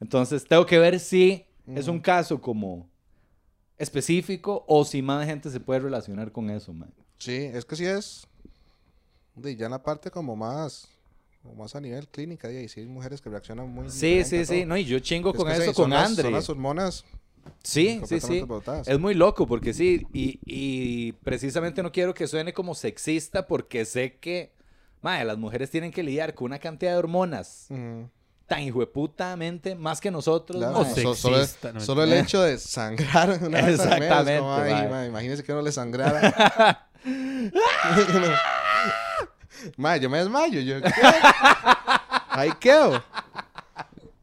Entonces, 0.00 0.44
tengo 0.46 0.64
que 0.66 0.78
ver 0.78 1.00
si 1.00 1.44
es 1.66 1.88
un 1.88 1.98
caso 2.00 2.40
como 2.40 2.88
específico 3.76 4.64
o 4.66 4.84
si 4.84 5.02
más 5.02 5.26
gente 5.26 5.50
se 5.50 5.60
puede 5.60 5.80
relacionar 5.80 6.32
con 6.32 6.50
eso, 6.50 6.72
man. 6.72 6.92
Sí, 7.18 7.34
es 7.36 7.64
que 7.64 7.76
sí 7.76 7.84
es. 7.84 8.26
De 9.34 9.54
ya 9.56 9.66
en 9.66 9.72
la 9.72 9.82
parte 9.82 10.10
como 10.10 10.36
más. 10.36 10.88
Como 11.42 11.54
más 11.62 11.74
a 11.76 11.80
nivel 11.80 12.08
clínica, 12.08 12.50
y 12.50 12.68
sí 12.68 12.80
hay 12.80 12.86
mujeres 12.86 13.20
que 13.20 13.30
reaccionan 13.30 13.68
muy. 13.68 13.88
Sí, 13.90 14.24
sí, 14.24 14.44
sí. 14.44 14.64
No, 14.64 14.76
y 14.76 14.84
yo 14.84 14.98
chingo 14.98 15.30
Es 15.30 15.36
con 15.36 15.54
sí, 15.54 15.62
eso 15.62 15.72
con 15.74 15.90
las- 15.90 16.08
Andre. 16.10 16.24
Son 16.24 16.32
las 16.32 16.48
hormonas 16.50 17.04
Sí, 17.62 18.00
sí, 18.06 18.20
sí. 18.20 18.40
alborotadas. 18.40 18.88
Es 18.88 18.98
muy 18.98 19.14
loco 19.14 19.46
porque 19.46 19.72
sí, 19.74 20.06
y, 20.12 20.40
y 20.44 21.12
precisamente 21.12 21.82
no 21.82 21.92
quiero 21.92 22.14
que 22.14 22.26
suene 22.26 22.52
como 22.52 22.74
sexista 22.74 23.46
porque 23.46 23.84
sé 23.84 24.16
que, 24.18 24.52
madre, 25.02 25.24
las 25.24 25.38
mujeres 25.38 25.70
tienen 25.70 25.90
que 25.92 26.02
lidiar 26.02 26.34
con 26.34 26.46
una 26.46 26.58
cantidad 26.58 26.92
de 26.92 26.98
hormonas 26.98 27.66
Ujú. 27.70 28.08
tan 28.46 28.60
hijueputamente 28.62 29.74
más 29.74 30.00
que 30.00 30.10
nosotros, 30.10 30.58
Claro, 30.58 30.84
so- 30.84 31.14
solo, 31.14 31.38
sexista, 31.38 31.72
no 31.72 31.80
solo 31.80 32.02
el 32.04 32.12
hecho 32.14 32.42
de 32.42 32.58
sangrar 32.58 33.38
una 33.42 33.60
vez 33.62 33.80
Exactamente, 33.80 34.38
como, 34.38 34.54
ay, 34.54 35.42
que 35.44 35.52
no 35.52 35.62
le 35.62 35.72
sangrara. 35.72 36.88
mae, 39.76 40.00
yo 40.00 40.10
me 40.10 40.18
desmayo. 40.18 40.60
Yo, 40.60 40.80
¿qué? 40.82 40.90
Ahí 42.30 42.50
quedo. 42.60 43.02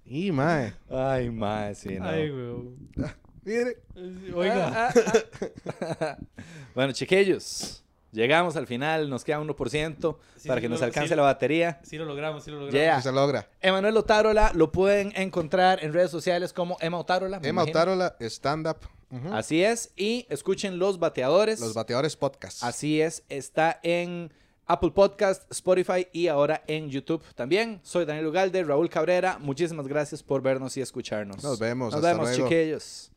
Y, 0.06 0.32
mae. 0.32 0.74
Ay, 0.90 1.30
madre, 1.32 1.76
sí, 1.76 1.98
no. 2.00 2.06
Ay, 2.06 2.30
weón. 2.32 2.90
Mire. 3.44 3.78
Oiga. 4.34 4.94
Bueno, 6.76 6.92
chiquillos, 6.92 7.86
llegamos 8.12 8.58
al 8.58 8.68
final, 8.68 9.10
nos 9.10 9.24
queda 9.24 9.40
1% 9.40 10.18
Sí, 10.36 10.48
para 10.50 10.60
sí, 10.60 10.62
que 10.64 10.70
nos 10.70 10.82
alcance 10.82 11.08
sí. 11.10 11.16
la 11.16 11.22
batería. 11.22 11.80
Sí 11.84 11.98
lo 11.98 12.04
logramos, 12.04 12.44
sí 12.44 12.52
lo 12.52 12.58
logramos. 12.58 12.74
Yeah. 12.74 13.02
Se 13.02 13.14
logra. 13.14 13.48
Emanuel 13.62 13.96
Otárola 13.96 14.52
lo 14.54 14.74
pueden 14.74 15.14
encontrar 15.16 15.82
en 15.84 15.94
redes 15.94 16.12
sociales 16.12 16.52
como 16.52 16.76
Emma 16.82 16.98
Otárola. 16.98 17.38
Emma 17.38 17.48
imagino. 17.48 17.72
Otárola, 17.80 18.16
stand-up. 18.20 18.80
Así 19.32 19.64
es. 19.64 19.94
Y 19.96 20.26
escuchen 20.30 20.78
Los 20.78 21.00
Bateadores. 21.00 21.62
Los 21.62 21.74
bateadores 21.74 22.18
podcast. 22.18 22.62
Así 22.64 23.00
es. 23.02 23.24
Está 23.30 23.80
en 23.84 24.34
Apple 24.68 24.92
Podcast, 24.92 25.50
Spotify 25.52 26.08
y 26.12 26.28
ahora 26.28 26.64
en 26.68 26.90
YouTube 26.90 27.22
también. 27.36 27.80
Soy 27.84 28.06
Daniel 28.06 28.28
Ugalde, 28.28 28.64
Raúl 28.64 28.90
Cabrera. 28.90 29.38
Muchísimas 29.40 29.88
gracias 29.88 30.24
por 30.24 30.42
vernos 30.42 30.76
y 30.78 30.82
escucharnos. 30.82 31.44
Nos 31.44 31.60
vemos, 31.60 31.94
Nos 31.94 31.96
hasta 32.04 32.08
vemos, 32.14 32.30
luego. 32.30 32.50
chiquillos. 32.50 33.12